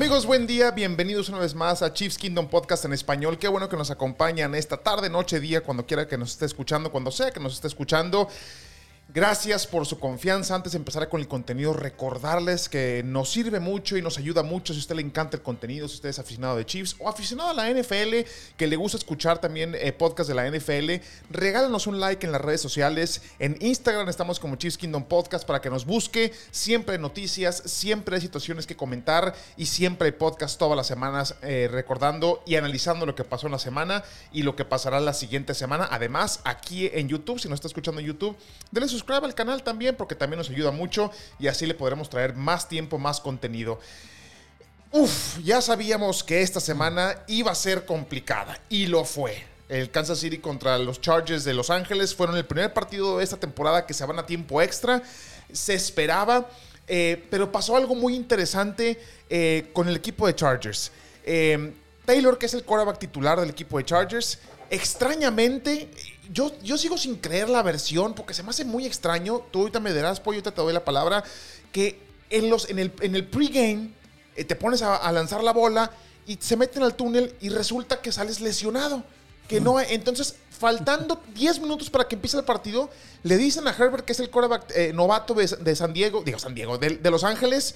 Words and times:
Amigos, 0.00 0.24
buen 0.24 0.46
día, 0.46 0.70
bienvenidos 0.70 1.28
una 1.28 1.40
vez 1.40 1.54
más 1.54 1.82
a 1.82 1.92
Chiefs 1.92 2.16
Kingdom 2.16 2.48
Podcast 2.48 2.86
en 2.86 2.94
español. 2.94 3.38
Qué 3.38 3.48
bueno 3.48 3.68
que 3.68 3.76
nos 3.76 3.90
acompañan 3.90 4.54
esta 4.54 4.78
tarde, 4.78 5.10
noche, 5.10 5.40
día, 5.40 5.60
cuando 5.60 5.84
quiera 5.84 6.08
que 6.08 6.16
nos 6.16 6.30
esté 6.30 6.46
escuchando, 6.46 6.90
cuando 6.90 7.10
sea 7.10 7.30
que 7.30 7.38
nos 7.38 7.52
esté 7.52 7.68
escuchando. 7.68 8.26
Gracias 9.12 9.66
por 9.66 9.86
su 9.86 9.98
confianza. 9.98 10.54
Antes 10.54 10.70
de 10.70 10.78
empezar 10.78 11.08
con 11.08 11.20
el 11.20 11.26
contenido, 11.26 11.72
recordarles 11.72 12.68
que 12.68 13.02
nos 13.04 13.28
sirve 13.28 13.58
mucho 13.58 13.96
y 13.96 14.02
nos 14.02 14.18
ayuda 14.18 14.44
mucho 14.44 14.72
si 14.72 14.78
a 14.78 14.82
usted 14.82 14.94
le 14.94 15.02
encanta 15.02 15.36
el 15.36 15.42
contenido, 15.42 15.88
si 15.88 15.96
usted 15.96 16.10
es 16.10 16.20
aficionado 16.20 16.56
de 16.56 16.64
Chiefs 16.64 16.94
o 17.00 17.08
aficionado 17.08 17.50
a 17.50 17.54
la 17.54 17.68
NFL, 17.68 18.24
que 18.56 18.68
le 18.68 18.76
gusta 18.76 18.98
escuchar 18.98 19.40
también 19.40 19.74
eh, 19.74 19.92
podcast 19.92 20.28
de 20.28 20.36
la 20.36 20.48
NFL, 20.48 21.04
regálanos 21.28 21.88
un 21.88 21.98
like 21.98 22.24
en 22.24 22.30
las 22.30 22.40
redes 22.40 22.60
sociales. 22.60 23.20
En 23.40 23.56
Instagram 23.58 24.08
estamos 24.08 24.38
como 24.38 24.54
Chiefs 24.54 24.78
Kingdom 24.78 25.02
Podcast 25.02 25.44
para 25.44 25.60
que 25.60 25.70
nos 25.70 25.86
busque. 25.86 26.32
Siempre 26.52 26.94
hay 26.94 27.00
noticias, 27.00 27.64
siempre 27.66 28.14
hay 28.14 28.20
situaciones 28.20 28.64
que 28.64 28.76
comentar 28.76 29.34
y 29.56 29.66
siempre 29.66 30.06
hay 30.06 30.12
podcast 30.12 30.56
todas 30.56 30.76
las 30.76 30.86
semanas 30.86 31.34
eh, 31.42 31.68
recordando 31.68 32.44
y 32.46 32.54
analizando 32.54 33.06
lo 33.06 33.16
que 33.16 33.24
pasó 33.24 33.48
en 33.48 33.52
la 33.52 33.58
semana 33.58 34.04
y 34.32 34.44
lo 34.44 34.54
que 34.54 34.64
pasará 34.64 35.00
la 35.00 35.14
siguiente 35.14 35.54
semana. 35.54 35.88
Además, 35.90 36.42
aquí 36.44 36.88
en 36.92 37.08
YouTube, 37.08 37.40
si 37.40 37.48
nos 37.48 37.56
está 37.56 37.66
escuchando 37.66 38.00
en 38.00 38.06
YouTube, 38.06 38.36
denle 38.70 38.88
sus 38.88 38.99
suscriba 39.00 39.26
al 39.26 39.34
canal 39.34 39.62
también 39.62 39.96
porque 39.96 40.14
también 40.14 40.38
nos 40.38 40.50
ayuda 40.50 40.70
mucho 40.70 41.10
y 41.38 41.48
así 41.48 41.66
le 41.66 41.74
podremos 41.74 42.10
traer 42.10 42.34
más 42.34 42.68
tiempo, 42.68 42.98
más 42.98 43.20
contenido. 43.20 43.80
Uf, 44.92 45.38
ya 45.42 45.62
sabíamos 45.62 46.22
que 46.22 46.42
esta 46.42 46.60
semana 46.60 47.16
iba 47.26 47.50
a 47.50 47.54
ser 47.54 47.86
complicada 47.86 48.60
y 48.68 48.86
lo 48.86 49.04
fue. 49.04 49.42
El 49.68 49.90
Kansas 49.90 50.18
City 50.18 50.38
contra 50.38 50.76
los 50.78 51.00
Chargers 51.00 51.44
de 51.44 51.54
Los 51.54 51.70
Ángeles 51.70 52.14
fueron 52.14 52.36
el 52.36 52.44
primer 52.44 52.74
partido 52.74 53.18
de 53.18 53.24
esta 53.24 53.36
temporada 53.38 53.86
que 53.86 53.94
se 53.94 54.04
van 54.04 54.18
a 54.18 54.26
tiempo 54.26 54.60
extra. 54.60 55.02
Se 55.52 55.74
esperaba, 55.74 56.48
eh, 56.88 57.24
pero 57.30 57.50
pasó 57.50 57.76
algo 57.76 57.94
muy 57.94 58.16
interesante 58.16 59.00
eh, 59.30 59.70
con 59.72 59.88
el 59.88 59.96
equipo 59.96 60.26
de 60.26 60.34
Chargers. 60.34 60.90
Eh, 61.24 61.72
Taylor, 62.04 62.36
que 62.36 62.46
es 62.46 62.54
el 62.54 62.64
quarterback 62.64 62.98
titular 62.98 63.38
del 63.38 63.50
equipo 63.50 63.78
de 63.78 63.84
Chargers, 63.84 64.40
extrañamente, 64.70 65.88
yo, 66.32 66.52
yo 66.62 66.78
sigo 66.78 66.96
sin 66.96 67.16
creer 67.16 67.48
la 67.48 67.62
versión 67.62 68.14
porque 68.14 68.34
se 68.34 68.42
me 68.42 68.50
hace 68.50 68.64
muy 68.64 68.86
extraño. 68.86 69.42
Tú 69.50 69.60
ahorita 69.60 69.80
me 69.80 69.92
dirás, 69.92 70.20
pollo, 70.20 70.42
te 70.42 70.50
doy 70.50 70.72
la 70.72 70.84
palabra. 70.84 71.24
Que 71.72 72.00
en, 72.30 72.48
los, 72.50 72.68
en 72.70 72.78
el, 72.78 72.92
en 73.00 73.16
el 73.16 73.26
pregame 73.26 73.90
eh, 74.36 74.44
te 74.44 74.56
pones 74.56 74.82
a, 74.82 75.10
lanzar 75.12 75.42
la 75.42 75.52
bola 75.52 75.90
y 76.26 76.38
se 76.40 76.56
meten 76.56 76.82
al 76.82 76.94
túnel 76.94 77.34
y 77.40 77.48
resulta 77.48 78.00
que 78.00 78.12
sales 78.12 78.40
lesionado. 78.40 79.02
Que 79.48 79.60
no, 79.60 79.80
entonces, 79.80 80.36
faltando 80.50 81.20
10 81.34 81.60
minutos 81.60 81.90
para 81.90 82.06
que 82.06 82.14
empiece 82.14 82.36
el 82.36 82.44
partido, 82.44 82.88
le 83.24 83.36
dicen 83.36 83.66
a 83.66 83.72
Herbert, 83.72 84.04
que 84.04 84.12
es 84.12 84.20
el 84.20 84.30
quarterback 84.30 84.70
eh, 84.76 84.92
novato 84.92 85.34
de, 85.34 85.74
San 85.74 85.92
Diego, 85.92 86.22
digo 86.24 86.38
San 86.38 86.54
Diego, 86.54 86.78
de, 86.78 86.98
de 86.98 87.10
Los 87.10 87.24
Ángeles, 87.24 87.74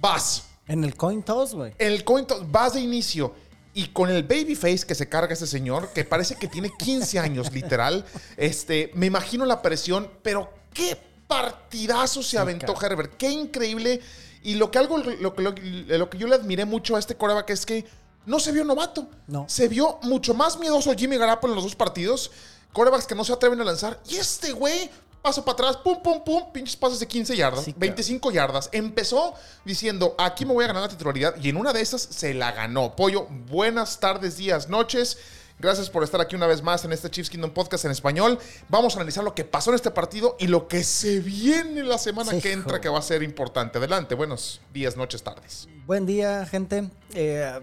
vas. 0.00 0.44
En 0.66 0.82
el 0.82 0.96
coin 0.96 1.22
toss, 1.22 1.54
güey. 1.54 1.72
En 1.78 1.92
el 1.92 2.04
coin 2.04 2.26
toss, 2.26 2.50
vas 2.50 2.74
de 2.74 2.80
inicio. 2.80 3.32
Y 3.74 3.88
con 3.88 4.10
el 4.10 4.22
baby 4.22 4.54
face 4.54 4.86
que 4.86 4.94
se 4.94 5.08
carga 5.08 5.32
este 5.32 5.46
señor, 5.46 5.92
que 5.92 6.04
parece 6.04 6.36
que 6.36 6.48
tiene 6.48 6.70
15 6.76 7.18
años, 7.18 7.52
literal, 7.52 8.04
este, 8.36 8.90
me 8.94 9.06
imagino 9.06 9.44
la 9.44 9.62
presión, 9.62 10.10
pero 10.22 10.52
qué 10.72 10.98
partidazo 11.26 12.22
se 12.22 12.38
aventó 12.38 12.74
Herbert, 12.80 13.16
qué 13.16 13.30
increíble. 13.30 14.00
Y 14.42 14.54
lo 14.54 14.70
que, 14.70 14.78
algo, 14.78 14.98
lo, 14.98 15.34
lo, 15.36 16.10
que 16.10 16.18
yo 16.18 16.26
le 16.26 16.34
admiré 16.34 16.64
mucho 16.64 16.96
a 16.96 16.98
este 16.98 17.14
coreback 17.14 17.50
es 17.50 17.66
que 17.66 17.84
no 18.26 18.40
se 18.40 18.52
vio 18.52 18.64
novato. 18.64 19.08
No. 19.26 19.46
Se 19.48 19.68
vio 19.68 19.98
mucho 20.02 20.34
más 20.34 20.58
miedoso 20.58 20.94
Jimmy 20.94 21.16
Garoppolo 21.16 21.52
en 21.52 21.56
los 21.56 21.64
dos 21.64 21.76
partidos. 21.76 22.30
Corebacks 22.72 23.06
que 23.06 23.14
no 23.14 23.24
se 23.24 23.32
atreven 23.32 23.60
a 23.60 23.64
lanzar. 23.64 24.00
Y 24.08 24.16
este 24.16 24.52
güey 24.52 24.90
paso 25.28 25.44
para 25.44 25.52
atrás, 25.52 25.76
pum, 25.76 26.02
pum, 26.02 26.24
pum, 26.24 26.52
pinches 26.52 26.74
pasos 26.74 26.98
de 27.00 27.06
15 27.06 27.36
yardas, 27.36 27.66
25 27.76 28.30
yardas. 28.30 28.70
Empezó 28.72 29.34
diciendo, 29.62 30.14
aquí 30.18 30.46
me 30.46 30.54
voy 30.54 30.64
a 30.64 30.68
ganar 30.68 30.82
la 30.84 30.88
titularidad 30.88 31.34
y 31.36 31.50
en 31.50 31.58
una 31.58 31.74
de 31.74 31.82
esas 31.82 32.00
se 32.00 32.32
la 32.32 32.52
ganó. 32.52 32.96
Pollo, 32.96 33.26
buenas 33.26 34.00
tardes, 34.00 34.38
días, 34.38 34.70
noches. 34.70 35.18
Gracias 35.58 35.90
por 35.90 36.02
estar 36.02 36.18
aquí 36.22 36.34
una 36.34 36.46
vez 36.46 36.62
más 36.62 36.84
en 36.86 36.92
este 36.92 37.10
Chiefs 37.10 37.28
Kingdom 37.28 37.50
Podcast 37.50 37.84
en 37.84 37.90
español. 37.90 38.38
Vamos 38.70 38.94
a 38.94 38.98
analizar 39.00 39.22
lo 39.22 39.34
que 39.34 39.44
pasó 39.44 39.70
en 39.70 39.76
este 39.76 39.90
partido 39.90 40.34
y 40.38 40.46
lo 40.46 40.66
que 40.66 40.82
se 40.82 41.20
viene 41.20 41.82
la 41.82 41.98
semana 41.98 42.40
que 42.40 42.52
entra, 42.52 42.80
que 42.80 42.88
va 42.88 42.98
a 42.98 43.02
ser 43.02 43.22
importante. 43.22 43.76
Adelante, 43.76 44.14
buenos 44.14 44.62
días, 44.72 44.96
noches, 44.96 45.22
tardes. 45.22 45.68
Buen 45.84 46.06
día, 46.06 46.46
gente. 46.46 46.88
Eh, 47.12 47.60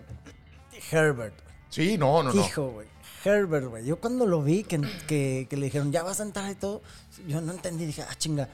Herbert. 0.92 1.34
Sí, 1.70 1.98
no, 1.98 2.22
no, 2.22 2.31
no. 2.31 2.46
Hijo, 2.46 2.68
güey. 2.68 2.94
Herbert, 3.25 3.68
güey. 3.68 3.86
Yo 3.86 3.97
cuando 3.97 4.25
lo 4.25 4.44
vi, 4.44 4.63
que, 4.63 4.80
que, 5.08 5.58
le 5.58 5.66
dijeron, 5.66 5.91
ya 5.91 6.03
vas 6.03 6.19
a 6.19 6.24
entrar 6.24 6.52
y 6.52 6.56
todo, 6.56 6.81
yo 7.28 7.41
no 7.41 7.52
entendí. 7.53 7.86
Dije, 7.86 8.03
ah, 8.03 8.16
chinga. 8.18 8.47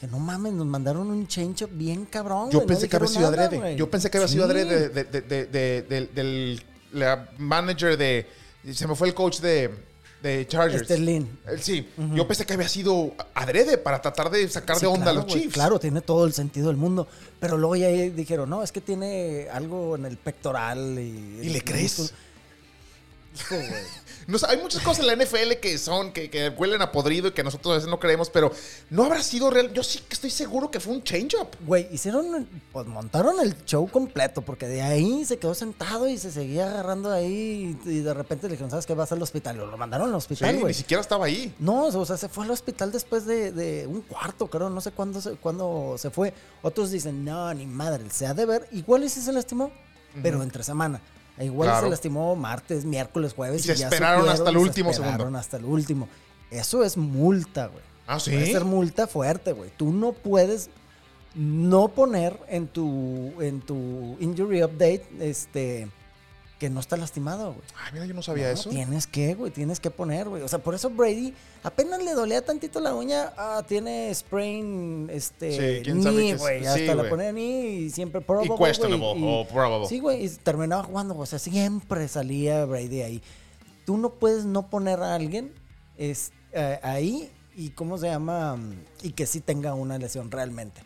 Que 0.00 0.08
no 0.08 0.18
mames, 0.18 0.52
nos 0.52 0.66
mandaron 0.66 1.08
un 1.10 1.28
change 1.28 1.66
bien 1.70 2.06
cabrón. 2.06 2.50
Yo 2.50 2.66
pensé 2.66 2.88
que 2.88 2.96
había 2.96 3.08
sido 3.08 3.28
adrede. 3.28 3.76
Yo 3.76 3.88
pensé 3.88 4.10
que 4.10 4.18
había 4.18 4.28
sido 4.28 4.44
adrede 4.44 4.88
de, 4.88 5.04
de, 5.04 6.08
del 6.12 6.62
manager 7.38 7.96
de. 7.96 8.26
Se 8.72 8.86
me 8.88 8.96
fue 8.96 9.08
el 9.08 9.14
coach 9.14 9.38
de, 9.38 9.70
de 10.20 10.44
Chargers. 10.48 10.86
Sterling. 10.86 11.26
Sí, 11.60 11.88
yo 12.14 12.26
pensé 12.26 12.44
que 12.44 12.54
había 12.54 12.68
sido 12.68 13.14
adrede 13.32 13.78
para 13.78 14.02
tratar 14.02 14.28
de 14.28 14.48
sacar 14.48 14.78
de 14.78 14.88
onda 14.88 15.10
a 15.10 15.14
los 15.14 15.26
Chiefs. 15.26 15.54
Claro, 15.54 15.78
tiene 15.78 16.00
todo 16.00 16.26
el 16.26 16.32
sentido 16.32 16.66
del 16.66 16.76
mundo. 16.76 17.06
Pero 17.38 17.56
luego 17.56 17.76
ya 17.76 17.86
dijeron, 17.86 18.50
no, 18.50 18.64
es 18.64 18.72
que 18.72 18.80
tiene 18.80 19.46
algo 19.52 19.94
en 19.94 20.06
el 20.06 20.16
pectoral. 20.16 20.98
¿Y, 20.98 21.46
¿Y 21.46 21.48
le 21.50 21.62
crees? 21.62 22.12
Hijo, 23.36 23.54
güey 23.54 24.01
hay 24.48 24.58
muchas 24.58 24.82
cosas 24.82 25.04
en 25.04 25.06
la 25.06 25.24
NFL 25.24 25.60
que 25.60 25.78
son, 25.78 26.12
que, 26.12 26.30
que, 26.30 26.48
huelen 26.50 26.82
a 26.82 26.92
podrido 26.92 27.28
y 27.28 27.32
que 27.32 27.42
nosotros 27.42 27.72
a 27.72 27.74
veces 27.76 27.90
no 27.90 27.98
creemos, 27.98 28.30
pero 28.30 28.52
no 28.90 29.04
habrá 29.04 29.22
sido 29.22 29.50
real. 29.50 29.72
Yo 29.72 29.82
sí 29.82 30.00
que 30.00 30.14
estoy 30.14 30.30
seguro 30.30 30.70
que 30.70 30.80
fue 30.80 30.92
un 30.92 31.02
change-up. 31.02 31.48
Güey, 31.66 31.88
hicieron, 31.92 32.48
pues 32.72 32.86
montaron 32.86 33.40
el 33.40 33.64
show 33.64 33.88
completo, 33.88 34.42
porque 34.42 34.66
de 34.66 34.82
ahí 34.82 35.24
se 35.24 35.38
quedó 35.38 35.54
sentado 35.54 36.08
y 36.08 36.18
se 36.18 36.30
seguía 36.30 36.68
agarrando 36.68 37.10
ahí 37.10 37.76
y, 37.84 38.00
de 38.00 38.14
repente 38.14 38.46
le 38.46 38.52
dijeron, 38.52 38.70
¿sabes 38.70 38.86
qué? 38.86 38.94
Vas 38.94 39.12
al 39.12 39.22
hospital. 39.22 39.56
Lo 39.56 39.76
mandaron 39.76 40.08
al 40.08 40.14
hospital, 40.14 40.56
sí, 40.56 40.64
ni 40.64 40.74
siquiera 40.74 41.00
estaba 41.00 41.26
ahí. 41.26 41.54
No, 41.58 41.84
o 41.86 42.06
sea, 42.06 42.16
se 42.16 42.28
fue 42.28 42.44
al 42.44 42.50
hospital 42.50 42.92
después 42.92 43.26
de, 43.26 43.86
un 43.88 44.02
cuarto, 44.02 44.48
creo, 44.48 44.70
no 44.70 44.80
sé 44.80 44.92
cuándo 44.92 45.20
se, 45.20 45.32
cuándo 45.32 45.96
se 45.98 46.10
fue. 46.10 46.32
Otros 46.62 46.90
dicen, 46.90 47.24
no, 47.24 47.52
ni 47.54 47.66
madre, 47.66 48.04
se 48.10 48.26
ha 48.26 48.34
de 48.34 48.46
ver. 48.46 48.68
Igual 48.72 49.04
y 49.04 49.08
sí 49.08 49.20
se 49.20 49.32
lastimó, 49.32 49.72
pero 50.22 50.42
entre 50.42 50.62
semana. 50.62 51.00
Igual 51.38 51.82
se 51.82 51.90
lastimó 51.90 52.36
martes, 52.36 52.84
miércoles, 52.84 53.32
jueves. 53.34 53.64
Y, 53.64 53.74
se 53.74 53.84
esperaron 53.84 54.28
hasta 54.28 54.50
el 54.50 54.56
último 54.56 54.92
se 54.92 55.00
esperaron 55.00 55.36
hasta 55.36 55.56
el 55.56 55.64
último. 55.64 56.08
Eso 56.50 56.84
es 56.84 56.96
multa, 56.96 57.68
güey. 57.68 57.82
Ah, 58.06 58.20
sí. 58.20 58.30
Puede 58.30 58.52
ser 58.52 58.64
multa 58.64 59.06
fuerte, 59.06 59.52
güey. 59.52 59.70
Tú 59.76 59.92
no 59.92 60.12
puedes 60.12 60.70
no 61.34 61.88
poner 61.88 62.38
en 62.48 62.68
tu, 62.68 63.32
en 63.40 63.60
tu 63.60 64.16
injury 64.20 64.62
update, 64.62 65.06
este 65.20 65.88
que 66.62 66.70
no 66.70 66.78
está 66.78 66.96
lastimado, 66.96 67.54
güey. 67.54 67.64
Ay, 67.74 67.90
mira, 67.92 68.06
yo 68.06 68.14
no 68.14 68.22
sabía 68.22 68.48
eso. 68.52 68.70
Tienes 68.70 69.08
que, 69.08 69.34
güey, 69.34 69.50
tienes 69.50 69.80
que 69.80 69.90
poner, 69.90 70.28
güey. 70.28 70.44
O 70.44 70.48
sea, 70.48 70.60
por 70.60 70.76
eso 70.76 70.90
Brady 70.90 71.34
apenas 71.64 72.00
le 72.00 72.14
dolía 72.14 72.44
tantito 72.44 72.78
la 72.78 72.94
uña, 72.94 73.32
ah, 73.36 73.64
tiene 73.66 74.14
sprain, 74.14 75.10
este, 75.10 75.50
sí, 75.50 75.82
¿quién 75.82 76.04
knee, 76.04 76.36
güey. 76.36 76.64
Hasta 76.64 76.94
la 76.94 77.08
pone 77.08 77.32
knee 77.32 77.80
y 77.80 77.90
siempre 77.90 78.20
probable. 78.20 78.54
Y 78.54 78.64
questionable 78.64 79.20
o 79.26 79.44
probable. 79.44 79.88
Sí, 79.88 79.98
güey, 79.98 80.24
y 80.24 80.28
terminaba 80.28 80.84
jugando, 80.84 81.18
o 81.18 81.26
sea, 81.26 81.40
siempre 81.40 82.06
salía 82.06 82.64
Brady 82.64 83.02
ahí. 83.02 83.22
Tú 83.84 83.96
no 83.96 84.10
puedes 84.10 84.44
no 84.44 84.70
poner 84.70 85.00
a 85.00 85.16
alguien 85.16 85.52
es, 85.98 86.30
eh, 86.52 86.78
ahí 86.84 87.28
y, 87.56 87.70
¿cómo 87.70 87.98
se 87.98 88.06
llama? 88.06 88.56
Y 89.02 89.10
que 89.10 89.26
sí 89.26 89.40
tenga 89.40 89.74
una 89.74 89.98
lesión 89.98 90.30
realmente. 90.30 90.80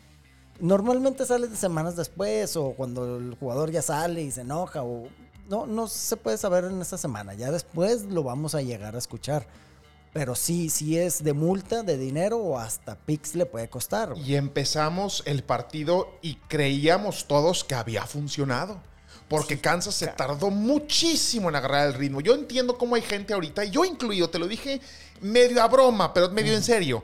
Normalmente 0.58 1.26
sale 1.26 1.48
de 1.48 1.56
semanas 1.56 1.97
después 1.97 2.56
o 2.56 2.70
cuando 2.70 3.19
el 3.19 3.34
jugador 3.34 3.70
ya 3.70 3.82
sale 3.82 4.22
y 4.22 4.31
se 4.31 4.41
enoja 4.41 4.82
o 4.82 5.08
no, 5.48 5.66
no 5.66 5.88
se 5.88 6.16
puede 6.16 6.38
saber 6.38 6.64
en 6.64 6.80
esta 6.80 6.98
semana. 6.98 7.34
Ya 7.34 7.50
después 7.50 8.02
lo 8.02 8.22
vamos 8.22 8.54
a 8.54 8.62
llegar 8.62 8.94
a 8.94 8.98
escuchar. 8.98 9.46
Pero 10.12 10.34
sí, 10.34 10.70
sí 10.70 10.96
es 10.96 11.22
de 11.22 11.34
multa, 11.34 11.82
de 11.82 11.98
dinero 11.98 12.38
o 12.38 12.58
hasta 12.58 12.96
Pix 12.96 13.34
le 13.34 13.44
puede 13.44 13.69
costar. 13.69 14.14
Y 14.16 14.37
empezamos 14.37 15.22
el 15.26 15.44
partido 15.44 16.08
y 16.22 16.37
creíamos 16.48 17.26
todos 17.26 17.64
que 17.64 17.75
había 17.75 18.06
funcionado. 18.06 18.81
Porque 19.28 19.60
Kansas 19.60 19.94
se 19.94 20.06
tardó 20.06 20.50
muchísimo 20.50 21.49
en 21.49 21.56
agarrar 21.56 21.88
el 21.88 21.94
ritmo. 21.94 22.20
Yo 22.20 22.34
entiendo 22.34 22.78
cómo 22.78 22.94
hay 22.94 23.02
gente 23.02 23.34
ahorita, 23.34 23.64
yo 23.64 23.84
incluido, 23.84 24.31
te 24.31 24.38
lo 24.38 24.46
dije 24.46 24.81
medio 25.20 25.62
a 25.62 25.69
broma, 25.69 26.14
pero 26.14 26.31
medio 26.31 26.54
en 26.54 26.62
serio, 26.62 27.02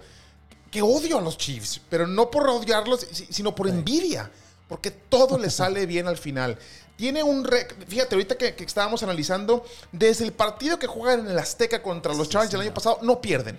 que 0.70 0.80
odio 0.80 1.18
a 1.18 1.20
los 1.20 1.36
Chiefs, 1.36 1.80
pero 1.90 2.06
no 2.06 2.30
por 2.30 2.48
odiarlos, 2.48 3.06
sino 3.28 3.54
por 3.54 3.68
envidia. 3.68 4.30
Porque 4.68 4.90
todo 4.90 5.36
le 5.36 5.50
sale 5.50 5.84
bien 5.84 6.06
al 6.06 6.16
final. 6.16 6.58
Tiene 6.96 7.22
un. 7.22 7.48
Fíjate, 7.88 8.14
ahorita 8.14 8.36
que, 8.36 8.54
estábamos 8.64 9.02
analizando, 9.02 9.64
desde 9.90 10.24
el 10.24 10.32
partido 10.32 10.78
que 10.78 10.86
juegan 10.86 11.20
en 11.20 11.32
el 11.32 11.38
Azteca 11.38 11.82
contra 11.82 12.14
los 12.14 12.28
Chargers 12.28 12.54
el 12.54 12.60
año 12.60 12.74
pasado, 12.74 12.98
no 13.02 13.20
pierden. 13.20 13.58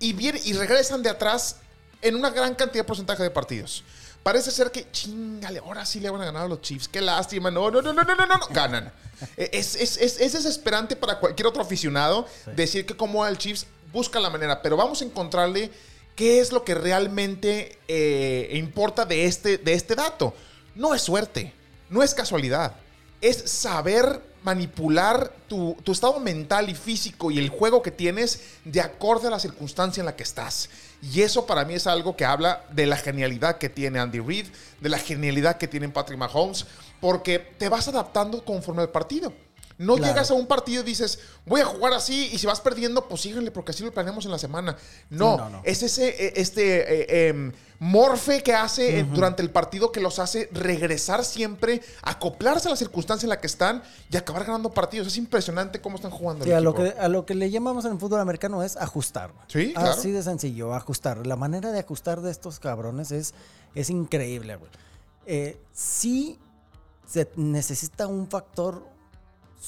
Y, 0.00 0.12
viene, 0.12 0.40
y 0.44 0.52
regresan 0.52 1.02
de 1.02 1.10
atrás 1.10 1.56
en 2.02 2.16
una 2.16 2.30
gran 2.30 2.54
cantidad 2.54 2.82
de 2.82 2.86
porcentaje 2.86 3.22
de 3.22 3.30
partidos. 3.30 3.84
Parece 4.22 4.50
ser 4.50 4.70
que, 4.70 4.90
chingale, 4.90 5.60
ahora 5.60 5.86
sí 5.86 6.00
le 6.00 6.10
van 6.10 6.22
a 6.22 6.24
ganar 6.26 6.44
a 6.44 6.48
los 6.48 6.60
Chiefs. 6.60 6.88
Qué 6.88 7.00
lástima. 7.00 7.50
No, 7.50 7.70
no, 7.70 7.80
no, 7.80 7.92
no, 7.92 8.02
no, 8.02 8.14
no, 8.14 8.26
no. 8.26 8.40
Ganan. 8.50 8.92
Es, 9.36 9.76
es, 9.76 9.96
es, 9.96 10.20
es, 10.20 10.32
desesperante 10.32 10.96
para 10.96 11.20
cualquier 11.20 11.46
otro 11.46 11.62
aficionado 11.62 12.26
decir 12.56 12.84
que 12.84 12.96
como 12.96 13.22
al 13.22 13.38
Chiefs 13.38 13.66
busca 13.92 14.18
la 14.18 14.28
manera. 14.28 14.60
Pero 14.60 14.76
vamos 14.76 15.00
a 15.00 15.04
encontrarle 15.04 15.70
qué 16.16 16.40
es 16.40 16.52
lo 16.52 16.64
que 16.64 16.74
realmente 16.74 17.78
eh, 17.86 18.50
importa 18.54 19.06
de 19.06 19.24
este, 19.24 19.56
de 19.56 19.72
este 19.72 19.94
dato. 19.94 20.34
No 20.74 20.94
es 20.94 21.02
suerte 21.02 21.54
no 21.94 22.02
es 22.02 22.12
casualidad. 22.12 22.74
Es 23.20 23.50
saber 23.50 24.20
manipular 24.42 25.32
tu, 25.48 25.76
tu 25.84 25.92
estado 25.92 26.18
mental 26.18 26.68
y 26.68 26.74
físico 26.74 27.30
y 27.30 27.38
el 27.38 27.48
juego 27.48 27.82
que 27.82 27.92
tienes 27.92 28.40
de 28.64 28.80
acorde 28.80 29.28
a 29.28 29.30
la 29.30 29.38
circunstancia 29.38 30.00
en 30.00 30.06
la 30.06 30.16
que 30.16 30.24
estás. 30.24 30.68
Y 31.00 31.22
eso 31.22 31.46
para 31.46 31.64
mí 31.64 31.74
es 31.74 31.86
algo 31.86 32.16
que 32.16 32.24
habla 32.24 32.64
de 32.72 32.86
la 32.86 32.96
genialidad 32.96 33.58
que 33.58 33.68
tiene 33.68 34.00
Andy 34.00 34.18
Reid, 34.18 34.46
de 34.80 34.88
la 34.88 34.98
genialidad 34.98 35.56
que 35.56 35.68
tiene 35.68 35.88
Patrick 35.88 36.18
Mahomes, 36.18 36.66
porque 37.00 37.38
te 37.38 37.68
vas 37.68 37.86
adaptando 37.86 38.44
conforme 38.44 38.82
al 38.82 38.90
partido. 38.90 39.32
No 39.76 39.96
Claro. 39.96 40.12
llegas 40.12 40.30
a 40.30 40.34
un 40.34 40.46
partido 40.46 40.82
y 40.82 40.86
dices, 40.86 41.18
voy 41.46 41.60
a 41.60 41.64
jugar 41.64 41.92
así 41.94 42.30
y 42.32 42.38
si 42.38 42.46
vas 42.46 42.60
perdiendo, 42.60 43.08
pues 43.08 43.22
síguele 43.22 43.50
porque 43.50 43.72
así 43.72 43.82
lo 43.82 43.92
planeamos 43.92 44.24
en 44.24 44.30
la 44.30 44.38
semana. 44.38 44.76
No, 45.10 45.36
No, 45.36 45.50
no, 45.50 45.62
es 45.64 45.82
ese 45.82 46.08
eh, 46.08 46.32
este 46.36 47.26
eh, 47.26 47.28
em, 47.28 47.52
morfe 47.80 48.42
que 48.42 48.54
hace 48.54 49.00
eh, 49.00 49.04
durante 49.04 49.42
el 49.42 49.50
partido 49.50 49.90
que 49.90 50.00
los 50.00 50.18
hace 50.20 50.48
regresar 50.52 51.24
siempre, 51.24 51.82
acoplarse 52.02 52.68
a 52.68 52.70
la 52.70 52.76
circunstancia 52.76 53.26
en 53.26 53.30
la 53.30 53.40
que 53.40 53.48
están 53.48 53.82
y 54.10 54.16
acabar 54.16 54.44
ganando 54.44 54.70
partidos. 54.72 55.08
Es 55.08 55.16
impresionante 55.16 55.80
cómo 55.80 55.96
están 55.96 56.12
jugando. 56.12 56.44
Sí, 56.44 56.50
el 56.52 56.56
a, 56.56 56.60
lo 56.60 56.74
que, 56.74 56.94
a 56.98 57.08
lo 57.08 57.26
que 57.26 57.34
le 57.34 57.50
llamamos 57.50 57.84
en 57.84 57.92
el 57.92 57.98
fútbol 57.98 58.20
americano 58.20 58.62
es 58.62 58.76
ajustar. 58.76 59.32
Sí, 59.48 59.72
claro. 59.72 59.90
Así 59.90 60.12
de 60.12 60.22
sencillo, 60.22 60.72
ajustar. 60.72 61.26
La 61.26 61.36
manera 61.36 61.72
de 61.72 61.80
ajustar 61.80 62.20
de 62.20 62.30
estos 62.30 62.60
cabrones 62.60 63.10
es, 63.10 63.34
es 63.74 63.90
increíble, 63.90 64.56
güey. 64.56 64.70
Eh, 65.26 65.58
sí 65.72 66.38
se 67.06 67.28
necesita 67.36 68.06
un 68.06 68.28
factor 68.28 68.93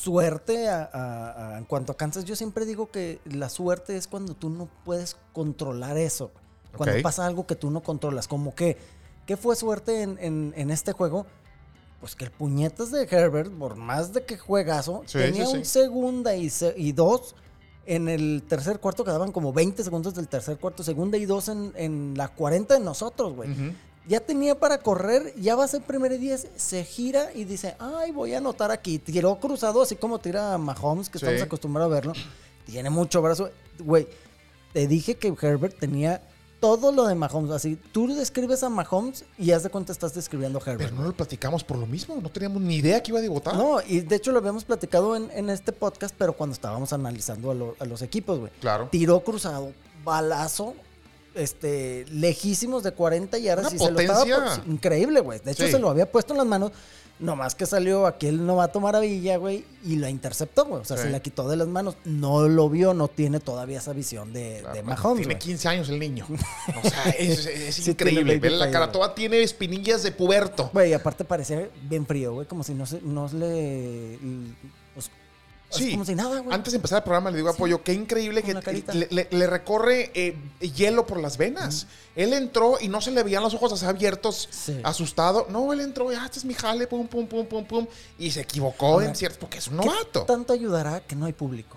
suerte 0.01 0.69
a- 0.69 0.89
a- 0.93 1.55
a- 1.55 1.59
en 1.59 1.65
cuanto 1.65 1.93
a 1.93 1.97
Kansas. 1.97 2.25
Yo 2.25 2.37
siempre 2.37 2.67
digo 2.67 2.91
que 2.91 3.19
la 3.25 3.49
suerte 3.49 3.97
es 3.97 4.07
cuando 4.07 4.35
tú 4.35 4.51
no 4.51 4.69
puedes 4.85 5.17
controlar 5.33 5.97
eso. 5.97 6.31
Cuando 6.77 7.01
pasa 7.03 7.25
algo 7.25 7.47
que 7.47 7.55
tú 7.57 7.71
no 7.71 7.83
controlas. 7.83 8.29
Como 8.29 8.55
que, 8.55 8.77
¿qué 9.25 9.39
fue 9.39 9.57
suerte 9.57 10.03
en, 10.03 10.19
en- 10.21 10.53
en 10.57 10.71
este 10.71 10.93
juego? 10.93 11.25
Pues 12.01 12.15
que 12.15 12.27
el 12.27 12.31
puñetas 12.31 12.91
de 12.91 13.05
Herbert, 13.11 13.51
por 13.51 13.77
más 13.77 14.13
de 14.13 14.25
que 14.27 14.37
juegazo, 14.37 15.03
Sí, 15.07 15.17
tenía 15.19 15.47
sí, 15.47 15.53
sí. 15.53 15.59
un 15.59 15.65
segunda 15.65 16.37
y, 16.37 16.51
se- 16.51 16.75
y 16.77 16.93
dos 16.93 17.35
en 17.87 18.09
el 18.09 18.43
tercer 18.47 18.81
cuarto, 18.81 19.03
quedaban 19.05 19.33
como 19.33 19.53
20 19.55 19.83
segundos 19.83 20.15
del 20.15 20.29
tercer 20.29 20.59
cuarto, 20.59 20.83
segunda 20.83 21.17
y 21.17 21.25
dos 21.25 21.49
en, 21.49 21.73
en 21.77 22.15
la 22.19 22.29
40 22.29 22.75
de 22.75 22.81
nosotros, 22.81 23.33
güey. 23.35 23.49
Ya 24.09 24.21
tenía 24.21 24.59
para 24.59 24.79
correr, 24.79 25.35
ya 25.37 25.57
va 25.57 25.65
a 25.65 25.69
ser 25.69 25.83
primero 25.83 26.15
y 26.15 26.19
10, 26.19 26.49
se 26.57 26.85
gira 26.85 27.33
y 27.35 27.45
dice, 27.45 27.75
ay, 27.81 28.13
voy 28.13 28.35
a 28.35 28.39
anotar 28.39 28.71
aquí. 28.71 28.99
Tiró 29.01 29.39
cruzado, 29.41 29.83
así 29.83 29.97
como 29.97 30.19
tira 30.21 30.57
Mahomes, 30.59 31.09
que 31.11 31.19
Sí. 31.19 31.25
estamos 31.25 31.43
acostumbrados 31.43 31.91
a 31.91 31.95
verlo. 31.95 32.13
Tiene 32.65 32.89
mucho 32.91 33.21
brazo. 33.21 33.51
Güey, 33.81 34.07
te 34.73 34.87
dije 34.87 35.17
que 35.17 35.35
Herbert 35.41 35.79
tenía 35.79 36.23
todo 36.61 36.93
lo 36.93 37.05
de 37.07 37.15
Mahomes. 37.17 37.51
Así, 37.51 37.77
tú 37.93 38.07
describes 38.15 38.63
a 38.63 38.69
Mahomes 38.69 39.25
y 39.39 39.51
haz 39.51 39.65
de 39.65 39.71
cuenta 39.71 39.91
estás 39.93 40.15
describiendo 40.15 40.59
a 40.59 40.63
Herbert. 40.63 40.91
Pero 40.91 41.03
no 41.03 41.09
lo 41.09 41.13
platicamos 41.17 41.65
por 41.65 41.77
lo 41.77 41.87
mismo. 41.87 42.17
No 42.23 42.29
teníamos 42.31 42.63
ni 42.63 42.77
idea 42.77 43.03
que 43.03 43.11
iba 43.11 43.19
a 43.19 43.23
debutar. 43.23 43.57
No, 43.57 43.81
y 43.87 44.01
de 44.01 44.17
hecho 44.17 44.31
lo 44.31 44.39
habíamos 44.39 44.65
platicado 44.65 45.17
en, 45.17 45.31
en 45.33 45.51
este 45.51 45.73
podcast, 45.73 46.15
pero 46.17 46.33
cuando 46.33 46.55
estábamos 46.55 46.93
analizando 46.93 47.51
a, 47.51 47.55
lo- 47.55 47.75
a 47.81 47.85
los 47.85 48.03
equipos, 48.03 48.39
güey. 48.39 48.53
Claro. 48.61 48.89
Tiró 48.91 49.21
cruzado, 49.25 49.73
balazo, 50.05 50.75
este, 51.37 52.05
lejísimos 52.11 52.83
de 52.83 52.93
40 52.93 53.39
yardas 53.39 53.73
Una 53.73 53.77
y 53.77 53.79
se 53.87 53.93
lo 53.93 54.01
estaba 54.01 54.21
potencia. 54.25 54.63
increíble, 54.67 55.21
güey. 55.21 55.41
De 55.41 55.53
hecho, 55.53 55.65
Sí. 55.67 55.73
se 55.73 55.79
lo 55.79 55.89
había 55.91 56.11
puesto 56.11 56.33
en 56.35 56.39
las 56.39 56.47
manos. 56.47 56.73
Nomás 57.19 57.55
que 57.55 57.65
salió 57.65 58.07
aquel 58.07 58.45
novato 58.45 58.79
maravilla, 58.79 59.39
güey, 59.39 59.65
y 59.83 59.97
la 59.97 60.11
interceptó, 60.11 60.67
güey. 60.67 60.83
O 60.83 60.85
sea, 60.85 60.99
Sí. 60.99 61.05
se 61.05 61.11
la 61.11 61.21
quitó 61.21 61.49
de 61.49 61.57
las 61.57 61.67
manos. 61.67 61.97
No 62.05 62.47
lo 62.47 62.69
vio, 62.69 62.93
no 62.93 63.09
tiene 63.09 63.41
todavía 63.41 63.79
esa 63.79 63.95
visión 63.95 64.35
de, 64.35 64.59
Claro, 64.61 64.75
de 64.75 64.83
Mahomes. 64.83 65.21
Tiene 65.27 65.35
güey. 65.37 65.39
15 65.39 65.69
años 65.69 65.89
el 65.89 65.99
niño. 65.99 66.27
O 66.85 66.89
sea, 66.91 67.05
es, 67.19 67.47
es 67.47 67.75
Sí, 67.75 67.91
increíble. 67.93 68.39
tiene 68.39 68.57
la 68.57 68.65
baby 68.67 68.73
cara, 68.73 68.87
face, 68.87 68.93
toda 68.99 69.15
tiene 69.15 69.41
espinillas 69.43 70.03
de 70.03 70.13
puberto. 70.13 70.69
Güey, 70.75 70.91
y 70.91 70.93
aparte 70.93 71.25
parecía 71.25 71.67
bien 71.89 72.05
frío, 72.07 72.35
güey, 72.35 72.47
como 72.47 72.63
si 72.63 72.75
no, 72.75 72.85
se, 72.85 73.01
no 73.01 73.27
le... 73.33 74.19
Sí. 75.71 75.87
Es 75.89 75.91
como 75.93 76.05
si 76.05 76.15
nada, 76.15 76.41
güey. 76.41 76.55
Antes 76.55 76.73
de 76.73 76.77
empezar 76.77 76.99
el 76.99 77.03
programa 77.05 77.31
le 77.31 77.37
digo 77.39 77.49
a 77.49 77.53
Sí. 77.53 77.59
Pollo, 77.59 77.83
qué 77.83 77.93
increíble 77.93 78.43
Con 78.43 78.61
que 78.63 78.85
le, 78.95 79.09
le- 79.11 79.29
le 79.31 79.47
recorre 79.47 80.11
eh, 80.15 80.37
hielo 80.61 81.07
por 81.07 81.19
las 81.21 81.37
venas. 81.37 81.87
Él 82.15 82.33
entró 82.33 82.79
y 82.81 82.89
no 82.89 83.01
se 83.01 83.11
le 83.11 83.23
veían 83.23 83.43
los 83.43 83.53
ojos 83.55 83.73
así 83.73 83.85
abiertos, 83.85 84.49
Sí. 84.51 84.81
asustado. 84.85 85.47
No, 85.51 85.73
él 85.73 85.81
entró 85.81 86.13
y, 86.13 86.15
ah, 86.15 86.23
este 86.25 86.39
es 86.39 86.45
mi 86.45 86.55
jale, 86.55 86.87
pum, 86.87 87.09
pum, 87.09 87.27
pum, 87.27 87.47
pum, 87.47 87.65
pum. 87.65 87.87
Y 88.19 88.31
se 88.31 88.43
equivocó 88.43 88.87
Ahora, 88.87 89.07
en 89.07 89.17
cierto, 89.17 89.41
porque 89.41 89.59
es 89.59 89.67
un 89.69 89.79
¿Qué 89.81 89.87
novato. 89.87 90.23
tanto 90.23 90.53
ayudará 90.53 91.01
que 91.01 91.17
no 91.17 91.27
hay 91.27 91.33
público 91.33 91.77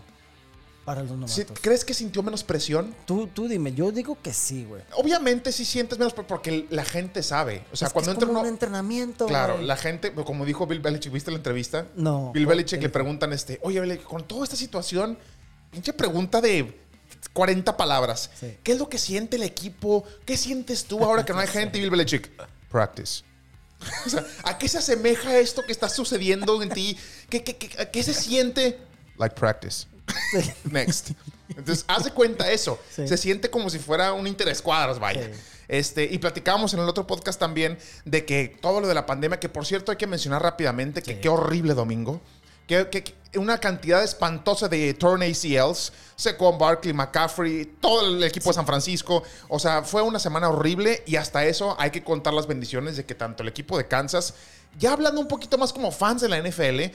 para 0.90 1.04
los 1.04 1.12
novatos? 1.12 1.36
Sí, 1.36 1.44
¿Crees 1.62 1.86
que 1.86 1.94
sintió 1.94 2.24
menos 2.24 2.44
presión? 2.44 2.96
Tú, 3.06 3.28
tú 3.28 3.48
dime, 3.48 3.74
yo 3.74 3.92
digo 3.92 4.18
que 4.24 4.34
sí, 4.34 4.66
güey. 4.66 4.82
Obviamente 4.96 5.52
sí 5.52 5.64
sientes 5.64 6.00
menos 6.00 6.14
por- 6.14 6.26
porque 6.26 6.66
la 6.72 6.84
gente 6.84 7.22
sabe. 7.22 7.64
O 7.72 7.76
sea, 7.76 7.86
Es 7.90 7.92
que 7.92 7.94
cuando 7.94 8.10
es 8.12 8.16
entra 8.16 8.26
como 8.28 8.40
uno- 8.40 8.48
un 8.48 8.54
entrenamiento, 8.56 9.28
Claro, 9.28 9.54
güey. 9.58 9.68
la 9.68 9.78
gente, 9.78 10.10
pues, 10.10 10.26
como 10.26 10.46
dijo 10.46 10.66
Bill 10.66 10.80
Belichick, 10.80 11.12
¿viste 11.14 11.30
la 11.30 11.38
entrevista? 11.38 11.86
No. 11.96 12.32
Bill 12.34 12.46
¿por 12.46 12.56
Belichick 12.56 12.82
le 12.82 12.90
preguntan, 12.90 13.32
este, 13.34 13.60
oye, 13.62 13.80
Belichick, 13.80 14.04
con 14.08 14.28
toda 14.28 14.46
esta 14.46 14.56
situación, 14.56 15.16
pinche 15.70 15.94
pregunta 15.94 16.42
de 16.42 16.76
40 17.34 17.78
palabras. 17.78 18.32
Sí. 18.40 18.58
¿Qué 18.64 18.72
es 18.72 18.80
lo 18.80 18.90
que 18.90 18.98
siente 18.98 19.36
el 19.36 19.44
equipo? 19.44 20.04
¿Qué 20.26 20.38
sientes 20.38 20.86
tú 20.86 21.04
ahora 21.04 21.24
que 21.24 21.34
no 21.34 21.40
hay 21.40 21.48
gente? 21.72 21.78
Y 21.78 21.82
Bill 21.82 21.92
Belichick, 21.92 22.32
practice. 22.72 23.22
o 24.08 24.10
sea, 24.10 24.26
¿a 24.44 24.58
qué 24.58 24.68
se 24.68 24.80
asemeja 24.80 25.38
esto 25.38 25.64
que 25.64 25.72
está 25.72 25.88
sucediendo 25.88 26.64
en 26.64 26.70
ti? 26.70 26.98
¿Qué, 27.30 27.44
qué, 27.44 27.58
qué- 27.58 27.80
a 27.80 27.86
qué 27.92 28.02
se 28.02 28.16
siente? 28.16 28.80
Like 29.20 29.36
practice. 29.36 29.86
Sí. 30.32 30.52
Next. 30.72 31.12
Entonces, 31.50 31.86
haz 31.88 32.06
de 32.06 32.12
cuenta 32.12 32.50
eso. 32.52 32.80
Sí. 32.90 33.08
Se 33.08 33.18
siente 33.18 33.50
como 33.52 33.70
si 33.70 33.78
fuera 33.78 34.14
un 34.14 34.26
interescuadras, 34.26 34.98
vaya. 34.98 35.24
Sí. 35.26 35.40
Este, 35.68 36.04
y 36.06 36.18
platicábamos 36.18 36.74
en 36.74 36.80
el 36.80 36.90
otro 36.90 37.06
podcast 37.06 37.40
también 37.40 37.78
de 38.06 38.26
que 38.26 38.58
todo 38.60 38.82
lo 38.82 38.88
de 38.88 38.96
la 38.96 39.06
pandemia, 39.06 39.40
que 39.40 39.50
por 39.50 39.68
cierto 39.68 39.92
hay 39.92 39.98
que 39.98 40.08
mencionar 40.08 40.42
rápidamente 40.42 41.04
que 41.04 41.20
qué 41.20 41.30
horrible 41.30 41.76
domingo. 41.76 42.22
Que, 42.66 42.88
que- 42.90 43.04
que 43.04 43.14
una 43.38 43.60
cantidad 43.60 44.04
espantosa 44.04 44.68
de 44.68 44.94
torn 44.96 45.22
ACLs, 45.22 45.94
Saquon 46.16 46.58
Barkley, 46.58 46.94
McCaffrey, 46.94 47.66
todo 47.80 48.08
el 48.08 48.24
equipo 48.24 48.50
de 48.50 48.54
San 48.56 48.66
Francisco. 48.66 49.22
O 49.48 49.60
sea, 49.60 49.84
fue 49.84 50.02
una 50.02 50.18
semana 50.18 50.50
horrible 50.50 51.04
y 51.06 51.16
hasta 51.16 51.46
eso 51.46 51.76
hay 51.80 51.92
que 51.92 52.04
contar 52.04 52.34
las 52.34 52.48
bendiciones 52.48 52.98
de 52.98 53.06
que 53.06 53.14
tanto 53.14 53.44
el 53.44 53.50
equipo 53.50 53.78
de 53.78 53.88
Kansas, 53.88 54.34
ya 54.80 54.94
hablando 54.94 55.22
un 55.22 55.28
poquito 55.28 55.58
más 55.60 55.72
como 55.74 55.92
fans 55.92 56.22
de 56.22 56.30
la 56.30 56.38
NFL, 56.42 56.92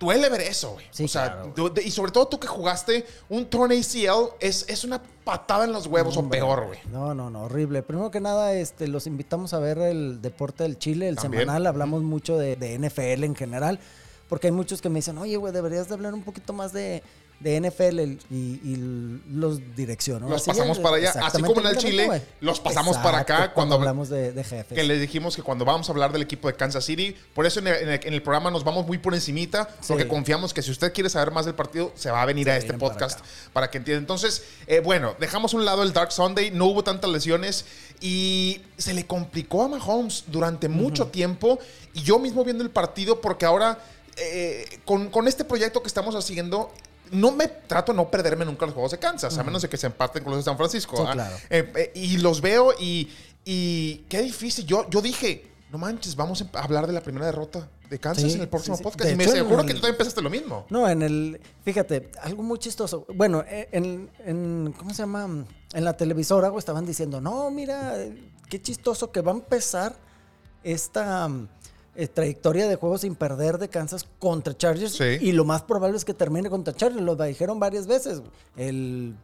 duele 0.00 0.28
ver 0.30 0.40
eso, 0.40 0.72
güey. 0.72 0.86
Sí, 0.90 1.04
o 1.04 1.08
sea, 1.08 1.42
claro, 1.54 1.74
y 1.84 1.90
sobre 1.90 2.10
todo 2.10 2.26
tú 2.26 2.40
que 2.40 2.48
jugaste 2.48 3.06
un 3.28 3.46
torn 3.46 3.70
ACL, 3.70 4.30
es, 4.40 4.64
es 4.68 4.82
una 4.82 5.00
patada 5.22 5.64
en 5.66 5.72
los 5.72 5.86
huevos 5.86 6.16
o 6.16 6.28
peor, 6.28 6.66
güey. 6.66 6.78
No, 6.90 7.14
no, 7.14 7.28
no, 7.28 7.42
horrible. 7.44 7.82
Primero 7.82 8.10
que 8.10 8.18
nada, 8.18 8.54
este, 8.54 8.88
los 8.88 9.06
invitamos 9.06 9.52
a 9.52 9.58
ver 9.58 9.78
el 9.78 10.22
deporte 10.22 10.64
del 10.64 10.78
Chile, 10.78 11.08
el 11.08 11.16
También. 11.16 11.42
semanal. 11.42 11.66
Hablamos 11.66 12.02
mucho 12.02 12.38
de, 12.38 12.56
de 12.56 12.78
NFL 12.78 13.24
en 13.24 13.36
general, 13.36 13.78
porque 14.28 14.46
hay 14.48 14.52
muchos 14.52 14.80
que 14.80 14.88
me 14.88 14.96
dicen, 15.00 15.18
oye, 15.18 15.36
güey, 15.36 15.52
deberías 15.52 15.88
de 15.88 15.94
hablar 15.94 16.14
un 16.14 16.22
poquito 16.22 16.54
más 16.54 16.72
de, 16.72 17.02
de 17.40 17.58
NFL 17.58 18.00
y, 18.30 18.60
y 18.62 19.22
los 19.32 19.60
direcciono. 19.74 20.28
Los 20.28 20.42
Así 20.42 20.50
pasamos 20.50 20.78
para 20.78 20.96
allá. 20.96 21.10
Así 21.24 21.42
como 21.42 21.60
en 21.62 21.66
el 21.68 21.76
Chile, 21.78 22.22
los 22.42 22.60
pasamos 22.60 22.98
para 22.98 23.18
acá 23.20 23.52
cuando- 23.54 23.76
hablamos 23.76 24.10
de, 24.10 24.32
de 24.32 24.44
jefes. 24.44 24.76
Que 24.76 24.84
les 24.84 25.00
dijimos 25.00 25.34
que 25.36 25.42
cuando 25.42 25.64
vamos 25.64 25.88
a 25.88 25.92
hablar 25.92 26.12
del 26.12 26.20
equipo 26.20 26.48
de 26.48 26.54
Kansas 26.54 26.84
City, 26.84 27.16
por 27.34 27.46
eso 27.46 27.60
en 27.60 27.68
el, 27.68 27.74
en 27.76 27.88
el- 27.88 28.00
en 28.06 28.12
el 28.14 28.22
programa 28.22 28.50
nos 28.50 28.62
vamos 28.62 28.86
muy 28.86 28.98
por 28.98 29.14
encimita, 29.14 29.68
porque 29.88 30.06
confiamos 30.06 30.52
que 30.52 30.60
si 30.62 30.70
usted 30.70 30.92
quiere 30.92 31.08
saber 31.08 31.30
más 31.30 31.46
del 31.46 31.54
partido, 31.54 31.92
se 31.94 32.10
va 32.10 32.20
a 32.20 32.26
venir 32.26 32.50
a 32.50 32.58
este 32.58 32.74
para 32.74 32.78
podcast 32.78 33.20
para, 33.54 33.70
que 33.70 33.78
entienda. 33.78 34.00
Entonces, 34.00 34.42
eh, 34.66 34.80
bueno, 34.80 35.14
dejamos 35.18 35.54
a 35.54 35.56
un 35.56 35.64
lado 35.64 35.82
el 35.82 35.94
Dark 35.94 36.12
Sunday, 36.12 36.50
no 36.50 36.66
hubo 36.66 36.84
tantas 36.84 37.10
lesiones 37.10 37.64
y 38.02 38.60
se 38.76 38.92
le 38.92 39.06
complicó 39.06 39.62
a 39.62 39.68
Mahomes 39.68 40.24
durante 40.26 40.68
mucho 40.68 41.06
tiempo 41.06 41.58
y 41.94 42.02
yo 42.02 42.18
mismo 42.18 42.44
viendo 42.44 42.62
el 42.62 42.70
partido, 42.70 43.22
porque 43.22 43.46
ahora 43.46 43.78
eh, 44.18 44.66
con, 44.84 45.08
con 45.08 45.26
este 45.26 45.44
proyecto 45.46 45.80
que 45.80 45.88
estamos 45.88 46.14
haciendo... 46.14 46.70
No 47.10 47.32
me 47.32 47.48
trato 47.48 47.92
de 47.92 47.96
no 47.96 48.10
perderme 48.10 48.44
nunca 48.44 48.66
los 48.66 48.74
juegos 48.74 48.92
de 48.92 48.98
Kansas, 48.98 49.36
a 49.36 49.42
menos 49.42 49.62
de 49.62 49.68
que 49.68 49.76
se 49.76 49.86
empaten 49.86 50.22
con 50.22 50.32
los 50.32 50.44
de 50.44 50.48
San 50.50 50.56
Francisco. 50.56 50.96
Sí, 50.96 51.02
claro. 51.12 51.36
Eh, 51.50 51.72
eh, 51.76 51.92
y 51.94 52.18
los 52.18 52.40
veo 52.40 52.72
y, 52.78 53.08
y 53.44 53.96
qué 54.08 54.22
difícil. 54.22 54.64
Yo, 54.66 54.88
yo 54.90 55.00
dije, 55.02 55.50
no 55.70 55.78
manches, 55.78 56.14
vamos 56.16 56.44
a 56.52 56.58
hablar 56.62 56.86
de 56.86 56.92
la 56.92 57.00
primera 57.00 57.26
derrota 57.26 57.68
de 57.88 57.98
Kansas 57.98 58.24
Sí, 58.30 58.36
en 58.36 58.42
el 58.42 58.48
próximo 58.48 58.76
sí, 58.76 58.82
podcast. 58.84 59.06
De 59.08 59.14
y 59.14 59.16
me 59.16 59.26
seguro 59.26 59.66
que 59.66 59.74
tú 59.74 59.80
también 59.80 59.96
pensaste 59.96 60.22
lo 60.22 60.30
mismo. 60.30 60.66
No, 60.70 60.88
en 60.88 61.02
el. 61.02 61.40
Fíjate, 61.64 62.10
algo 62.22 62.42
muy 62.44 62.58
chistoso. 62.58 63.04
Bueno, 63.14 63.44
eh, 63.48 63.68
en. 63.72 64.08
en- 64.24 64.72
¿Cómo 64.78 64.94
se 64.94 65.02
llama? 65.02 65.44
En 65.72 65.84
la 65.84 65.96
televisora, 65.96 66.52
estaban 66.56 66.86
diciendo, 66.86 67.20
no, 67.20 67.50
mira, 67.50 67.94
qué 68.48 68.62
chistoso 68.62 69.10
que 69.10 69.20
va 69.20 69.32
a 69.32 69.34
empezar 69.34 69.96
esta 70.62 71.28
eh, 72.02 72.08
trayectoria 72.08 72.66
de 72.68 72.76
juegos 72.76 73.02
sin 73.02 73.14
perder 73.14 73.58
de 73.58 73.68
Kansas 73.68 74.06
contra 74.18 74.56
Chargers. 74.56 74.92
Sí. 74.96 75.18
Y 75.20 75.32
lo 75.32 75.44
más 75.44 75.62
probable 75.62 75.96
es 75.96 76.04
que 76.04 76.14
termine 76.14 76.48
contra 76.50 76.74
Chargers. 76.74 77.02
Lo 77.02 77.14
dijeron 77.16 77.58
varias 77.60 77.86
veces. 77.86 78.22
El. 78.56 79.14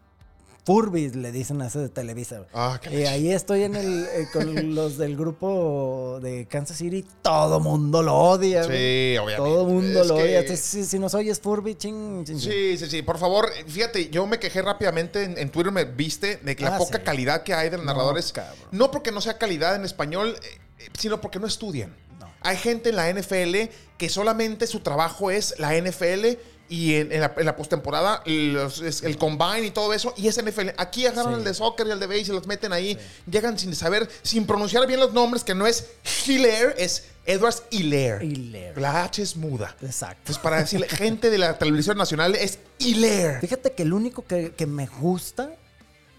Furby 0.65 1.11
le 1.11 1.31
dicen 1.31 1.63
a 1.63 1.69
ese 1.69 1.79
de 1.79 1.89
Televisa. 1.89 2.45
Ah, 2.53 2.81
qué 2.83 3.03
Eh, 3.03 3.07
ahí 3.07 3.31
estoy 3.31 3.63
en 3.63 3.77
el, 3.77 4.03
eh, 4.07 4.27
con 4.33 4.47
los 4.75 4.99
del 4.99 5.17
grupo 5.17 6.19
de 6.21 6.47
Kansas 6.47 6.79
City. 6.79 7.05
Todo 7.23 7.61
mundo 7.61 8.03
lo 8.03 8.17
odia. 8.17 8.65
güey. 8.65 8.77
Sí, 9.13 9.17
obviamente. 9.19 9.37
Todo 9.37 9.65
mundo 9.67 10.01
Es 10.01 10.09
lo 10.09 10.17
que- 10.17 10.23
odia. 10.25 10.41
Entonces, 10.41 10.65
si, 10.67 10.85
si 10.85 10.99
nos 10.99 11.15
oyes 11.15 11.39
Furby, 11.39 11.77
ching, 11.77 12.25
ching, 12.25 12.37
ching. 12.41 12.51
Sí, 12.51 12.77
sí, 12.79 12.91
sí. 12.91 13.03
Por 13.03 13.17
favor, 13.19 13.49
fíjate, 13.69 14.11
yo 14.11 14.27
me 14.27 14.41
quejé 14.41 14.61
rápidamente 14.61 15.23
en, 15.23 15.39
en 15.39 15.51
Twitter, 15.51 15.71
me 15.71 15.85
viste 15.85 16.39
de 16.39 16.57
que 16.57 16.65
la 16.65 16.75
Ah, 16.75 16.79
poca 16.79 16.99
sí. 16.99 17.05
calidad 17.05 17.45
que 17.45 17.55
hay 17.55 17.71
de 17.71 17.77
los 17.77 17.87
narradores. 17.87 18.35
No 18.73 18.91
porque 18.91 19.13
no 19.13 19.21
sea 19.21 19.39
calidad 19.39 19.77
en 19.77 19.85
español, 19.85 20.35
eh, 20.43 20.89
sino 20.99 21.21
porque 21.21 21.39
no 21.39 21.47
estudian. 21.47 21.95
Hay 22.41 22.57
gente 22.57 22.91
en 22.91 22.97
la 22.97 23.13
NFL 23.13 23.71
que 23.99 24.09
solamente 24.09 24.67
su 24.67 24.81
trabajo 24.81 25.31
es 25.31 25.55
la 25.59 25.75
NFL 25.77 26.39
y 26.69 26.97
en, 26.97 27.13
en 27.13 27.21
la, 27.21 27.33
la 27.37 27.55
postemporada 27.55 28.23
el 28.27 29.17
combine 29.19 29.63
y 29.67 29.71
todo 29.71 29.93
eso 29.95 30.13
y 30.17 30.27
es 30.29 30.37
NFL. 30.43 30.71
Aquí 30.77 31.07
agarran 31.07 31.35
Sí. 31.35 31.39
el 31.39 31.45
de 31.45 31.55
soccer 31.55 31.87
y 31.87 31.91
el 31.93 32.01
de 32.01 32.07
base 32.07 32.21
y 32.23 32.27
los 32.27 32.47
meten 32.47 32.73
ahí. 32.73 32.99
Llegan 33.31 33.59
sin 33.59 33.75
saber, 33.75 34.09
sin 34.23 34.47
pronunciar 34.47 34.87
bien 34.87 34.99
los 35.01 35.13
nombres, 35.13 35.45
que 35.45 35.55
no 35.55 35.67
es 35.67 35.87
Hilaire, 36.27 36.75
es 36.77 37.05
Edwards 37.25 37.63
Hilaire. 37.71 38.25
Hilaire. 38.25 38.81
La 38.81 39.05
H 39.05 39.23
es 39.23 39.37
muda. 39.37 39.75
Exacto. 39.83 40.17
Entonces, 40.23 40.43
para 40.43 40.59
decirle, 40.59 40.89
gente 40.89 41.31
de 41.31 41.39
la 41.39 41.57
televisión 41.59 41.97
nacional 41.99 42.35
es 42.35 42.59
Hilaire. 42.79 43.41
Fíjate 43.41 43.73
que 43.73 43.83
el 43.85 43.93
único 43.93 44.25
que, 44.25 44.53
que 44.53 44.67
me 44.67 44.87
gusta, 44.87 45.51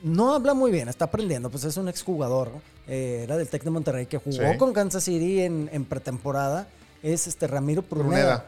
no 0.07 0.33
habla 0.33 0.53
muy 0.53 0.71
bien, 0.71 0.87
está 0.89 1.05
aprendiendo, 1.05 1.49
pues 1.49 1.63
es 1.63 1.77
un 1.77 1.87
exjugador. 1.89 2.51
Eh, 2.87 3.21
era 3.23 3.37
del 3.37 3.47
Tec 3.49 3.63
de 3.63 3.69
Monterrey 3.69 4.05
que 4.05 4.17
jugó 4.17 4.51
Sí. 4.51 4.57
con 4.57 4.73
Kansas 4.73 5.03
City 5.03 5.41
en, 5.41 5.69
en 5.71 5.85
pretemporada, 5.85 6.67
es 7.03 7.27
este 7.27 7.47
Ramiro 7.47 7.81
Pruneda. 7.81 8.45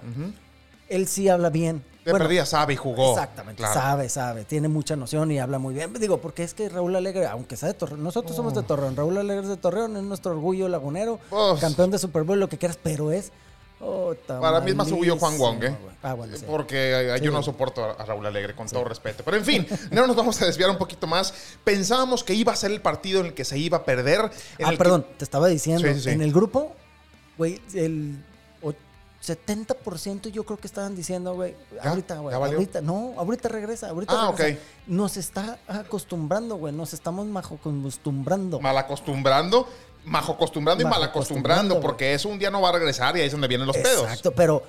Él 0.88 1.08
sí 1.08 1.30
habla 1.30 1.50
bien. 1.50 1.84
De 2.04 2.12
Bueno, 2.12 2.26
perdida 2.26 2.46
sabe 2.46 2.74
y 2.74 2.76
jugó. 2.78 3.12
Exactamente, 3.12 3.60
Claro. 3.60 3.74
sabe, 3.80 4.10
sabe, 4.10 4.44
tiene 4.46 4.68
mucha 4.70 4.96
noción 4.96 5.30
y 5.32 5.38
habla 5.40 5.60
muy 5.60 5.74
bien. 5.76 5.94
Digo, 5.94 6.18
porque 6.20 6.44
es 6.44 6.54
que 6.56 6.68
Raúl 6.70 6.96
Alegre, 6.96 7.28
aunque 7.28 7.56
sea 7.58 7.68
de 7.68 7.76
Torreón, 7.76 8.04
nosotros 8.04 8.36
somos 8.36 8.56
de 8.56 8.64
Torreón, 8.64 8.96
Raúl 8.96 9.18
Alegre 9.18 9.44
es 9.44 9.50
de 9.50 9.58
Torreón, 9.58 9.96
es 9.98 10.04
nuestro 10.04 10.32
orgullo 10.32 10.68
lagunero, 10.68 11.20
campeón 11.60 11.92
de 11.92 12.00
Super 12.00 12.24
Bowl, 12.24 12.40
lo 12.40 12.50
que 12.50 12.58
quieras, 12.58 12.80
pero 12.82 13.12
es... 13.12 13.32
oh, 13.82 14.14
Para 14.28 14.60
mí 14.62 14.72
es 14.72 14.76
más 14.76 14.92
orgullo 14.92 15.18
Juan 15.18 15.38
Wong, 15.38 15.64
¿eh? 15.64 15.76
Ah, 16.02 16.14
bueno, 16.14 16.36
sí. 16.38 16.46
Porque 16.48 17.20
yo 17.22 17.32
no 17.32 17.44
soporto 17.44 17.84
a 17.84 18.06
Raúl 18.06 18.26
Alegre, 18.26 18.56
con 18.56 18.68
todo 18.68 18.84
respeto. 18.86 19.24
Pero 19.24 19.38
en 19.38 19.46
fin, 19.46 19.68
no 19.92 20.08
nos 20.08 20.16
vamos 20.16 20.42
a 20.42 20.46
desviar 20.46 20.70
un 20.70 20.78
poquito 20.78 21.08
más. 21.08 21.34
Pensábamos 21.64 22.24
que 22.24 22.34
iba 22.34 22.54
a 22.54 22.56
ser 22.56 22.72
el 22.72 22.82
partido 22.82 23.20
en 23.22 23.28
el 23.28 23.34
que 23.34 23.44
se 23.46 23.58
iba 23.58 23.78
a 23.80 23.84
perder. 23.86 24.22
Ah, 24.64 24.70
que- 24.72 24.78
perdón, 24.78 25.06
te 25.18 25.24
estaba 25.24 25.48
diciendo, 25.48 25.88
en 25.88 26.22
el 26.22 26.32
grupo, 26.32 26.74
güey, 27.38 27.62
el 27.74 28.24
o- 28.62 28.74
70% 29.22 30.30
yo 30.30 30.44
creo 30.46 30.58
que 30.58 30.68
estaban 30.68 30.96
diciendo, 30.96 31.36
güey, 31.36 31.56
ahorita, 31.82 32.20
güey, 32.20 32.36
ahorita, 32.36 32.82
no, 32.82 33.14
ahorita 33.18 33.50
regresa, 33.50 33.90
ahorita 33.90 34.14
Ah, 34.16 34.32
regresa. 34.32 34.60
ok. 34.60 34.88
Nos 34.88 35.18
está 35.18 35.60
acostumbrando, 35.68 36.56
güey, 36.56 36.74
nos 36.74 36.94
estamos 36.94 37.26
majo 37.28 37.56
acostumbrando. 37.56 38.60
mal 38.62 38.78
acostumbrando, 38.78 39.68
majo 40.06 40.34
acostumbrando 40.34 40.84
y 40.84 40.88
mal 40.88 41.04
acostumbrando, 41.04 41.80
porque 41.80 42.14
eso 42.14 42.30
un 42.30 42.40
día 42.40 42.50
no 42.50 42.62
va 42.62 42.70
a 42.70 42.74
regresar 42.74 43.16
y 43.18 43.22
ahí 43.22 43.28
es 43.28 43.32
donde 43.32 43.48
vienen 43.48 43.68
los 43.68 43.78
pedos. 43.78 44.04
Exacto, 44.04 44.32
pero 44.32 44.64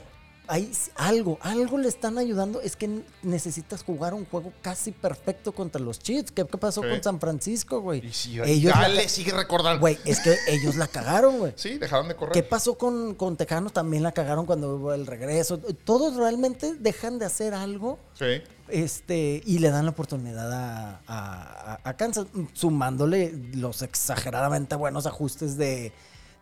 hay 0.52 0.70
algo, 0.96 1.38
algo 1.42 1.78
le 1.78 1.88
están 1.88 2.18
ayudando, 2.18 2.60
es 2.60 2.74
que 2.74 3.02
necesitas 3.22 3.82
jugar 3.84 4.14
un 4.14 4.24
juego 4.26 4.52
casi 4.62 4.90
perfecto 4.92 5.52
contra 5.52 5.80
los 5.80 5.98
Chiefs. 6.00 6.32
¿Qué, 6.32 6.44
qué 6.44 6.58
pasó 6.58 6.82
Sí. 6.82 6.88
con 6.88 7.02
San 7.02 7.20
Francisco, 7.20 7.80
güey? 7.80 8.04
Y 8.06 8.12
si 8.12 8.40
ellos 8.40 8.74
la 8.74 8.82
dale, 8.82 9.02
ca- 9.04 9.08
sigue 9.08 9.32
recordando. 9.32 9.80
Güey, 9.80 9.96
es 10.04 10.18
que 10.20 10.36
ellos 10.48 10.74
la 10.76 10.88
cagaron, 10.88 11.38
güey. 11.38 11.52
Sí, 11.56 11.78
dejaron 11.78 12.08
de 12.08 12.16
correr. 12.16 12.32
¿Qué 12.34 12.42
pasó 12.42 12.76
con, 12.76 13.14
con 13.14 13.36
Tejanos? 13.36 13.72
También 13.72 14.02
la 14.02 14.12
cagaron 14.12 14.44
cuando 14.44 14.74
hubo 14.74 14.92
el 14.92 15.06
regreso. 15.06 15.58
Todos 15.58 16.16
realmente 16.16 16.74
dejan 16.74 17.18
de 17.20 17.26
hacer 17.26 17.54
algo 17.54 17.98
Sí. 18.14 18.42
este, 18.68 19.42
y 19.46 19.58
le 19.60 19.70
dan 19.70 19.84
la 19.84 19.92
oportunidad 19.92 20.52
a, 20.52 21.00
a- 21.06 21.72
a- 21.74 21.80
a 21.84 21.96
Kansas, 21.96 22.26
sumándole 22.52 23.32
los 23.54 23.82
exageradamente 23.82 24.74
buenos 24.76 25.06
ajustes 25.06 25.56
de, 25.56 25.92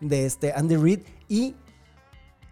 de 0.00 0.27
este 0.27 0.53
Andy 0.53 0.77
Reid. 0.77 1.00
Y 1.29 1.55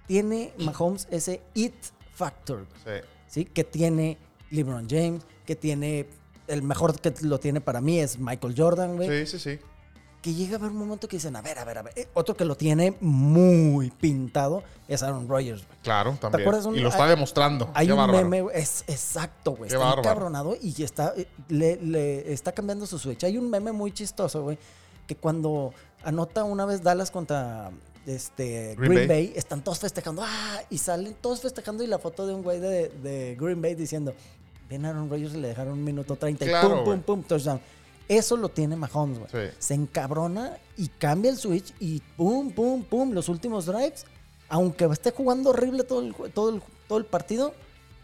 tiene 0.07 0.53
Mahomes 0.59 1.07
ese 1.11 1.43
it 1.55 1.75
factor, 2.15 2.67
Sí. 2.85 2.91
¿sí? 3.27 3.45
Que 3.45 3.65
tiene 3.65 4.19
LeBron 4.51 4.89
James, 4.89 5.23
que 5.45 5.57
tiene... 5.57 6.09
El 6.47 6.63
mejor 6.63 6.99
que 7.01 7.13
lo 7.23 7.41
tiene 7.41 7.61
para 7.61 7.81
mí 7.81 7.99
es 7.99 8.19
Michael 8.21 8.55
Jordan, 8.57 8.95
güey 8.97 9.27
Sí, 9.27 9.37
sí, 9.37 9.39
sí. 9.57 9.59
que 10.23 10.33
llega 10.33 10.55
a 10.57 10.59
haber 10.61 10.71
un 10.71 10.77
momento 10.79 11.09
que 11.09 11.17
dicen, 11.17 11.35
a 11.35 11.43
ver, 11.43 11.59
a 11.59 11.65
ver, 11.65 11.79
a 11.79 11.83
ver. 11.83 11.93
Eh, 11.97 12.09
Otro 12.15 12.37
que 12.37 12.45
lo 12.45 12.57
tiene 12.57 12.97
muy 13.01 13.91
pintado 13.91 14.63
es 14.87 15.03
Aaron 15.03 15.29
Rodgers. 15.29 15.67
güey. 15.67 15.79
Claro, 15.83 16.17
también. 16.21 16.43
acuerdas 16.43 16.67
un- 16.67 16.77
y 16.77 16.81
lo 16.81 16.89
está 16.89 17.05
hay- 17.05 17.11
demostrando. 17.11 17.69
Hay 17.75 17.87
Qué 17.89 17.93
un 17.93 17.99
bárbaro. 17.99 18.29
meme, 18.29 18.51
es 18.55 18.85
exacto, 18.87 19.53
güey. 19.57 19.71
Está 19.73 19.95
encabronado 19.99 20.57
y 20.61 20.83
está, 20.85 21.13
eh, 21.17 21.27
le, 21.49 21.77
le 21.83 22.33
está 22.33 22.53
cambiando 22.53 22.87
su 22.87 22.99
switch. 22.99 23.25
Hay 23.25 23.37
un 23.39 23.51
meme 23.51 23.73
muy 23.73 23.91
chistoso, 23.93 24.43
güey, 24.43 24.57
que 25.09 25.17
cuando 25.17 25.73
anota 26.05 26.45
una 26.45 26.65
vez 26.65 26.83
Dallas 26.83 27.11
contra 27.11 27.71
este, 28.07 28.75
Green 28.77 28.93
Green, 28.93 29.09
Bay. 29.09 29.27
Bay. 29.29 29.33
están 29.37 29.63
todos 29.63 29.79
festejando, 29.79 30.23
¡ah! 30.25 30.61
Y 30.71 30.79
salen 30.79 31.15
todos 31.21 31.41
festejando 31.41 31.83
y 31.83 31.87
la 31.87 31.99
foto 31.99 32.27
de 32.27 32.35
un 32.35 32.43
güey 32.43 32.61
de, 32.61 32.89
de 32.89 33.37
Green 33.39 33.61
Bay 33.61 33.75
diciendo, 33.75 34.15
ven 34.69 34.85
Aaron 34.85 35.11
Rodgers 35.11 35.35
y 35.35 35.39
le 35.39 35.49
dejaron 35.49 35.75
un 35.75 35.85
minuto 35.85 36.17
30 36.17 36.45
Claro, 36.45 36.69
y 36.69 36.71
pum, 36.71 36.85
pum, 36.85 37.03
pum, 37.03 37.23
touchdown. 37.23 37.61
Eso 38.09 38.37
lo 38.37 38.49
tiene 38.49 38.77
Mahomes, 38.77 39.19
güey. 39.19 39.49
Sí. 39.49 39.55
Se 39.59 39.75
encabrona 39.75 40.57
y 40.77 40.89
cambia 40.89 41.31
el 41.31 41.37
switch 41.37 41.75
y 41.81 42.01
pum, 42.17 42.53
pum, 42.53 42.85
pum, 42.85 43.13
los 43.13 43.29
últimos 43.29 43.67
drives, 43.67 44.07
aunque 44.49 44.85
esté 44.87 45.11
jugando 45.11 45.51
horrible 45.51 45.83
todo 45.83 46.01
el, 46.01 46.15
todo 46.33 46.51
el, 46.51 46.63
todo 46.87 46.99
el 46.99 47.05
partido, 47.05 47.53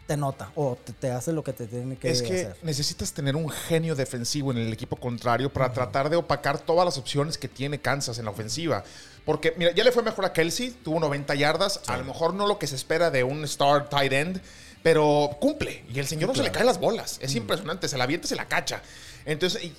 te 0.06 0.16
nota 0.16 0.50
o 0.56 0.76
te, 0.84 0.92
te 0.92 1.10
hace 1.10 1.32
lo 1.32 1.44
que 1.44 1.52
te 1.52 1.66
tiene 1.66 1.96
que 1.96 2.10
Es 2.10 2.22
que 2.22 2.40
hacer. 2.46 2.56
necesitas 2.62 3.12
tener 3.12 3.36
un 3.36 3.48
genio 3.48 3.94
defensivo 3.94 4.50
en 4.50 4.58
el 4.58 4.72
equipo 4.72 4.96
contrario 4.96 5.52
para 5.52 5.72
tratar 5.72 6.10
de 6.10 6.16
opacar 6.16 6.58
todas 6.58 6.84
las 6.84 6.98
opciones 6.98 7.38
que 7.38 7.48
tiene 7.48 7.80
Kansas 7.80 8.18
en 8.18 8.24
la 8.24 8.30
ofensiva. 8.32 8.82
Porque, 9.24 9.54
mira, 9.56 9.72
ya 9.72 9.84
le 9.84 9.92
fue 9.92 10.02
mejor 10.02 10.24
a 10.24 10.32
Kelsey, 10.32 10.70
tuvo 10.70 10.98
90 10.98 11.34
yardas, 11.36 11.80
a 11.86 11.96
lo 11.96 12.04
mejor 12.04 12.34
no 12.34 12.46
lo 12.46 12.58
que 12.58 12.66
se 12.66 12.74
espera 12.74 13.10
de 13.10 13.22
un 13.22 13.44
star 13.44 13.88
tight 13.88 14.12
end, 14.12 14.40
pero 14.82 15.30
cumple. 15.40 15.84
Y 15.94 16.00
el 16.00 16.06
señor 16.08 16.30
no 16.30 16.34
se 16.34 16.42
le 16.42 16.50
caen 16.50 16.66
las 16.66 16.80
bolas. 16.80 17.18
Es 17.22 17.34
impresionante, 17.36 17.86
se 17.88 17.96
la 17.96 18.04
avienta 18.04 18.26
y 18.26 18.28
se 18.28 18.36
la 18.36 18.48
cacha. 18.48 18.82
Entonces, 19.24 19.62
y- 19.62 19.72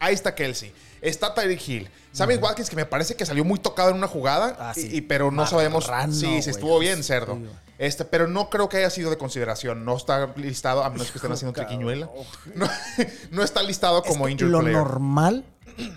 ahí 0.00 0.14
está 0.14 0.34
Kelsey. 0.34 0.72
Está 1.00 1.32
Tyreek 1.32 1.68
Hill. 1.68 1.90
Sammy 2.10 2.34
Watkins, 2.34 2.68
que 2.68 2.74
me 2.74 2.84
parece 2.84 3.14
que 3.14 3.24
salió 3.24 3.44
muy 3.44 3.60
tocado 3.60 3.90
en 3.90 3.96
una 3.96 4.08
jugada, 4.08 4.56
Ah, 4.58 4.72
sí. 4.74 4.88
y, 4.92 5.00
pero 5.02 5.30
no 5.30 5.46
sabemos 5.46 5.88
si 6.10 6.26
güey. 6.26 6.42
si 6.42 6.50
estuvo 6.50 6.76
bien, 6.80 7.04
cerdo. 7.04 7.34
Sí. 7.36 7.48
Este, 7.78 8.04
pero 8.04 8.26
no 8.26 8.50
creo 8.50 8.68
que 8.68 8.78
haya 8.78 8.90
sido 8.90 9.08
de 9.08 9.16
consideración. 9.18 9.84
No 9.84 9.96
está 9.96 10.32
listado, 10.36 10.82
a 10.82 10.90
menos 10.90 11.10
que 11.12 11.18
estén 11.18 11.30
haciendo 11.32 11.52
triquiñuela. 11.54 12.10
No, 12.54 12.66
no 13.30 13.42
está 13.42 13.62
listado 13.62 14.02
Es 14.04 14.10
como 14.10 14.26
que 14.26 14.32
injured 14.32 14.50
lo 14.50 14.58
player. 14.60 14.76
normal 14.78 15.44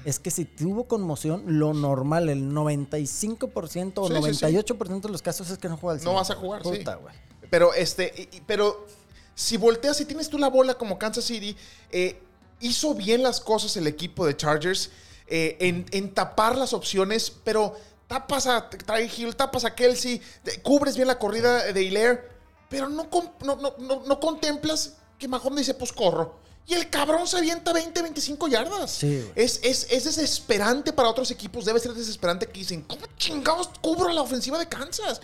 es 0.05 0.19
que 0.19 0.29
si 0.29 0.45
tuvo 0.45 0.87
conmoción, 0.87 1.43
lo 1.47 1.73
normal, 1.73 2.29
el 2.29 2.51
95% 2.51 3.93
o 3.97 4.07
Sí, 4.07 4.13
sí, 4.13 4.33
sí. 4.35 4.45
98% 4.45 5.01
de 5.01 5.09
los 5.09 5.21
casos 5.21 5.49
es 5.49 5.57
que 5.57 5.69
no 5.69 5.77
juega 5.77 5.93
al 5.99 6.03
No 6.05 6.11
100, 6.11 6.15
vas 6.15 6.29
a 6.29 6.35
jugar, 6.35 6.61
sí. 6.63 6.69
Puta, 6.69 6.95
güey. 6.95 7.15
Pero 7.49 7.73
este, 7.73 8.13
y- 8.31 8.37
y- 8.37 8.41
pero 8.45 8.85
si 9.33 9.57
volteas 9.57 9.99
y 10.01 10.05
tienes 10.05 10.29
tú 10.29 10.37
la 10.37 10.49
bola 10.49 10.75
como 10.75 10.99
Kansas 10.99 11.25
City, 11.25 11.55
eh, 11.91 12.21
hizo 12.59 12.93
bien 12.93 13.23
las 13.23 13.41
cosas 13.41 13.75
el 13.77 13.87
equipo 13.87 14.25
de 14.27 14.37
Chargers 14.37 14.91
eh, 15.27 15.57
en, 15.59 15.85
en 15.91 16.13
tapar 16.13 16.57
las 16.57 16.73
opciones, 16.73 17.31
pero 17.43 17.75
tapas 18.11 18.45
a 18.45 18.69
Tyreek 18.69 19.17
Hill, 19.19 19.35
tapas 19.37 19.63
a 19.63 19.73
Kelsey, 19.73 20.21
cubres 20.63 20.95
bien 20.97 21.07
la 21.07 21.17
corrida 21.17 21.71
de 21.71 21.81
Hilaire, 21.81 22.27
pero 22.69 22.89
no, 22.89 23.07
no, 23.45 23.55
no, 23.55 24.03
no- 24.05 24.19
contemplas 24.19 24.95
que 25.17 25.29
Mahomes 25.29 25.59
dice, 25.59 25.75
pues 25.75 25.93
corro. 25.93 26.37
Y 26.67 26.73
el 26.73 26.89
cabrón 26.89 27.25
se 27.25 27.37
avienta 27.37 27.71
20, 27.71 28.01
25 28.01 28.49
yardas. 28.49 28.91
Sí, 28.91 29.31
es, 29.33 29.61
es, 29.63 29.87
es 29.89 30.03
desesperante 30.03 30.91
para 30.91 31.07
otros 31.09 31.31
equipos. 31.31 31.63
Debe 31.63 31.79
ser 31.79 31.93
desesperante 31.93 32.45
que 32.47 32.59
dicen, 32.59 32.81
¿cómo 32.81 33.05
chingados 33.17 33.69
cubro 33.79 34.09
la 34.11 34.21
ofensiva 34.21 34.59
de 34.59 34.67
Kansas? 34.67 35.21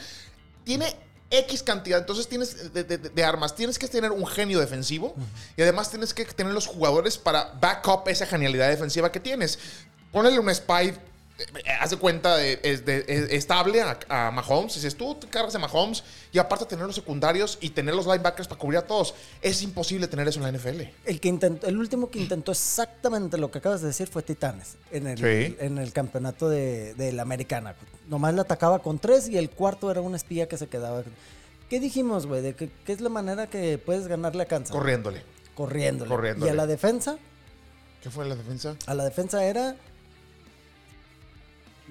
Tiene 0.63 0.95
X 1.29 1.61
cantidad, 1.63 1.99
entonces 1.99 2.27
tienes 2.29 2.73
de, 2.73 2.85
de- 2.85 2.97
de 2.97 3.23
armas. 3.23 3.53
Tienes 3.53 3.77
que 3.77 3.87
tener 3.89 4.11
un 4.13 4.25
genio 4.25 4.59
defensivo 4.61 5.13
y 5.57 5.61
además 5.61 5.89
tienes 5.89 6.13
que 6.13 6.23
tener 6.23 6.53
los 6.53 6.67
jugadores 6.67 7.17
para 7.17 7.51
back 7.59 7.85
up 7.89 8.03
esa 8.07 8.25
genialidad 8.25 8.69
defensiva 8.69 9.11
que 9.11 9.19
tienes. 9.19 9.59
Ponele 10.13 10.39
un 10.39 10.49
spy, 10.55 10.93
eh, 11.37 11.87
de 11.89 11.97
cuenta, 11.97 12.35
de- 12.37 12.59
es 12.63 12.85
de- 12.85 13.05
es 13.07 13.31
estable 13.31 13.81
a, 13.81 13.97
a 14.09 14.31
Mahomes. 14.31 14.73
Dices, 14.75 14.95
tú 14.95 15.15
te 15.15 15.27
cargas 15.27 15.53
de 15.53 15.59
Mahomes 15.59 16.03
y 16.31 16.39
aparte 16.39 16.65
tener 16.65 16.85
los 16.85 16.95
secundarios 16.95 17.57
y 17.61 17.69
tener 17.69 17.93
los 17.95 18.05
linebackers 18.05 18.47
para 18.47 18.59
cubrir 18.59 18.79
a 18.79 18.87
todos. 18.87 19.13
Es 19.41 19.61
imposible 19.61 20.07
tener 20.07 20.27
eso 20.27 20.39
en 20.39 20.51
la 20.51 20.57
NFL. 20.57 20.81
El, 21.05 21.19
que 21.19 21.27
intentó, 21.29 21.67
el 21.67 21.77
último 21.77 22.09
que 22.09 22.19
intentó 22.19 22.51
exactamente 22.51 23.37
lo 23.37 23.51
que 23.51 23.59
acabas 23.59 23.81
de 23.81 23.87
decir 23.87 24.07
fue 24.07 24.23
Titanes 24.23 24.77
en 24.91 25.07
el, 25.07 25.17
Sí. 25.17 25.55
en 25.59 25.77
el 25.77 25.93
campeonato 25.93 26.49
de, 26.49 26.93
de 26.95 27.11
la 27.13 27.21
americana. 27.21 27.75
Nomás 28.07 28.33
le 28.33 28.41
atacaba 28.41 28.79
con 28.79 28.99
tres 28.99 29.29
y 29.29 29.37
el 29.37 29.49
cuarto 29.49 29.91
era 29.91 30.01
un 30.01 30.15
espía 30.15 30.47
que 30.47 30.57
se 30.57 30.67
quedaba. 30.67 31.03
¿Qué 31.69 31.79
dijimos, 31.79 32.25
güey? 32.25 32.41
¿De 32.41 32.55
qué, 32.55 32.69
qué 32.85 32.93
es 32.93 33.01
la 33.01 33.09
manera 33.09 33.47
que 33.47 33.77
puedes 33.77 34.07
ganarle 34.07 34.43
a 34.43 34.45
Kansas? 34.45 34.71
Corriéndole. 34.75 35.21
Corriéndole. 35.53 36.09
Corriéndole. 36.09 36.49
Y 36.49 36.53
a 36.53 36.55
la 36.55 36.65
defensa, 36.65 37.17
¿Qué 38.01 38.09
fue 38.09 38.25
la 38.25 38.35
defensa? 38.35 38.75
a 38.85 38.93
la 38.93 39.03
defensa 39.03 39.43
era. 39.43 39.75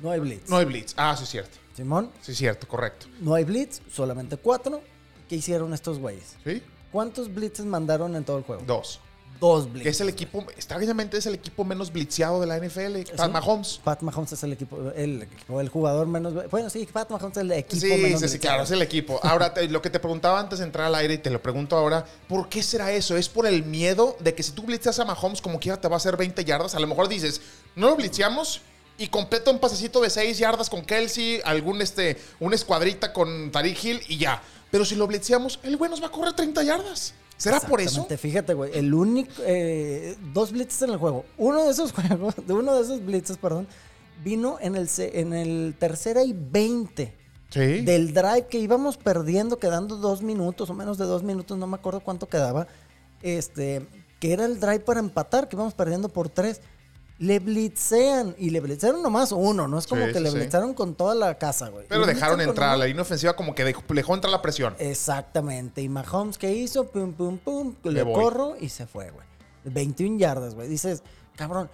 No 0.03 0.11
hay 0.11 0.21
blitz. 0.21 0.49
No 0.49 0.57
hay 0.59 0.65
blitz. 0.65 0.95
Ah, 0.97 1.15
sí 1.17 1.25
es 1.25 1.31
cierto. 1.31 1.59
Simón, 1.77 2.11
Sí 2.23 2.33
es 2.33 2.39
cierto, 2.39 2.67
correcto. 2.67 3.07
no 3.21 3.35
hay 3.35 3.45
blitz, 3.45 3.81
solamente 3.93 4.37
cuatro. 4.37 4.81
¿Qué 5.29 5.37
hicieron 5.37 5.75
estos 5.75 5.99
güeyes? 5.99 6.37
¿Sí? 6.45 6.63
¿Cuántos 6.93 7.33
blitzes 7.35 7.67
mandaron 7.67 8.15
en 8.17 8.25
todo 8.25 8.39
el 8.39 8.45
juego? 8.45 8.63
Dos. 8.67 9.01
Dos 9.39 9.71
blitzes. 9.71 9.97
es 9.97 10.01
el 10.01 10.09
equipo, 10.09 10.41
extrañamente 10.57 11.19
es 11.19 11.27
el 11.27 11.35
equipo 11.35 11.63
menos 11.63 11.93
blitzeado 11.93 12.41
de 12.41 12.47
la 12.47 12.57
NFL. 12.59 13.03
Pat 13.15 13.27
¿Sí? 13.27 13.33
Mahomes. 13.33 13.81
Pat 13.85 14.01
Mahomes 14.01 14.33
es 14.33 14.43
el 14.45 14.53
equipo, 14.55 14.91
el, 14.97 15.29
el 15.61 15.69
jugador 15.69 16.07
menos. 16.07 16.33
Bueno, 16.51 16.71
sí, 16.71 16.89
Pat 16.91 17.11
Mahomes 17.11 17.37
es 17.37 17.43
el 17.43 17.53
equipo 17.53 17.81
Sí, 17.83 17.89
menos. 18.03 18.21
sí, 18.23 18.29
sí, 18.29 18.39
claro, 18.39 18.63
es 18.63 18.71
el 18.71 18.81
equipo. 18.81 19.21
Ahora, 19.23 19.53
te- 19.53 19.69
lo 19.69 19.83
que 19.83 19.91
te 19.91 20.01
preguntaba 20.01 20.41
antes 20.41 20.61
de 20.61 20.65
entrar 20.65 20.87
al 20.87 20.95
aire 20.95 21.15
y 21.15 21.19
te 21.19 21.29
lo 21.29 21.43
pregunto 21.43 21.77
ahora, 21.77 22.07
¿por 22.29 22.49
qué 22.49 22.63
será 22.63 22.91
eso? 22.93 23.15
¿Es 23.19 23.29
por 23.29 23.47
el 23.47 23.63
miedo 23.65 24.17
de 24.21 24.35
que 24.35 24.43
si 24.43 24.53
tú 24.53 24.63
blitzeas 24.63 24.99
a 25.01 25.05
Mahomes 25.05 25.43
como 25.43 25.61
quiera 25.61 25.79
te 25.79 25.89
va 25.89 25.97
a 25.97 25.99
hacer 25.99 26.17
20 26.17 26.43
yardas? 26.43 26.75
A 26.75 26.81
lo 26.81 26.87
mejor 26.87 27.07
dices, 27.09 27.43
no 27.75 27.89
lo 27.91 27.97
blitzeamos, 27.97 28.63
y 28.99 29.09
completa 29.09 29.51
un 29.51 29.59
pasecito 29.59 30.01
de 30.01 30.11
6 30.11 30.39
yardas 30.39 30.71
con 30.71 30.85
Kelsey, 30.85 31.41
algún 31.45 31.83
este, 31.83 32.17
una 32.41 32.55
escuadrita 32.55 33.13
con 33.13 33.51
Tariq 33.51 33.85
Hill 33.85 34.01
y 34.09 34.17
ya. 34.19 34.43
Pero 34.71 34.85
si 34.85 34.95
lo 34.97 35.07
blitzeamos, 35.07 35.61
el 35.63 35.77
güey 35.77 35.91
nos 35.91 36.03
va 36.03 36.07
a 36.07 36.11
correr 36.11 36.33
30 36.33 36.63
yardas. 36.65 37.15
¿Será 37.37 37.61
por 37.61 37.81
eso? 37.83 38.07
Fíjate, 38.19 38.55
güey. 38.55 38.71
El 38.77 38.95
único. 38.95 39.31
eh, 39.45 40.17
dos 40.33 40.53
blitzes 40.53 40.83
en 40.83 40.91
el 40.91 40.97
juego. 40.97 41.25
Uno 41.37 41.65
de 41.65 41.71
esos 41.71 41.93
juegos, 41.95 42.35
de 42.47 42.53
uno 42.55 42.75
de 42.75 42.83
esos 42.83 43.05
blitzes, 43.05 43.37
perdón, 43.37 43.69
vino 44.25 44.57
en 44.61 44.75
el, 44.77 44.89
en 44.99 45.33
el 45.35 45.75
tercera 45.79 46.23
y 46.25 46.33
20 46.33 47.15
Sí. 47.49 47.61
del 47.83 48.13
drive 48.13 48.47
que 48.51 48.59
íbamos 48.59 48.97
perdiendo, 48.97 49.59
quedando 49.59 49.97
dos 49.97 50.21
minutos 50.23 50.69
o 50.69 50.75
menos 50.75 50.99
de 50.99 51.05
dos 51.05 51.23
minutos, 51.23 51.57
no 51.57 51.67
me 51.69 51.77
acuerdo 51.77 52.01
cuánto 52.01 52.29
quedaba. 52.29 52.67
Este, 53.23 53.87
que 54.19 54.33
era 54.33 54.47
el 54.47 54.59
drive 54.59 54.81
para 54.81 55.01
empatar, 55.01 55.49
que 55.49 55.57
íbamos 55.57 55.75
perdiendo 55.75 56.09
por 56.09 56.29
tres. 56.29 56.61
Le 57.19 57.39
blitzean 57.39 58.35
y 58.39 58.51
le 58.51 58.61
blitzearon 58.61 59.03
nomás 59.03 59.33
uno, 59.33 59.67
no 59.69 59.79
es 59.79 59.87
como 59.87 60.03
Sí, 60.05 60.09
que 60.13 60.19
sí, 60.19 60.25
le 60.25 60.31
sí. 60.31 60.37
blitzaron 60.37 60.75
con 60.75 60.95
toda 60.95 61.15
la 61.15 61.39
casa, 61.39 61.69
güey. 61.71 61.87
Pero 61.89 62.03
Le 62.05 62.13
dejaron 62.13 62.41
entrar 62.43 62.69
a 62.69 62.73
uno. 62.73 62.81
la 62.81 62.87
línea 62.87 63.03
ofensiva 63.03 63.35
como 63.35 63.55
que 63.55 63.65
dejó, 63.65 63.83
dejó 63.89 64.15
entrar 64.15 64.31
la 64.31 64.43
presión. 64.43 64.75
Exactamente. 64.79 65.81
Y 65.81 65.89
Mahomes, 65.89 66.37
¿qué 66.37 66.53
hizo? 66.53 66.89
Pum, 66.89 67.13
pum, 67.15 67.39
pum. 67.39 67.75
Le 67.85 68.05
corro 68.05 68.57
y 68.61 68.69
se 68.69 68.87
fue, 68.87 69.11
güey. 69.11 69.25
21 69.65 70.19
yardas, 70.19 70.55
güey. 70.55 70.69
Dices, 70.69 71.03
cabrón, 71.37 71.71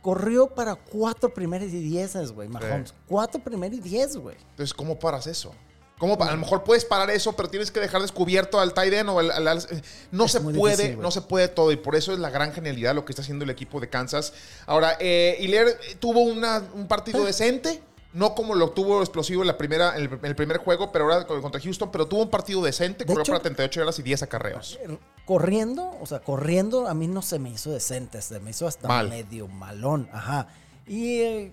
corrió 0.00 0.46
para 0.48 0.74
cuatro 0.76 1.34
primeras 1.34 1.68
y 1.72 1.80
dieces, 1.82 2.32
güey, 2.32 2.48
Mahomes. 2.48 2.94
Cuatro 3.06 3.42
primeras 3.42 3.76
y 3.76 3.80
diez, 3.82 4.16
güey. 4.16 4.36
Entonces, 4.52 4.72
¿cómo 4.72 4.98
paras 4.98 5.26
eso? 5.26 5.52
¿Cómo 5.98 6.16
a 6.22 6.30
lo 6.30 6.36
mejor 6.36 6.62
puedes 6.64 6.84
parar 6.84 7.10
eso, 7.10 7.34
pero 7.34 7.48
tienes 7.50 7.70
que 7.72 7.80
dejar 7.80 8.00
descubierto 8.02 8.60
al 8.60 8.72
end 8.76 9.08
o 9.10 9.18
al... 9.18 9.30
al- 9.32 9.48
al- 9.48 9.82
no 10.12 10.24
Es 10.26 10.32
se 10.32 10.40
puede, 10.40 10.76
difícil, 10.76 11.00
no 11.00 11.10
se 11.10 11.22
puede 11.22 11.48
todo. 11.48 11.72
Y 11.72 11.76
por 11.76 11.96
eso 11.96 12.12
es 12.12 12.18
la 12.20 12.30
gran 12.30 12.52
genialidad 12.52 12.94
lo 12.94 13.04
que 13.04 13.12
está 13.12 13.22
haciendo 13.22 13.44
el 13.44 13.50
equipo 13.50 13.80
de 13.80 13.88
Kansas. 13.88 14.32
Ahora, 14.66 14.96
eh, 15.00 15.36
Hilaire 15.40 15.76
tuvo 15.98 16.20
una- 16.20 16.62
un 16.74 16.86
partido 16.86 17.24
decente. 17.24 17.82
No 18.14 18.34
como 18.34 18.54
lo 18.54 18.70
tuvo 18.70 19.00
explosivo 19.00 19.42
en, 19.42 19.48
la 19.48 19.58
primera, 19.58 19.94
en, 19.96 20.04
el, 20.04 20.12
en 20.14 20.24
el 20.24 20.34
primer 20.34 20.56
juego, 20.56 20.90
pero 20.90 21.04
ahora 21.04 21.26
con- 21.26 21.42
contra 21.42 21.60
Houston, 21.60 21.90
pero 21.92 22.06
tuvo 22.06 22.22
un 22.22 22.30
partido 22.30 22.62
decente, 22.62 23.04
De 23.04 23.06
corrió 23.06 23.22
hecho- 23.22 23.32
para 23.32 23.42
38 23.42 23.80
yardas 23.80 23.98
y 23.98 24.02
10 24.02 24.22
acarreos. 24.22 24.78
Corriendo, 25.26 25.94
o 26.00 26.06
sea, 26.06 26.20
corriendo 26.20 26.88
a 26.88 26.94
mí 26.94 27.06
no 27.06 27.20
se 27.20 27.38
me 27.38 27.50
hizo 27.50 27.70
decente, 27.70 28.22
se 28.22 28.40
me 28.40 28.50
hizo 28.50 28.66
hasta 28.66 28.88
Mal. 28.88 29.10
medio 29.10 29.46
malón. 29.46 30.08
Ajá. 30.10 30.48
Y 30.86 31.20
eh, 31.20 31.52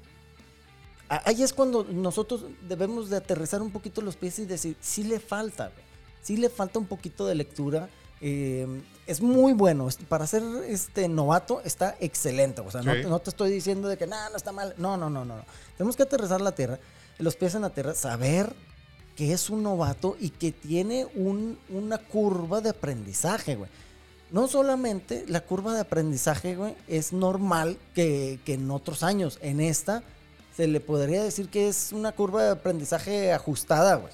ahí 1.09 1.43
es 1.43 1.53
cuando 1.53 1.83
nosotros 1.83 2.45
debemos 2.67 3.09
de 3.09 3.17
aterrizar 3.17 3.61
un 3.61 3.71
poquito 3.71 4.01
los 4.01 4.15
pies 4.15 4.39
y 4.39 4.45
decir, 4.45 4.75
sí 4.81 5.03
le 5.03 5.19
falta. 5.19 5.71
Sí 6.21 6.37
le 6.37 6.49
falta 6.49 6.79
un 6.79 6.85
poquito 6.85 7.25
de 7.25 7.35
lectura. 7.35 7.89
eh, 8.21 8.81
es 9.05 9.21
muy 9.21 9.51
bueno. 9.53 9.87
Para 10.09 10.25
ser 10.25 10.41
este 10.67 11.07
novato 11.09 11.61
está 11.63 11.95
excelente. 11.99 12.61
O 12.61 12.71
sea, 12.71 12.81
no, 12.81 12.93
Sí. 12.95 13.01
no 13.03 13.19
te 13.19 13.29
estoy 13.29 13.51
diciendo 13.51 13.87
de 13.89 13.97
que 13.97 14.07
nada, 14.07 14.29
no 14.29 14.37
está 14.37 14.51
mal. 14.53 14.73
No, 14.77 14.95
no, 14.97 15.09
no, 15.09 15.25
no. 15.25 15.35
no. 15.37 15.43
Tenemos 15.77 15.95
que 15.97 16.03
aterrizar 16.03 16.39
la 16.41 16.53
tierra, 16.55 16.79
los 17.19 17.35
pies 17.35 17.53
en 17.55 17.61
la 17.63 17.69
tierra, 17.71 17.93
saber 17.93 18.55
que 19.15 19.33
es 19.33 19.49
un 19.49 19.61
novato 19.63 20.15
y 20.19 20.29
que 20.29 20.51
tiene 20.53 21.05
un- 21.15 21.59
una 21.69 21.97
curva 21.99 22.61
de 22.61 22.69
aprendizaje, 22.69 23.55
güey. 23.57 23.69
No 24.31 24.47
solamente 24.47 25.25
la 25.27 25.41
curva 25.41 25.73
de 25.75 25.81
aprendizaje, 25.81 26.55
güey, 26.55 26.75
es 26.87 27.13
normal 27.13 27.77
que, 27.93 28.39
que 28.45 28.53
en 28.55 28.71
otros 28.71 29.03
años. 29.03 29.37
En 29.41 29.59
esta 29.59 30.03
se 30.55 30.67
le 30.67 30.79
podría 30.79 31.23
decir 31.23 31.49
que 31.49 31.67
es 31.67 31.91
una 31.91 32.11
curva 32.11 32.43
de 32.43 32.51
aprendizaje 32.51 33.33
ajustada, 33.33 33.95
güey. 33.95 34.13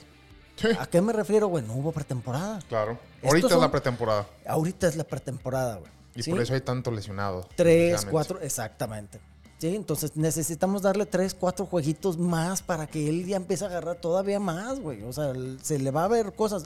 Sí. 0.55 0.67
¿A 0.79 0.85
qué 0.85 1.01
me 1.01 1.13
refiero, 1.13 1.47
güey? 1.47 1.63
No 1.65 1.73
hubo 1.73 1.91
pretemporada. 1.91 2.59
Claro. 2.69 2.97
Estos 3.17 3.29
Ahorita 3.29 3.47
es 3.55 3.61
la 3.61 3.71
pretemporada. 3.71 4.27
Ahorita 4.47 4.87
es 4.87 4.95
la 4.95 5.03
pretemporada, 5.03 5.75
güey. 5.77 5.91
Y 6.15 6.23
¿sí? 6.23 6.31
por 6.31 6.41
eso 6.41 6.53
hay 6.53 6.61
tanto 6.61 6.91
lesionado. 6.91 7.47
Tres, 7.55 8.05
cuatro, 8.05 8.39
exactamente. 8.41 9.19
Sí, 9.59 9.75
entonces 9.75 10.15
necesitamos 10.17 10.81
darle 10.81 11.05
tres, 11.05 11.35
cuatro 11.35 11.67
jueguitos 11.67 12.17
más 12.17 12.63
para 12.63 12.87
que 12.87 13.07
él 13.07 13.25
ya 13.27 13.37
empiece 13.37 13.63
a 13.63 13.67
agarrar 13.67 13.95
todavía 13.97 14.39
más, 14.39 14.79
güey. 14.79 15.03
O 15.03 15.13
sea, 15.13 15.33
se 15.61 15.77
le 15.79 15.91
va 15.91 16.05
a 16.05 16.07
ver 16.07 16.33
cosas. 16.33 16.63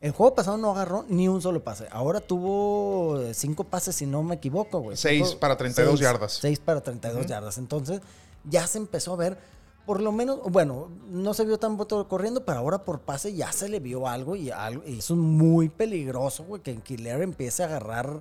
El 0.00 0.12
juego 0.12 0.34
pasado 0.34 0.58
no 0.58 0.70
agarró 0.70 1.04
ni 1.08 1.26
un 1.26 1.40
solo 1.42 1.64
pase. 1.64 1.86
Ahora 1.90 2.20
tuvo 2.20 3.18
eh, 3.20 3.34
cinco 3.34 3.64
pases, 3.64 3.96
si 3.96 4.06
no 4.06 4.22
me 4.22 4.36
equivoco, 4.36 4.78
güey. 4.80 4.96
Seis 4.96 5.34
para 5.34 5.56
32 5.56 5.92
seis- 5.98 6.00
yardas. 6.00 6.32
Seis 6.34 6.60
para 6.60 6.82
32 6.82 7.26
yardas. 7.26 7.58
Entonces, 7.58 8.00
ya 8.48 8.66
se 8.66 8.78
empezó 8.78 9.14
a 9.14 9.16
ver, 9.16 9.38
por 9.86 10.02
lo 10.02 10.12
menos, 10.12 10.40
bueno, 10.50 10.90
no 11.08 11.32
se 11.34 11.44
vio 11.44 11.58
tan 11.58 11.76
voto 11.76 12.06
corriendo, 12.08 12.44
pero 12.44 12.58
ahora 12.58 12.84
por 12.84 13.00
pase 13.00 13.34
ya 13.34 13.52
se 13.52 13.68
le 13.68 13.80
vio 13.80 14.06
algo 14.06 14.36
y, 14.36 14.50
algo, 14.50 14.82
y 14.86 14.98
eso 14.98 15.14
es 15.14 15.20
muy 15.20 15.68
peligroso, 15.68 16.44
güey, 16.44 16.60
que 16.62 16.76
Killer 16.76 17.22
empiece 17.22 17.62
a 17.62 17.66
agarrar 17.66 18.20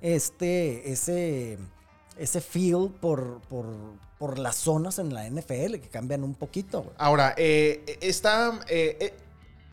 este, 0.00 0.92
ese, 0.92 1.58
ese 2.16 2.40
feel 2.40 2.90
por, 3.00 3.40
por, 3.48 3.66
por 4.18 4.38
las 4.38 4.56
zonas 4.56 4.98
en 4.98 5.12
la 5.12 5.28
NFL 5.28 5.78
que 5.80 5.88
cambian 5.90 6.22
un 6.22 6.34
poquito, 6.34 6.82
güey. 6.82 6.94
Ahora, 6.98 7.34
eh, 7.36 7.98
está. 8.00 8.60
eh, 8.68 8.96
eh, 9.00 9.14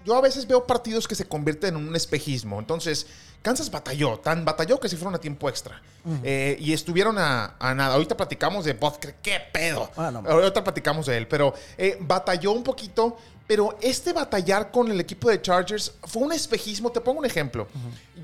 yo 0.06 0.16
a 0.16 0.22
veces 0.22 0.48
veo 0.48 0.66
partidos 0.66 1.08
que 1.08 1.16
se 1.16 1.28
convierten 1.28 1.76
en 1.76 1.88
un 1.88 1.96
espejismo. 1.96 2.60
Entonces, 2.60 3.08
Kansas 3.42 3.70
batalló, 3.70 4.18
tan 4.20 4.46
batalló 4.46 4.80
que 4.80 4.88
se 4.88 4.98
fueron 4.98 5.16
a 5.16 5.20
tiempo 5.20 5.50
extra. 5.50 5.82
Eh, 6.24 6.58
y 6.60 6.74
estuvieron 6.74 7.18
a, 7.18 7.56
a 7.60 7.74
nada. 7.74 7.96
Ahorita 7.96 8.16
platicamos 8.16 8.66
de 8.66 8.74
Butker, 8.74 9.16
qué 9.22 9.40
pedo. 9.52 9.90
Ah, 9.98 10.12
no. 10.12 10.24
Ahorita 10.28 10.64
platicamos 10.64 11.08
de 11.08 11.18
él, 11.18 11.28
pero 11.28 11.54
eh, 11.78 11.98
batalló 12.00 12.52
un 12.52 12.64
poquito. 12.64 13.18
Pero 13.48 13.78
este 13.80 14.12
batallar 14.12 14.72
con 14.72 14.90
el 14.90 15.00
equipo 15.00 15.30
de 15.30 15.40
Chargers 15.40 15.94
fue 16.04 16.24
un 16.24 16.32
espejismo. 16.34 16.92
Te 16.92 17.00
pongo 17.00 17.20
un 17.20 17.26
ejemplo. 17.26 17.68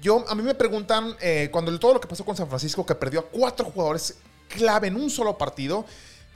Yo, 0.01 0.25
a 0.27 0.33
mí 0.33 0.41
me 0.41 0.55
preguntan, 0.55 1.15
eh, 1.21 1.49
cuando 1.51 1.77
todo 1.79 1.93
lo 1.93 2.01
que 2.01 2.07
pasó 2.07 2.25
con 2.25 2.35
San 2.35 2.47
Francisco, 2.47 2.83
que 2.83 2.95
perdió 2.95 3.19
a 3.19 3.23
cuatro 3.23 3.65
jugadores 3.67 4.15
clave 4.49 4.87
en 4.87 4.95
un 4.95 5.11
solo 5.11 5.37
partido, 5.37 5.85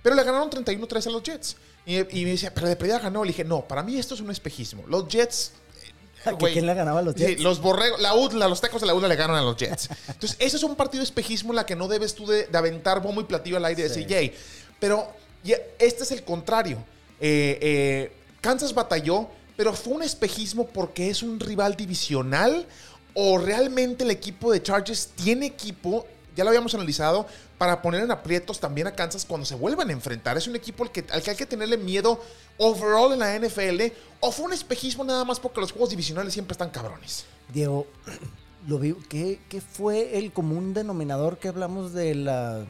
pero 0.06 0.16
le 0.16 0.24
ganaron 0.24 0.52
31-3 0.52 1.08
a 1.08 1.10
los 1.10 1.24
Jets. 1.24 1.56
Y, 1.84 1.96
y 1.98 2.26
me 2.26 2.30
decía, 2.32 2.54
pero 2.54 2.68
de 2.68 2.76
perdida 2.76 3.00
ganó. 3.00 3.24
Le 3.24 3.30
dije, 3.30 3.44
no, 3.44 3.62
para 3.68 3.82
mí 3.82 3.98
esto 3.98 4.14
es 4.14 4.22
un 4.22 4.30
espejismo. 4.30 4.84
Los 4.88 5.08
Jets. 5.08 5.54
eh, 5.84 5.92
¿Que 6.26 6.32
güey, 6.34 6.54
¿Quién 6.54 6.68
le 6.68 6.76
ganaba 6.76 7.00
a 7.00 7.02
los 7.02 7.16
Sí, 7.16 7.22
Jets? 7.26 7.42
los 7.42 7.60
borregos, 7.60 8.00
la 8.00 8.14
UDLA, 8.14 8.48
los 8.48 8.62
tecos 8.62 8.82
de 8.82 8.86
la 8.86 8.94
UDLA 8.94 9.08
le 9.08 9.16
ganan 9.16 9.38
a 9.38 9.42
los 9.42 9.58
Jets. 9.58 9.90
Entonces, 10.08 10.38
ese 10.40 10.58
es 10.58 10.64
un 10.64 10.76
partido 10.76 11.00
de 11.02 11.06
espejismo 11.06 11.52
en 11.54 11.56
la 11.56 11.66
que 11.66 11.76
no 11.76 11.88
debes 11.88 12.14
tú 12.14 12.28
de, 12.28 12.46
de 12.46 12.56
aventar 12.58 13.02
bombo 13.02 13.22
y 13.22 13.24
platillo 13.24 13.58
al 13.58 13.66
aire 13.66 13.82
y 13.82 13.90
Sí. 13.90 13.90
decir, 14.02 14.08
yay. 14.08 14.34
Pero 14.80 15.08
ya- 15.44 15.58
este 15.80 16.04
es 16.04 16.12
el 16.12 16.24
contrario. 16.24 16.78
Eh, 17.20 17.58
eh, 17.62 18.12
Kansas 18.42 18.74
batalló, 18.76 19.28
pero 19.58 19.74
fue 19.74 19.94
un 19.96 20.04
espejismo 20.04 20.68
porque 20.68 21.10
es 21.10 21.24
un 21.24 21.40
rival 21.40 21.76
divisional 21.76 22.68
o 23.16 23.38
realmente 23.40 24.04
el 24.04 24.12
equipo 24.12 24.52
de 24.52 24.62
Chargers 24.62 25.08
tiene 25.16 25.46
equipo, 25.48 26.06
ya 26.36 26.44
lo 26.44 26.50
habíamos 26.52 26.76
analizado, 26.76 27.26
para 27.58 27.82
poner 27.82 28.04
en 28.04 28.12
aprietos 28.12 28.60
también 28.60 28.88
a 28.88 28.92
Kansas 28.92 29.26
cuando 29.26 29.46
se 29.46 29.56
vuelvan 29.56 29.90
a 29.90 29.94
enfrentar. 29.94 30.38
Es 30.38 30.48
un 30.48 30.56
equipo 30.56 30.84
al 30.84 30.92
que, 30.92 31.06
al 31.10 31.22
que 31.22 31.32
hay 31.32 31.38
que 31.38 31.46
tenerle 31.46 31.78
miedo 31.78 32.22
overall 32.58 33.14
en 33.14 33.20
la 33.20 33.40
NFL 33.40 33.94
o 34.20 34.32
fue 34.32 34.46
un 34.46 34.54
espejismo 34.54 35.04
nada 35.04 35.24
más 35.24 35.40
porque 35.40 35.62
los 35.62 35.72
juegos 35.72 35.90
divisionales 35.90 36.34
siempre 36.34 36.54
están 36.54 36.70
cabrones. 36.70 37.26
Diego, 37.54 37.88
lo 38.68 38.80
vi, 38.80 38.94
¿qué, 39.10 39.40
qué 39.50 39.62
fue 39.62 40.18
el 40.18 40.34
común 40.34 40.74
denominador 40.74 41.38
que 41.38 41.48
hablamos 41.48 41.94
de 41.94 42.16
la, 42.16 42.66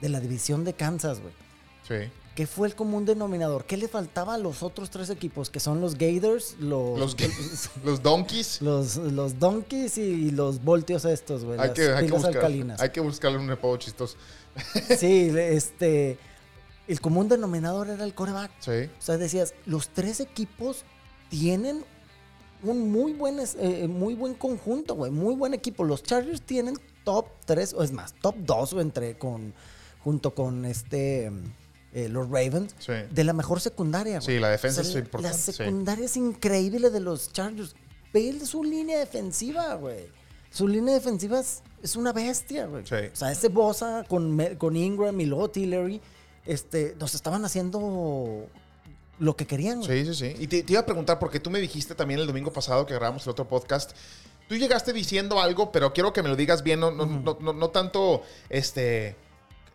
de 0.00 0.08
la 0.08 0.20
división 0.20 0.64
de 0.64 0.74
Kansas, 0.74 1.20
güey? 1.20 1.34
Sí. 1.86 2.10
¿Qué 2.36 2.46
fue 2.46 2.68
el 2.68 2.74
común 2.76 3.04
denominador? 3.06 3.64
¿Qué 3.64 3.76
le 3.78 3.88
faltaba 3.88 4.34
a 4.34 4.38
los 4.38 4.62
otros 4.62 4.90
tres 4.90 5.10
equipos? 5.10 5.50
Que 5.50 5.58
son 5.58 5.80
los 5.80 5.94
Gators, 5.96 6.54
los, 6.60 6.98
Los, 6.98 7.16
los 7.84 8.02
Donkeys. 8.02 8.60
los, 8.62 8.96
los 8.96 9.38
Donkeys 9.40 9.96
y 9.98 10.30
los 10.30 10.62
Voltios 10.62 11.04
estos, 11.06 11.44
güey. 11.44 11.58
Hay 11.58 11.72
que, 11.72 11.88
hay, 11.88 11.94
que 12.04 12.04
pilas 12.04 12.22
buscar, 12.22 12.36
alcalinas. 12.36 12.80
hay 12.80 12.90
que 12.90 13.00
buscarle 13.00 13.38
un 13.38 13.50
apodo 13.50 13.76
chistoso. 13.78 14.16
Sí, 14.98 15.32
este. 15.34 16.18
El 16.86 17.00
común 17.00 17.28
denominador 17.28 17.88
era 17.88 18.04
el 18.04 18.14
coreback. 18.14 18.52
Sí. 18.60 18.90
O 18.98 19.02
sea, 19.02 19.16
decías, 19.18 19.54
los 19.64 19.88
tres 19.88 20.20
equipos 20.20 20.84
tienen 21.30 21.84
un 22.62 22.92
muy 22.92 23.12
buen, 23.14 23.40
es- 23.40 23.56
eh, 23.58 23.88
muy 23.88 24.14
buen 24.14 24.34
conjunto, 24.34 24.94
güey. 24.94 25.10
Muy 25.10 25.34
buen 25.34 25.52
equipo. 25.54 25.84
Los 25.84 26.02
Chargers 26.04 26.42
tienen 26.42 26.74
top 27.04 27.26
3, 27.46 27.72
o 27.74 27.82
es 27.82 27.92
más, 27.92 28.14
top 28.20 28.36
2 28.40 28.74
entre 28.74 29.18
con, 29.18 29.52
junto 30.04 30.34
con 30.34 30.64
este 30.64 31.32
eh, 31.96 32.08
los 32.10 32.26
Ravens. 32.28 32.74
Sí. 32.78 32.92
De 33.10 33.24
la 33.24 33.32
mejor 33.32 33.60
secundaria, 33.60 34.20
güey. 34.20 34.36
Sí, 34.36 34.38
la 34.38 34.50
defensa 34.50 34.82
es 34.82 34.92
la- 34.92 35.00
importante, 35.00 35.36
La 35.38 35.42
sí. 35.42 35.52
secundaria 35.52 36.04
es 36.04 36.16
increíble 36.16 36.90
de 36.90 37.00
los 37.00 37.32
Chargers. 37.32 37.74
Ve 38.12 38.38
su 38.44 38.62
línea 38.62 38.98
defensiva, 38.98 39.74
güey. 39.76 40.06
Su 40.50 40.68
línea 40.68 40.94
defensiva 40.94 41.40
es, 41.40 41.62
es 41.82 41.96
una 41.96 42.12
bestia, 42.12 42.66
güey. 42.66 42.84
Sí. 42.86 42.94
O 43.12 43.16
sea, 43.16 43.32
ese 43.32 43.48
Bosa 43.48 44.04
con, 44.08 44.38
con 44.58 44.76
Ingram 44.76 45.18
y 45.20 45.24
luego 45.26 45.48
Tillery, 45.50 46.00
este, 46.44 46.94
nos 46.98 47.14
estaban 47.14 47.44
haciendo 47.44 48.46
lo 49.18 49.36
que 49.36 49.46
querían, 49.46 49.80
güey. 49.80 50.04
Sí, 50.04 50.14
sí, 50.14 50.34
sí. 50.34 50.42
Y 50.42 50.46
te, 50.46 50.62
te 50.62 50.72
iba 50.74 50.80
a 50.82 50.86
preguntar, 50.86 51.18
porque 51.18 51.40
tú 51.40 51.50
me 51.50 51.58
dijiste 51.60 51.94
también 51.94 52.20
el 52.20 52.26
domingo 52.26 52.52
pasado 52.52 52.84
que 52.86 52.94
grabamos 52.94 53.24
el 53.24 53.30
otro 53.30 53.48
podcast. 53.48 53.92
Tú 54.48 54.54
llegaste 54.54 54.92
diciendo 54.92 55.40
algo, 55.40 55.72
pero 55.72 55.92
quiero 55.92 56.12
que 56.12 56.22
me 56.22 56.28
lo 56.28 56.36
digas 56.36 56.62
bien, 56.62 56.78
no, 56.80 56.90
no, 56.90 57.06
no, 57.06 57.36
no- 57.40 57.52
no 57.52 57.70
tanto 57.70 58.22
este. 58.50 59.16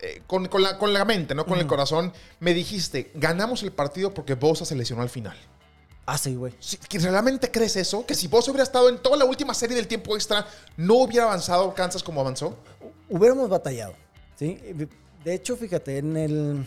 Eh, 0.02 0.22
con, 0.26 0.46
con 0.48 0.62
la, 0.62 0.76
con 0.78 0.92
la 0.92 1.04
mente, 1.06 1.34
no 1.34 1.46
con 1.46 1.58
el 1.58 1.66
corazón. 1.66 2.12
Me 2.40 2.52
dijiste, 2.52 3.10
ganamos 3.14 3.62
el 3.62 3.72
partido 3.72 4.12
porque 4.12 4.34
Bosa 4.34 4.64
se 4.66 4.74
lesionó 4.76 5.00
al 5.02 5.08
final. 5.08 5.36
Ah, 6.04 6.18
sí, 6.18 6.34
güey. 6.34 6.52
Si- 6.58 6.76
¿que 6.76 6.98
¿Realmente 6.98 7.50
crees 7.50 7.76
eso? 7.76 8.04
¿Que 8.04 8.14
si 8.14 8.26
Bosa 8.26 8.50
hubiera 8.50 8.64
estado 8.64 8.88
en 8.88 8.98
toda 8.98 9.16
la 9.16 9.24
última 9.24 9.54
serie 9.54 9.76
del 9.76 9.86
tiempo 9.86 10.14
extra, 10.16 10.46
no 10.76 10.94
hubiera 10.96 11.24
avanzado 11.26 11.72
Kansas 11.74 12.02
como 12.02 12.20
avanzó? 12.20 12.58
Hubiéramos 13.08 13.48
batallado, 13.48 13.94
¿sí? 14.36 14.58
De 15.24 15.34
hecho, 15.34 15.56
fíjate, 15.56 15.98
en 15.98 16.16
el... 16.16 16.66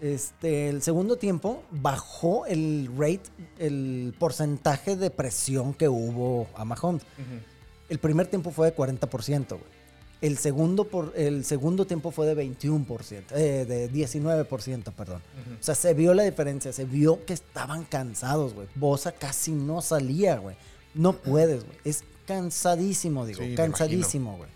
Este, 0.00 0.68
el 0.68 0.82
segundo 0.82 1.16
tiempo 1.16 1.62
bajó 1.70 2.44
el 2.46 2.90
rate, 2.98 3.22
el 3.58 4.12
porcentaje 4.18 4.96
de 4.96 5.10
presión 5.10 5.72
que 5.74 5.88
hubo 5.88 6.48
a 6.56 6.64
Mahomes. 6.64 7.02
El 7.88 7.98
primer 8.00 8.26
tiempo 8.26 8.50
fue 8.50 8.70
de 8.70 8.76
40%, 8.76 9.48
güey. 9.50 9.62
El 10.22 10.38
segundo, 10.38 10.84
por, 10.84 11.12
el 11.16 11.44
segundo 11.44 11.84
tiempo 11.84 12.10
fue 12.12 12.26
de 12.32 12.46
21%, 12.46 13.24
eh, 13.32 13.64
de 13.66 13.90
19%, 13.92 14.92
perdón. 14.92 15.20
O 15.60 15.62
sea, 15.62 15.74
se 15.74 15.92
vio 15.94 16.14
la 16.14 16.22
diferencia, 16.22 16.72
se 16.72 16.84
vio 16.86 17.24
que 17.26 17.34
estaban 17.34 17.84
cansados, 17.84 18.54
güey. 18.54 18.68
Bosa 18.76 19.12
casi 19.12 19.50
no 19.52 19.82
salía, 19.82 20.36
güey. 20.38 20.56
No 20.94 21.12
puedes, 21.12 21.64
güey. 21.64 21.76
Es 21.84 22.04
cansadísimo, 22.26 23.26
digo, 23.26 23.40
Sí, 23.42 23.54
cansadísimo, 23.56 24.36
güey. 24.36 24.48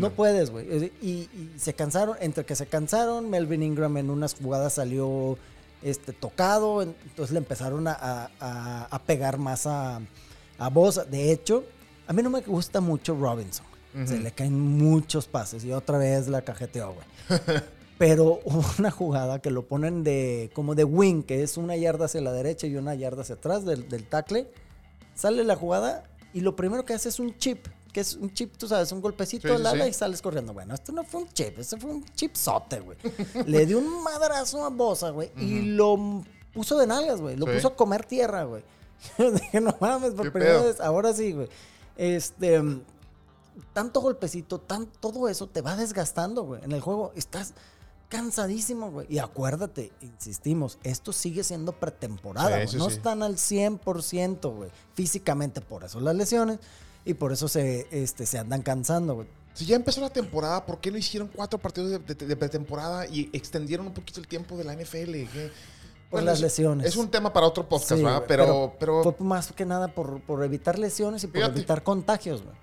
No 0.00 0.10
puedes, 0.10 0.50
güey. 0.50 0.66
Eh, 0.70 0.92
Y, 1.02 1.08
y 1.08 1.52
se 1.58 1.74
cansaron, 1.74 2.16
entre 2.20 2.44
que 2.44 2.54
se 2.54 2.66
cansaron, 2.66 3.28
Melvin 3.28 3.62
Ingram 3.62 3.96
en 3.96 4.08
unas 4.10 4.34
jugadas 4.34 4.74
salió 4.74 5.36
este, 5.82 6.12
tocado, 6.12 6.82
entonces 6.82 7.32
le 7.32 7.38
empezaron 7.38 7.88
a, 7.88 7.92
a- 7.92 8.30
a- 8.38 8.84
a 8.88 8.98
pegar 9.02 9.38
más 9.38 9.66
a, 9.66 10.00
a 10.58 10.68
Bosa. 10.68 11.04
De 11.04 11.32
hecho, 11.32 11.64
a 12.06 12.12
mí 12.12 12.22
no 12.22 12.30
me 12.30 12.40
gusta 12.42 12.80
mucho 12.80 13.16
Robinson. 13.18 13.66
Se 14.06 14.18
le 14.18 14.32
caen 14.32 14.58
muchos 14.58 15.26
pases 15.26 15.64
y 15.64 15.72
otra 15.72 15.98
vez 15.98 16.28
la 16.28 16.42
cajeteó, 16.42 16.94
güey. 16.94 17.40
Pero 17.98 18.40
hubo 18.44 18.64
una 18.78 18.90
jugada 18.90 19.40
que 19.40 19.50
lo 19.50 19.62
ponen 19.66 20.02
de 20.02 20.50
como 20.54 20.74
de 20.74 20.84
wing, 20.84 21.22
que 21.22 21.42
es 21.42 21.56
una 21.56 21.76
yarda 21.76 22.06
hacia 22.06 22.20
la 22.20 22.32
derecha 22.32 22.66
y 22.66 22.74
una 22.76 22.94
yarda 22.94 23.22
hacia 23.22 23.34
atrás 23.36 23.64
del, 23.64 23.88
del 23.88 24.04
tackle. 24.04 24.50
Sale 25.14 25.44
la 25.44 25.56
jugada 25.56 26.04
y 26.32 26.40
lo 26.40 26.56
primero 26.56 26.84
que 26.84 26.94
hace 26.94 27.10
es 27.10 27.20
un 27.20 27.36
chip, 27.38 27.66
que 27.92 28.00
es 28.00 28.14
un 28.14 28.32
chip, 28.32 28.56
tú 28.56 28.66
sabes, 28.66 28.90
un 28.92 29.00
golpecito 29.02 29.46
Sí, 29.48 29.54
al 29.54 29.66
ala 29.66 29.84
sí. 29.84 29.90
y 29.90 29.92
sales 29.92 30.22
corriendo. 30.22 30.52
Bueno, 30.54 30.74
esto 30.74 30.90
no 30.90 31.04
fue 31.04 31.20
un 31.22 31.28
chip, 31.28 31.58
esto 31.58 31.76
fue 31.76 31.90
un 31.90 32.04
chipsote, 32.14 32.80
güey. 32.80 32.96
Le 33.46 33.66
dio 33.66 33.78
un 33.78 34.02
madrazo 34.02 34.64
a 34.64 34.70
Bosa, 34.70 35.10
güey, 35.10 35.30
y 35.36 35.60
lo 35.60 36.24
puso 36.54 36.78
de 36.78 36.86
nalgas, 36.86 37.20
güey. 37.20 37.36
Lo 37.36 37.46
Sí. 37.46 37.52
puso 37.52 37.68
a 37.68 37.76
comer 37.76 38.04
tierra, 38.06 38.44
güey. 38.44 38.64
Yo 39.18 39.30
dije, 39.30 39.60
no 39.60 39.76
mames, 39.78 40.12
por 40.14 40.24
¿Qué 40.26 40.30
primera 40.32 40.62
vez, 40.62 40.80
ahora 40.80 41.12
sí, 41.12 41.32
güey. 41.32 41.48
Este, 41.96 42.60
tanto 43.72 44.00
golpecito, 44.00 44.58
tan, 44.60 44.86
todo 44.86 45.28
eso 45.28 45.46
te 45.48 45.60
va 45.62 45.76
desgastando, 45.76 46.42
güey. 46.44 46.62
En 46.64 46.72
el 46.72 46.80
juego 46.80 47.12
estás 47.16 47.54
cansadísimo, 48.08 48.90
güey. 48.90 49.06
Y 49.10 49.18
acuérdate, 49.18 49.90
insistimos, 50.02 50.78
esto 50.82 51.12
sigue 51.12 51.44
siendo 51.44 51.72
pretemporada, 51.72 52.66
Sí, 52.66 52.76
no 52.76 52.88
sí. 52.90 52.96
están 52.96 53.22
al 53.22 53.36
100%, 53.36 54.54
güey. 54.54 54.70
Físicamente, 54.94 55.60
por 55.60 55.84
eso 55.84 55.98
las 56.00 56.14
lesiones 56.14 56.58
y 57.04 57.14
por 57.14 57.32
eso 57.32 57.48
se, 57.48 57.86
este, 57.90 58.26
se 58.26 58.38
andan 58.38 58.62
cansando, 58.62 59.14
güey. 59.14 59.28
Si 59.54 59.66
ya 59.66 59.76
empezó 59.76 60.00
la 60.00 60.10
temporada, 60.10 60.64
¿por 60.64 60.78
qué 60.78 60.90
no 60.90 60.96
hicieron 60.98 61.28
cuatro 61.28 61.58
partidos 61.58 61.90
de, 61.90 61.98
de- 61.98 62.26
de 62.26 62.36
pretemporada 62.36 63.06
y 63.06 63.28
extendieron 63.34 63.86
un 63.86 63.92
poquito 63.94 64.18
el 64.20 64.26
tiempo 64.26 64.56
de 64.56 64.64
la 64.64 64.72
NFL? 64.74 65.12
¿Qué? 65.30 65.50
Por 66.10 66.22
las 66.22 66.36
es- 66.36 66.40
lesiones. 66.42 66.86
Es 66.86 66.96
un 66.96 67.10
tema 67.10 67.32
para 67.32 67.46
otro 67.46 67.68
podcast, 67.68 67.96
Sí, 67.96 68.02
¿verdad? 68.02 68.24
Pero, 68.28 68.74
pero, 68.78 69.02
Fue 69.02 69.14
más 69.20 69.52
que 69.52 69.64
nada 69.66 69.88
por, 69.88 70.20
por 70.22 70.42
evitar 70.44 70.78
lesiones 70.78 71.24
y 71.24 71.26
por 71.26 71.36
Fíjate. 71.36 71.58
evitar 71.58 71.82
contagios, 71.82 72.42
güey. 72.42 72.54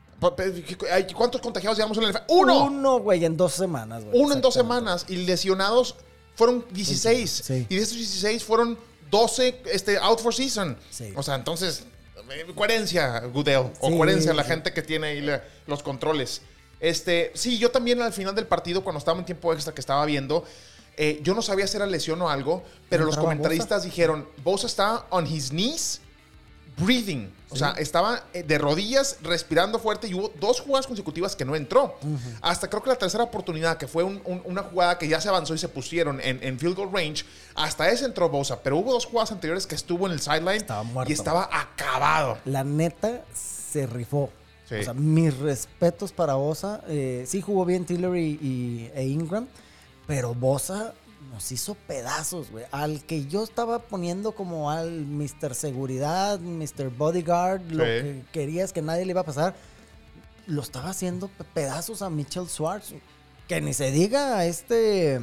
¿Cuántos 1.15 1.41
contagiados 1.41 1.77
llevamos 1.77 1.97
en 1.97 2.03
la 2.03 2.09
NFL? 2.11 2.23
¡Uno! 2.27 2.63
Uno, 2.65 2.99
güey, 2.99 3.25
en 3.25 3.37
dos 3.37 3.53
semanas, 3.53 4.03
güey. 4.03 4.19
Uno 4.19 4.33
en 4.35 4.41
dos 4.41 4.53
semanas. 4.53 5.05
Y 5.07 5.17
lesionados 5.17 5.95
fueron 6.35 6.65
16. 6.71 7.29
Sí. 7.45 7.65
Y 7.69 7.75
de 7.75 7.81
esos 7.81 7.97
16 7.97 8.43
fueron 8.43 8.77
12 9.11 9.61
este, 9.71 9.97
out 9.97 10.19
for 10.19 10.33
season. 10.33 10.77
Sí. 10.89 11.11
O 11.15 11.23
sea, 11.23 11.35
entonces, 11.35 11.83
eh, 12.31 12.45
coherencia, 12.55 13.19
Goodell. 13.21 13.71
O 13.79 13.89
Sí, 13.89 13.97
coherencia 13.97 14.33
la 14.33 14.43
gente 14.43 14.73
que 14.73 14.81
tiene 14.81 15.07
ahí 15.07 15.21
la- 15.21 15.43
los 15.67 15.81
controles. 15.83 16.41
Este, 16.79 17.31
sí, 17.35 17.57
yo 17.57 17.71
también 17.71 18.01
al 18.01 18.13
final 18.13 18.33
del 18.35 18.47
partido, 18.47 18.83
cuando 18.83 18.99
estaba 18.99 19.19
en 19.19 19.25
tiempo 19.25 19.51
extra 19.53 19.73
que 19.73 19.81
estaba 19.81 20.05
viendo, 20.05 20.45
eh, 20.95 21.19
yo 21.23 21.33
no 21.33 21.41
sabía 21.41 21.67
si 21.67 21.75
era 21.77 21.85
lesión 21.85 22.21
o 22.21 22.29
algo, 22.29 22.63
pero 22.89 23.05
los 23.05 23.17
comentaristas 23.17 23.83
dijeron, 23.83 24.27
Bosa 24.43 24.67
está 24.67 25.05
on 25.09 25.25
his 25.27 25.49
knees, 25.49 26.01
breathing. 26.77 27.31
O 27.51 27.55
sea, 27.55 27.71
estaba 27.77 28.25
eh, 28.33 28.43
de 28.43 28.57
rodillas, 28.59 29.17
respirando 29.23 29.79
fuerte 29.79 30.07
y 30.07 30.13
hubo 30.13 30.31
dos 30.39 30.61
jugadas 30.61 30.85
consecutivas 30.85 31.35
que 31.35 31.45
no 31.45 31.55
entró. 31.55 31.95
Hasta 32.41 32.69
creo 32.69 32.83
que 32.83 32.89
la 32.89 32.95
tercera 32.95 33.23
oportunidad, 33.23 33.77
que 33.77 33.87
fue 33.87 34.03
un- 34.03 34.21
un- 34.25 34.41
una 34.45 34.61
jugada 34.63 34.97
que 34.99 35.07
ya 35.07 35.19
se 35.19 35.29
avanzó 35.29 35.55
y 35.55 35.57
se 35.57 35.67
pusieron 35.67 36.21
en, 36.21 36.43
en 36.43 36.59
field 36.59 36.75
goal 36.75 36.91
range, 36.93 37.25
hasta 37.55 37.89
ese 37.89 38.05
entró 38.05 38.29
Bosa. 38.29 38.61
Pero 38.61 38.77
hubo 38.77 38.91
dos 38.93 39.05
jugadas 39.07 39.31
anteriores 39.31 39.65
que 39.65 39.73
estuvo 39.75 40.05
en 40.05 40.13
el 40.13 40.19
sideline 40.19 40.63
y 41.09 41.13
estaba 41.13 41.49
acabado. 41.51 42.37
La 42.45 42.63
neta 42.63 43.23
se 43.33 43.87
rifó. 43.87 44.29
Sí. 44.67 44.75
O 44.75 44.83
sea, 44.83 44.93
mis 44.93 45.35
respetos 45.39 46.11
para 46.11 46.35
Bosa. 46.35 46.81
Eh, 46.87 47.23
sí 47.27 47.41
jugó 47.41 47.65
bien 47.65 47.83
Tillery 47.85 48.37
y, 48.39 48.91
e 48.93 49.05
Ingram, 49.07 49.47
pero 50.05 50.35
Bosa 50.35 50.93
nos 51.31 51.51
hizo 51.51 51.75
pedazos, 51.75 52.49
güey. 52.51 52.65
Al 52.71 53.03
que 53.05 53.25
yo 53.27 53.43
estaba 53.43 53.79
poniendo 53.79 54.31
como 54.33 54.71
al 54.71 55.05
Mr. 55.05 55.53
Seguridad, 55.53 56.39
Mr. 56.39 56.89
Bodyguard, 56.89 57.61
lo 57.71 57.83
que 58.03 58.23
querías 58.31 58.73
que 58.73 58.81
nadie 58.81 59.05
le 59.05 59.11
iba 59.11 59.21
a 59.21 59.25
pasar, 59.25 59.55
lo 60.47 60.61
estaba 60.61 60.89
haciendo 60.89 61.27
pe- 61.27 61.43
pedazos 61.43 62.01
a 62.01 62.09
Mitchell 62.09 62.47
Schwartz. 62.47 62.93
Que 63.47 63.61
ni 63.61 63.73
se 63.73 63.91
diga 63.91 64.37
a 64.37 64.45
este... 64.45 65.19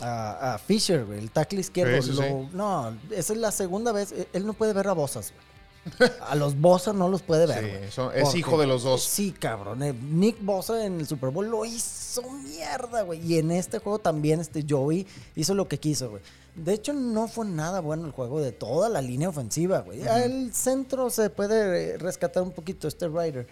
A, 0.00 0.54
a 0.54 0.58
Fisher, 0.58 1.04
güey, 1.04 1.20
el 1.20 1.30
tackle 1.30 1.60
izquierdo. 1.60 2.02
Sí, 2.02 2.10
sí, 2.10 2.16
lo- 2.16 2.22
sí. 2.22 2.48
No, 2.54 2.98
esa 3.12 3.32
es 3.34 3.38
la 3.38 3.52
segunda 3.52 3.92
vez. 3.92 4.10
eh, 4.10 4.26
Él 4.32 4.44
no 4.44 4.52
puede 4.52 4.72
ver 4.72 4.88
a 4.88 4.92
Bosas, 4.94 5.32
güey. 5.32 5.51
A 6.28 6.34
los 6.36 6.60
Bosa 6.60 6.92
no 6.92 7.08
los 7.08 7.22
puede 7.22 7.46
ver. 7.46 7.64
Sí, 7.64 7.86
eso- 7.88 8.12
es 8.12 8.22
Porque- 8.24 8.38
hijo 8.38 8.60
de 8.60 8.66
los 8.66 8.82
dos. 8.84 9.02
Sí, 9.02 9.32
cabrón. 9.32 9.82
eh, 9.82 9.92
Nick 9.92 10.36
Bosa 10.40 10.84
en 10.84 11.00
el 11.00 11.06
Super 11.06 11.30
Bowl 11.30 11.48
lo 11.48 11.64
hizo 11.64 12.22
mierda, 12.30 13.02
güey. 13.02 13.20
Y 13.26 13.38
en 13.38 13.50
este 13.50 13.78
juego 13.78 13.98
también 13.98 14.40
este 14.40 14.64
Joey 14.68 15.06
hizo 15.34 15.54
lo 15.54 15.66
que 15.68 15.78
quiso, 15.78 16.10
güey. 16.10 16.22
De 16.54 16.74
hecho, 16.74 16.92
no 16.92 17.28
fue 17.28 17.46
nada 17.46 17.80
bueno 17.80 18.04
el 18.06 18.12
juego 18.12 18.40
de 18.40 18.52
toda 18.52 18.88
la 18.90 19.00
línea 19.00 19.28
ofensiva, 19.30 19.80
güey. 19.80 20.02
El 20.02 20.52
centro 20.52 21.08
se 21.10 21.30
puede 21.30 21.94
eh, 21.94 21.98
rescatar 21.98 22.42
un 22.42 22.52
poquito, 22.52 22.86
este 22.86 23.08
Ryder. 23.08 23.46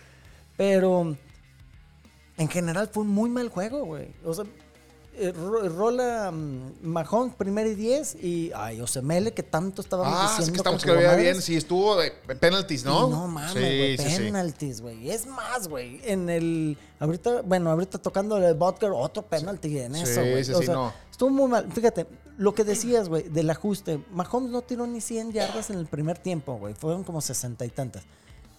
Pero 0.57 1.16
en 2.37 2.49
general 2.49 2.88
fue 2.93 3.03
un 3.05 3.09
muy 3.09 3.31
mal 3.31 3.49
juego, 3.49 3.85
güey. 3.85 4.09
O 4.25 4.35
sea, 4.35 4.45
eh, 5.14 5.33
ro- 5.33 5.68
rola 5.68 6.31
mm, 6.31 6.73
Mahomes 6.83 7.35
primer 7.35 7.66
y 7.66 7.75
10 7.75 8.16
y 8.23 8.53
ay, 8.55 8.81
Osemele 8.81 9.33
que 9.33 9.42
tanto 9.42 9.83
estábamos 9.83 10.14
Ah, 10.16 10.23
diciendo 10.23 10.44
es 10.46 10.51
que 10.53 10.57
estamos 10.59 10.83
que 10.83 10.88
lo 10.90 10.96
veía 10.96 11.14
bien. 11.16 11.42
Sí, 11.42 11.57
estuvo 11.57 11.96
de 11.96 12.11
penalties, 12.38 12.85
¿no? 12.85 13.09
Y 13.09 13.11
no 13.11 13.27
mames, 13.29 13.53
güey. 13.55 13.96
Sí, 13.99 14.05
sí, 14.05 14.11
sí. 14.16 14.23
penalties, 14.25 14.81
güey. 14.81 15.11
Es 15.11 15.27
más, 15.27 15.68
güey. 15.68 16.01
En 16.05 16.29
el. 16.31 16.79
Ahorita, 16.99 17.42
bueno, 17.42 17.70
ahorita 17.70 17.99
tocando 17.99 18.37
el 18.37 18.55
Butker, 18.55 18.90
otro 18.94 19.23
penalty 19.23 19.79
en 19.79 19.96
eso, 19.96 20.20
güey. 20.20 20.44
sí, 20.44 20.53
O 20.53 20.59
sí, 20.61 20.66
sea, 20.66 20.75
no. 20.75 20.92
Estuvo 21.11 21.31
muy 21.31 21.49
mal. 21.51 21.70
Fíjate, 21.73 22.07
lo 22.38 22.55
que 22.55 22.64
decías, 22.64 23.09
güey, 23.09 23.25
del 23.29 23.51
ajuste. 23.51 24.01
Mahomes 24.12 24.51
no 24.51 24.62
tiró 24.62 24.87
ni 24.87 25.01
100 25.03 25.33
yardas 25.33 25.68
en 25.70 25.79
el 25.79 25.87
primer 25.87 26.18
tiempo, 26.18 26.57
güey. 26.57 26.73
Fueron 26.75 27.05
como 27.05 27.20
60 27.20 27.64
y 27.66 27.68
tantas. 27.70 28.05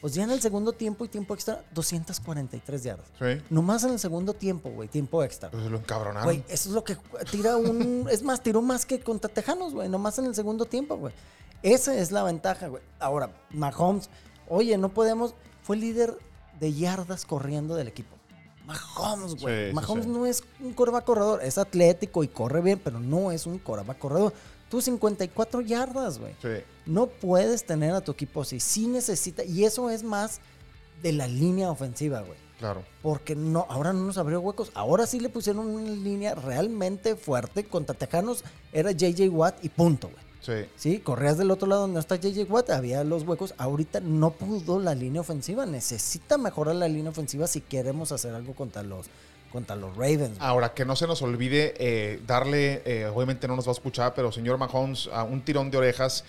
Pues 0.02 0.16
ya 0.16 0.24
en 0.24 0.32
el 0.32 0.42
segundo 0.42 0.74
tiempo 0.74 1.06
y 1.06 1.08
tiempo 1.08 1.36
extra, 1.36 1.64
243 1.74 2.84
yardas. 2.84 3.06
Sí. 3.20 3.40
Nomás 3.52 3.84
en 3.84 3.92
el 3.92 4.00
segundo 4.00 4.34
tiempo, 4.34 4.72
güey, 4.72 4.90
tiempo 4.90 5.24
extra. 5.24 5.52
Pues 5.52 5.64
lo 5.66 5.78
encabronaron. 5.78 6.24
Güey, 6.26 6.44
eso 6.50 6.70
es 6.70 6.76
lo 6.76 6.84
que 6.84 6.98
tira 7.30 7.56
un. 7.56 8.08
es 8.12 8.24
más, 8.24 8.42
tiró 8.42 8.64
más 8.64 8.88
que 8.88 9.00
contra 9.00 9.32
Tejanos, 9.32 9.74
güey. 9.74 9.88
Nomás 9.90 10.18
en 10.18 10.26
el 10.26 10.34
segundo 10.34 10.66
tiempo, 10.66 10.98
güey. 10.98 11.14
Esa 11.62 11.96
es 11.96 12.12
la 12.12 12.24
ventaja, 12.24 12.68
güey. 12.68 12.82
Ahora, 13.00 13.32
Mahomes, 13.52 14.10
oye, 14.48 14.76
no 14.80 14.90
podemos. 14.90 15.36
Fue 15.62 15.78
líder 15.78 16.18
de 16.60 16.74
yardas 16.74 17.24
corriendo 17.26 17.76
del 17.76 17.88
equipo. 17.88 18.16
Mahomes, 18.66 19.36
güey. 19.36 19.70
Sí, 19.70 19.76
Mahomes 19.76 20.06
sí. 20.06 20.12
no 20.12 20.26
es 20.26 20.44
un 20.60 20.74
coreback 20.74 21.06
corredor. 21.06 21.44
Es 21.44 21.60
atlético 21.60 22.24
y 22.24 22.28
corre 22.28 22.62
bien, 22.62 22.82
pero 22.84 23.00
no 23.00 23.32
es 23.32 23.46
un 23.46 23.60
coreback 23.60 24.00
corredor. 24.00 24.34
Tú 24.72 24.82
54 24.82 25.60
yardas, 25.60 26.18
güey. 26.18 26.34
Sí. 26.42 26.64
No 26.86 27.08
puedes 27.08 27.66
tener 27.66 27.94
a 27.94 28.00
tu 28.00 28.14
equipo 28.14 28.44
así. 28.44 28.62
Sí 28.62 28.88
necesita. 28.88 29.44
Y 29.44 29.66
eso 29.66 29.90
es 29.90 30.02
más 30.02 30.40
de 31.04 31.12
la 31.12 31.28
línea 31.28 31.70
ofensiva, 31.70 32.22
güey. 32.22 32.38
Claro. 32.58 32.82
Porque 33.02 33.36
no, 33.36 33.66
ahora 33.68 33.92
no 33.92 34.06
nos 34.06 34.18
abrió 34.18 34.40
huecos. 34.40 34.72
Ahora 34.74 35.06
sí 35.08 35.20
le 35.20 35.28
pusieron 35.28 35.68
una 35.68 35.90
línea 35.90 36.36
realmente 36.36 37.18
fuerte. 37.18 37.66
Contra 37.66 37.98
Tejanos 37.98 38.46
era 38.72 38.92
JJ 38.92 39.28
Watt 39.28 39.62
y 39.62 39.68
punto, 39.68 40.08
güey. 40.08 40.24
Sí. 40.40 40.70
Sí, 40.78 41.00
corrías 41.00 41.38
del 41.38 41.52
otro 41.52 41.68
lado 41.68 41.82
donde 41.82 42.00
está 42.00 42.16
JJ 42.16 42.50
Watt, 42.50 42.70
había 42.70 43.04
los 43.04 43.24
huecos. 43.24 43.54
Ahorita 43.58 44.00
no 44.00 44.32
pudo 44.32 44.80
la 44.80 44.96
línea 44.96 45.20
ofensiva. 45.20 45.66
Necesita 45.66 46.38
mejorar 46.38 46.76
la 46.76 46.88
línea 46.88 47.12
ofensiva 47.12 47.46
si 47.46 47.60
queremos 47.60 48.14
hacer 48.14 48.34
algo 48.34 48.56
contra 48.56 48.84
los, 48.84 49.08
contra 49.52 49.76
los 49.76 49.96
Ravens. 49.96 50.38
Ahora, 50.40 50.74
que 50.74 50.86
no 50.86 50.96
se 50.96 51.08
nos 51.08 51.22
olvide 51.22 51.74
eh, 51.78 52.22
darle, 52.26 52.82
eh, 52.86 53.06
obviamente 53.14 53.48
no 53.48 53.56
nos 53.56 53.66
va 53.68 53.72
a 53.72 53.74
escuchar, 53.74 54.14
pero 54.16 54.32
señor 54.32 54.58
Mahomes, 54.58 55.10
a 55.14 55.24
un 55.24 55.42
tirón 55.42 55.70
de 55.72 55.78
orejas. 55.78 56.24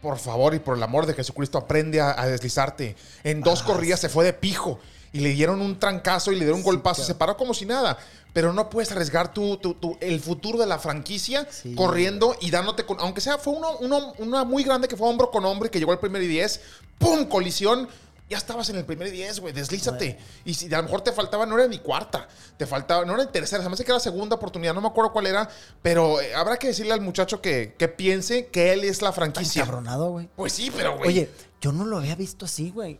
Por 0.00 0.18
favor 0.18 0.54
y 0.54 0.58
por 0.58 0.76
el 0.76 0.82
amor 0.82 1.06
de 1.06 1.14
Jesucristo, 1.14 1.56
aprende 1.58 2.00
a, 2.00 2.20
a 2.20 2.26
deslizarte. 2.26 2.94
En 3.24 3.40
dos 3.40 3.62
Ah, 3.62 3.66
corridas 3.66 4.00
se 4.00 4.08
fue 4.10 4.24
de 4.24 4.34
pijo 4.34 4.78
y 5.12 5.20
le 5.20 5.30
dieron 5.30 5.62
un 5.62 5.78
trancazo 5.78 6.30
y 6.30 6.34
le 6.34 6.40
dieron 6.42 6.56
un 6.58 6.62
Sí, 6.64 6.70
golpazo. 6.70 6.96
claro. 6.96 7.06
Se 7.06 7.14
paró 7.14 7.36
como 7.38 7.54
si 7.54 7.64
nada. 7.64 7.96
Pero 8.34 8.52
no 8.52 8.68
puedes 8.68 8.90
arriesgar 8.92 9.32
tu, 9.32 9.56
tu- 9.58 9.74
tu- 9.74 9.96
el 10.00 10.20
futuro 10.20 10.58
de 10.58 10.66
la 10.66 10.78
franquicia 10.78 11.46
Sí. 11.50 11.74
corriendo 11.74 12.36
y 12.40 12.50
dándote 12.50 12.84
con. 12.84 12.98
Aunque 13.00 13.20
sea, 13.22 13.38
fue 13.38 13.54
uno, 13.54 13.76
uno- 13.78 14.12
una 14.18 14.44
muy 14.44 14.62
grande 14.64 14.88
que 14.88 14.96
fue 14.96 15.08
hombro 15.08 15.30
con 15.30 15.44
hombro 15.46 15.68
y 15.68 15.70
que 15.70 15.78
llegó 15.78 15.92
al 15.92 16.00
primer 16.00 16.20
y 16.22 16.26
10. 16.26 16.60
¡Pum! 16.98 17.24
Colisión. 17.26 17.88
Ya 18.28 18.38
estabas 18.38 18.68
en 18.70 18.76
el 18.76 18.84
primer 18.86 19.10
10, 19.10 19.40
güey, 19.40 19.52
deslízate. 19.52 20.18
Y 20.44 20.54
si 20.54 20.72
a 20.72 20.78
lo 20.78 20.84
mejor 20.84 21.02
te 21.02 21.12
faltaba, 21.12 21.44
no 21.46 21.58
era 21.58 21.68
ni 21.68 21.78
cuarta, 21.78 22.26
te 22.56 22.66
faltaba, 22.66 23.04
no 23.04 23.14
era 23.14 23.24
ni 23.24 23.30
tercera, 23.30 23.62
se 23.62 23.68
me 23.68 23.74
hace 23.74 23.84
que 23.84 23.90
era 23.92 24.00
segunda 24.00 24.36
oportunidad, 24.36 24.72
no 24.74 24.80
me 24.80 24.88
acuerdo 24.88 25.12
cuál 25.12 25.26
era, 25.26 25.48
pero 25.82 26.20
eh, 26.20 26.34
habrá 26.34 26.56
que 26.56 26.68
decirle 26.68 26.94
al 26.94 27.00
muchacho 27.02 27.42
que, 27.42 27.74
que 27.78 27.88
piense 27.88 28.46
que 28.46 28.72
él 28.72 28.84
es 28.84 29.02
la 29.02 29.08
Tan 29.08 29.14
franquicia. 29.16 29.64
cabronado, 29.64 30.10
güey. 30.10 30.28
Pues 30.36 30.54
sí, 30.54 30.72
pero 30.74 30.96
güey. 30.96 31.08
Oye, 31.10 31.30
yo 31.60 31.72
no 31.72 31.84
lo 31.84 31.98
había 31.98 32.14
visto 32.14 32.46
así, 32.46 32.70
güey. 32.70 32.98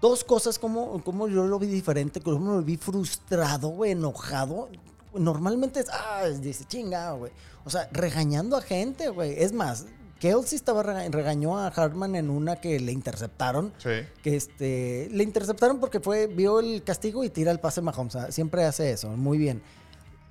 Dos 0.00 0.24
cosas 0.24 0.58
como, 0.58 1.02
como 1.04 1.28
yo 1.28 1.44
lo 1.44 1.60
vi 1.60 1.68
diferente, 1.68 2.20
como 2.20 2.54
lo 2.56 2.62
vi 2.62 2.76
frustrado, 2.76 3.68
güey, 3.68 3.92
enojado. 3.92 4.68
Normalmente 5.14 5.78
es, 5.78 5.86
ah, 5.90 6.24
dice, 6.28 6.64
chinga, 6.64 7.12
güey. 7.12 7.30
O 7.64 7.70
sea, 7.70 7.88
regañando 7.92 8.56
a 8.56 8.62
gente, 8.62 9.08
güey. 9.10 9.40
Es 9.40 9.52
más, 9.52 9.86
Kelsey 10.22 10.54
estaba 10.54 10.84
rega- 10.84 11.08
regañó 11.10 11.58
a 11.58 11.66
Hartman 11.66 12.14
en 12.14 12.30
una 12.30 12.54
que 12.60 12.78
le 12.78 12.92
interceptaron. 12.92 13.72
Sí. 13.78 13.90
Que 14.22 14.36
este, 14.36 15.08
le 15.10 15.24
interceptaron 15.24 15.80
porque 15.80 15.98
fue, 15.98 16.28
vio 16.28 16.60
el 16.60 16.84
castigo 16.84 17.24
y 17.24 17.28
tira 17.28 17.50
el 17.50 17.58
pase 17.58 17.80
a 17.80 17.82
Mahomes. 17.82 18.14
Ah, 18.14 18.30
Siempre 18.30 18.64
hace 18.64 18.92
eso, 18.92 19.08
muy 19.08 19.36
bien. 19.36 19.60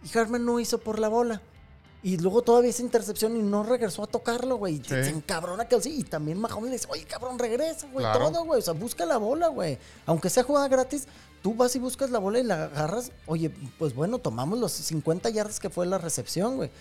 Y 0.01 0.17
Hartman 0.17 0.45
no 0.45 0.61
hizo 0.61 0.77
por 0.77 0.97
la 0.97 1.09
bola. 1.09 1.41
Y 2.03 2.15
luego 2.17 2.41
todavía 2.41 2.69
esa 2.69 2.81
intercepción 2.83 3.35
y 3.35 3.41
no 3.43 3.63
regresó 3.63 4.03
a 4.03 4.07
tocarlo, 4.07 4.55
güey. 4.55 4.75
Y 4.77 4.83
Se 4.85 5.09
encabrona 5.09 5.65
Kelsey. 5.67 5.99
Y 5.99 6.03
también 6.05 6.39
Mahomes 6.39 6.69
le 6.69 6.77
dice, 6.77 6.87
oye, 6.89 7.03
cabrón, 7.03 7.37
regresa, 7.37 7.85
güey. 7.91 8.05
Claro. 8.05 8.31
Todo, 8.31 8.45
güey. 8.45 8.59
O 8.59 8.63
sea, 8.63 8.73
busca 8.73 9.05
la 9.05 9.17
bola, 9.17 9.49
güey. 9.49 9.77
Aunque 10.05 10.29
sea 10.29 10.43
jugada 10.43 10.69
gratis, 10.69 11.05
tú 11.43 11.53
vas 11.53 11.75
y 11.75 11.79
buscas 11.79 12.09
la 12.11 12.19
bola 12.19 12.39
y 12.39 12.43
la 12.43 12.63
agarras. 12.63 13.11
Oye, 13.27 13.51
pues 13.77 13.93
bueno, 13.93 14.19
tomamos 14.19 14.57
los 14.57 14.71
50 14.71 15.29
yardas 15.31 15.59
que 15.59 15.69
fue 15.69 15.85
la 15.85 15.97
recepción, 15.97 16.55
güey. 16.55 16.71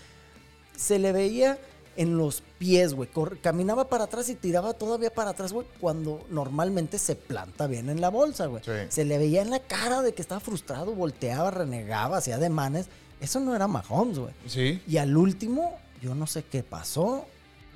Se 0.77 0.97
le 0.97 1.11
veía 1.11 1.59
en 1.95 2.17
los 2.17 2.43
pies, 2.57 2.93
güey. 2.93 3.09
Caminaba 3.41 3.89
para 3.89 4.05
atrás 4.05 4.29
y 4.29 4.35
tiraba 4.35 4.73
todavía 4.73 5.13
para 5.13 5.31
atrás, 5.31 5.53
güey, 5.53 5.67
cuando 5.79 6.25
normalmente 6.29 6.97
se 6.97 7.15
planta 7.15 7.67
bien 7.67 7.89
en 7.89 8.01
la 8.01 8.09
bolsa, 8.09 8.47
güey. 8.47 8.63
Sí. 8.63 8.71
Se 8.89 9.05
le 9.05 9.17
veía 9.17 9.41
en 9.41 9.49
la 9.49 9.59
cara 9.59 10.01
de 10.01 10.13
que 10.13 10.21
estaba 10.21 10.39
frustrado, 10.39 10.93
volteaba, 10.93 11.51
renegaba, 11.51 12.17
hacía 12.17 12.35
ademanes. 12.35 12.87
Eso 13.19 13.39
no 13.39 13.55
era 13.55 13.67
Mahomes, 13.67 14.19
güey. 14.19 14.33
Sí. 14.47 14.81
Y 14.87 14.97
al 14.97 15.15
último, 15.15 15.77
yo 16.01 16.15
no 16.15 16.27
sé 16.27 16.43
qué 16.43 16.63
pasó. 16.63 17.25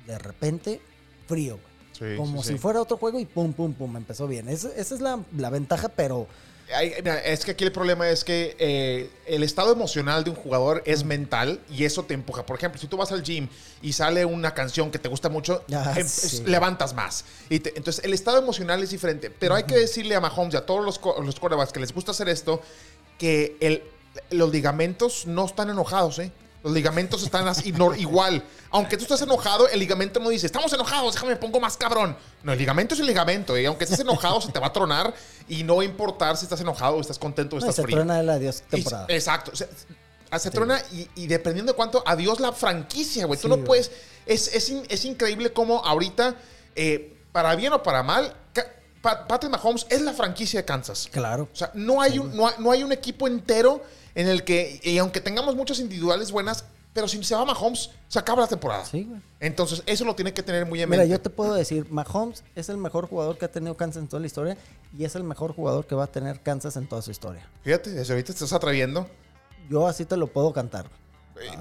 De 0.06 0.18
repente, 0.18 0.80
frío, 1.26 1.58
güey. 1.58 1.76
Sí, 1.92 2.16
Como 2.16 2.42
sí, 2.42 2.52
si 2.52 2.58
fuera 2.58 2.82
otro 2.82 2.98
juego 2.98 3.18
y 3.18 3.24
pum, 3.24 3.52
pum, 3.54 3.72
pum, 3.72 3.96
empezó 3.96 4.26
bien. 4.26 4.48
Esa, 4.48 4.68
esa 4.76 4.94
es 4.94 5.00
la, 5.00 5.18
la 5.36 5.50
ventaja, 5.50 5.88
pero 5.88 6.26
Mira, 7.02 7.18
es 7.24 7.44
que 7.44 7.52
aquí 7.52 7.62
el 7.64 7.70
problema 7.72 8.08
es 8.10 8.24
que 8.24 8.56
eh, 8.58 9.08
el 9.26 9.42
estado 9.44 9.72
emocional 9.72 10.24
de 10.24 10.30
un 10.30 10.36
jugador 10.36 10.82
es 10.84 11.04
mental 11.04 11.60
y 11.70 11.84
eso 11.84 12.02
te 12.04 12.14
empuja. 12.14 12.44
Por 12.44 12.56
ejemplo, 12.56 12.80
si 12.80 12.88
tú 12.88 12.96
vas 12.96 13.12
al 13.12 13.22
gym 13.22 13.48
y 13.82 13.92
sale 13.92 14.24
una 14.24 14.52
canción 14.52 14.90
que 14.90 14.98
te 14.98 15.08
gusta 15.08 15.28
mucho, 15.28 15.62
Ah, 15.72 15.94
em- 15.96 16.06
sí. 16.08 16.42
levantas 16.44 16.92
más. 16.94 17.24
Y 17.48 17.60
te- 17.60 17.72
entonces, 17.76 18.04
el 18.04 18.12
estado 18.14 18.38
emocional 18.38 18.82
es 18.82 18.90
diferente. 18.90 19.30
Pero 19.30 19.54
hay 19.54 19.62
que 19.62 19.76
decirle 19.76 20.16
a 20.16 20.20
Mahomes 20.20 20.54
y 20.54 20.56
a 20.56 20.66
todos 20.66 20.84
los, 20.84 21.00
los 21.24 21.72
que 21.72 21.80
les 21.80 21.92
gusta 21.92 22.10
hacer 22.10 22.28
esto, 22.28 22.60
que 23.18 23.56
el, 23.60 23.82
los 24.30 24.50
ligamentos 24.50 25.26
no 25.26 25.44
están 25.46 25.70
enojados, 25.70 26.18
¿eh? 26.18 26.32
Los 26.66 26.74
ligamentos 26.74 27.22
están 27.22 27.46
así, 27.46 27.70
no- 27.70 27.94
igual. 27.94 28.42
Aunque 28.70 28.96
tú 28.96 29.04
estés 29.04 29.22
enojado, 29.22 29.68
el 29.68 29.78
ligamento 29.78 30.18
no 30.18 30.28
dice, 30.30 30.46
estamos 30.46 30.72
enojados, 30.72 31.14
déjame 31.14 31.32
me 31.34 31.36
pongo 31.38 31.60
más 31.60 31.76
cabrón. 31.76 32.16
No, 32.42 32.52
el 32.52 32.58
ligamento 32.58 32.94
es 32.94 33.00
el 33.00 33.06
ligamento, 33.06 33.56
¿eh? 33.56 33.66
Aunque 33.68 33.84
estés 33.84 34.00
enojado, 34.00 34.40
se 34.40 34.50
te 34.50 34.58
va 34.58 34.66
a 34.66 34.72
tronar 34.72 35.14
y 35.48 35.62
no 35.62 35.76
va 35.76 35.82
a 35.82 35.84
importar 35.84 36.36
si 36.36 36.44
estás 36.44 36.60
enojado 36.60 36.96
o 36.96 37.00
estás 37.00 37.18
contento 37.20 37.54
o 37.54 37.60
no, 37.60 37.64
estás 37.64 37.76
se 37.76 37.82
frío. 37.82 37.96
truena 37.98 38.18
el 38.18 38.28
adiós 38.28 38.64
Y- 38.66 38.70
temporada. 38.70 39.06
exacto. 39.08 39.52
Se, 39.54 39.68
se 40.40 40.50
truena 40.50 40.82
y, 40.92 41.08
y 41.14 41.28
dependiendo 41.28 41.70
de 41.72 41.76
cuánto, 41.76 42.02
adiós 42.04 42.40
la 42.40 42.50
franquicia, 42.52 43.26
güey. 43.26 43.38
Tú 43.40 43.46
Sí, 43.48 43.56
no 43.56 43.64
puedes. 43.64 43.92
Es, 44.26 44.48
es, 44.52 44.68
es 44.88 45.04
increíble 45.04 45.52
cómo 45.52 45.84
ahorita, 45.84 46.34
eh, 46.74 47.16
para 47.30 47.54
bien 47.54 47.72
o 47.74 47.82
para 47.84 48.02
mal, 48.02 48.34
Ca- 49.06 49.18
Pa- 49.20 49.26
Patrick 49.28 49.52
Mahomes 49.52 49.86
es 49.88 50.00
la 50.02 50.12
franquicia 50.12 50.60
de 50.60 50.64
Kansas. 50.66 51.08
Claro. 51.12 51.48
O 51.52 51.56
sea, 51.56 51.70
no 51.74 52.00
hay, 52.00 52.18
un, 52.18 52.34
no, 52.36 52.46
hay, 52.48 52.54
no 52.58 52.70
hay 52.70 52.82
un 52.82 52.92
equipo 52.92 53.26
entero 53.26 53.82
en 54.14 54.28
el 54.28 54.44
que, 54.44 54.80
y 54.82 54.98
aunque 54.98 55.20
tengamos 55.20 55.54
muchas 55.54 55.78
individuales 55.78 56.32
buenas, 56.32 56.64
pero 56.92 57.06
si 57.06 57.22
se 57.22 57.34
va 57.34 57.44
Mahomes, 57.44 57.90
se 58.08 58.18
acaba 58.18 58.40
la 58.42 58.48
temporada. 58.48 58.84
Sí, 58.86 59.04
güey. 59.04 59.20
Entonces, 59.38 59.82
eso 59.84 60.04
lo 60.06 60.14
tiene 60.14 60.32
que 60.32 60.42
tener 60.42 60.64
muy 60.64 60.80
en 60.80 60.88
Mira, 60.88 61.02
mente. 61.02 61.12
yo 61.12 61.20
te 61.20 61.28
puedo 61.28 61.52
decir, 61.54 61.86
Mahomes 61.90 62.42
es 62.54 62.68
el 62.70 62.78
mejor 62.78 63.06
jugador 63.06 63.36
que 63.36 63.44
ha 63.44 63.50
tenido 63.52 63.76
Kansas 63.76 64.02
en 64.02 64.08
toda 64.08 64.20
la 64.20 64.26
historia 64.26 64.56
y 64.96 65.04
es 65.04 65.14
el 65.14 65.22
mejor 65.22 65.54
jugador 65.54 65.86
que 65.86 65.94
va 65.94 66.04
a 66.04 66.06
tener 66.06 66.40
Kansas 66.40 66.76
en 66.76 66.88
toda 66.88 67.02
su 67.02 67.10
historia. 67.10 67.46
Fíjate, 67.62 67.90
desde 67.90 68.12
ahorita 68.14 68.28
te 68.28 68.32
estás 68.32 68.52
atreviendo. 68.54 69.06
Yo 69.68 69.86
así 69.86 70.04
te 70.06 70.16
lo 70.16 70.26
puedo 70.28 70.52
cantar. 70.54 70.86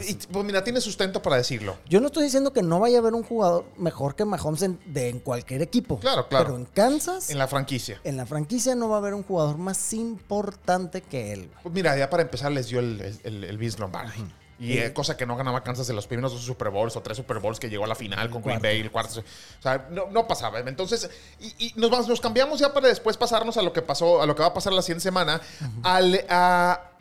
Y, 0.01 0.11
y, 0.11 0.13
pues 0.15 0.45
mira, 0.45 0.63
tiene 0.63 0.79
sustento 0.81 1.21
para 1.21 1.35
decirlo. 1.37 1.77
Yo 1.89 1.99
no 1.99 2.07
estoy 2.07 2.23
diciendo 2.23 2.53
que 2.53 2.61
no 2.63 2.79
vaya 2.79 2.97
a 2.97 3.01
haber 3.01 3.13
un 3.13 3.23
jugador 3.23 3.65
mejor 3.77 4.15
que 4.15 4.23
Mahomes 4.25 4.61
en, 4.61 4.79
de, 4.85 5.09
en 5.09 5.19
cualquier 5.19 5.61
equipo. 5.61 5.99
Claro, 5.99 6.27
claro. 6.29 6.45
Pero 6.45 6.57
en 6.57 6.65
Kansas, 6.65 7.29
En 7.29 7.33
en 7.33 7.39
la 7.39 7.47
franquicia. 7.47 7.99
la, 8.03 8.25
franquicia 8.25 8.73
no 8.75 8.87
va 8.89 8.95
a 8.95 8.99
haber 8.99 9.13
un 9.13 9.23
jugador 9.23 9.57
más 9.57 9.93
importante 9.93 11.01
que 11.01 11.33
él. 11.33 11.49
Pues 11.61 11.73
mira, 11.75 11.97
ya 11.97 12.09
para 12.09 12.23
empezar 12.23 12.51
les 12.51 12.67
dio 12.69 12.79
el, 12.79 13.01
el, 13.01 13.19
el, 13.23 13.43
el 13.43 13.57
Vince 13.57 13.79
Lombardi. 13.79 14.23
Y 14.57 14.77
eh, 14.77 14.93
cosa 14.93 15.17
que 15.17 15.25
no 15.25 15.35
ganaba 15.35 15.61
Kansas 15.65 15.89
en 15.89 15.97
los 15.97 16.07
primeros 16.07 16.31
dos 16.31 16.41
Super 16.41 16.69
Bowls 16.69 16.95
o 16.95 17.01
tres 17.01 17.17
Super 17.17 17.39
Bowls 17.39 17.59
que 17.59 17.69
llegó 17.69 17.83
a 17.83 17.87
la 17.87 17.95
final 17.95 18.29
con 18.29 18.41
Green. 18.41 18.61
Bay, 18.61 18.79
el 18.79 18.89
cuarto. 18.89 19.19
O 19.19 19.61
sea, 19.61 19.89
no, 19.91 20.05
no 20.11 20.25
pasaba. 20.25 20.59
Entonces, 20.59 21.09
y, 21.41 21.53
y 21.67 21.73
nos, 21.75 21.89
vamos- 21.91 22.07
nos 22.07 22.21
cambiamos 22.21 22.59
ya 22.61 22.73
para 22.73 22.87
después 22.87 23.17
pasarnos 23.17 23.57
a 23.57 23.61
lo 23.61 23.73
que 23.73 23.81
pasó, 23.81 24.21
a 24.21 24.25
lo 24.25 24.33
que 24.33 24.41
va 24.41 24.47
a 24.47 24.53
pasar 24.53 24.71
la 24.71 24.81
siguiente 24.81 25.03
semana. 25.03 25.41
al, 25.83 26.23
a- 26.29 26.91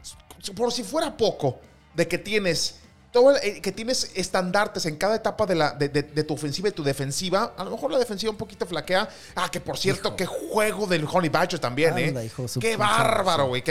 por 0.57 0.73
si 0.73 0.83
fuera 0.83 1.17
poco, 1.17 1.61
de 1.95 2.09
que 2.09 2.19
tienes. 2.19 2.77
Todo 3.13 3.31
el- 3.31 3.37
eh, 3.49 3.61
que 3.61 3.71
tienes 3.71 4.11
estandartes 4.17 4.87
en 4.87 4.97
cada 4.97 5.15
etapa 5.15 5.47
de, 5.47 5.55
la, 5.55 5.71
de, 5.71 5.89
de- 5.89 6.03
de 6.03 6.25
tu 6.25 6.35
ofensiva 6.35 6.69
y 6.69 6.73
tu 6.73 6.83
defensiva. 6.83 7.55
A 7.57 7.63
lo 7.63 7.71
mejor 7.71 7.93
la 7.93 7.99
defensiva 8.01 8.33
un 8.33 8.37
poquito 8.37 8.67
flaquea. 8.67 9.09
Ah, 9.37 9.49
que 9.53 9.61
por 9.61 9.79
cierto, 9.79 10.17
qué 10.17 10.27
juego 10.27 10.89
del 10.89 11.07
Honey 11.09 11.29
Badger 11.31 11.61
también, 11.61 11.91
Anda, 11.97 12.23
¿eh? 12.25 12.27
hijo 12.27 12.47
Qué 12.61 12.77
bárbaro, 12.77 13.47
güey. 13.47 13.63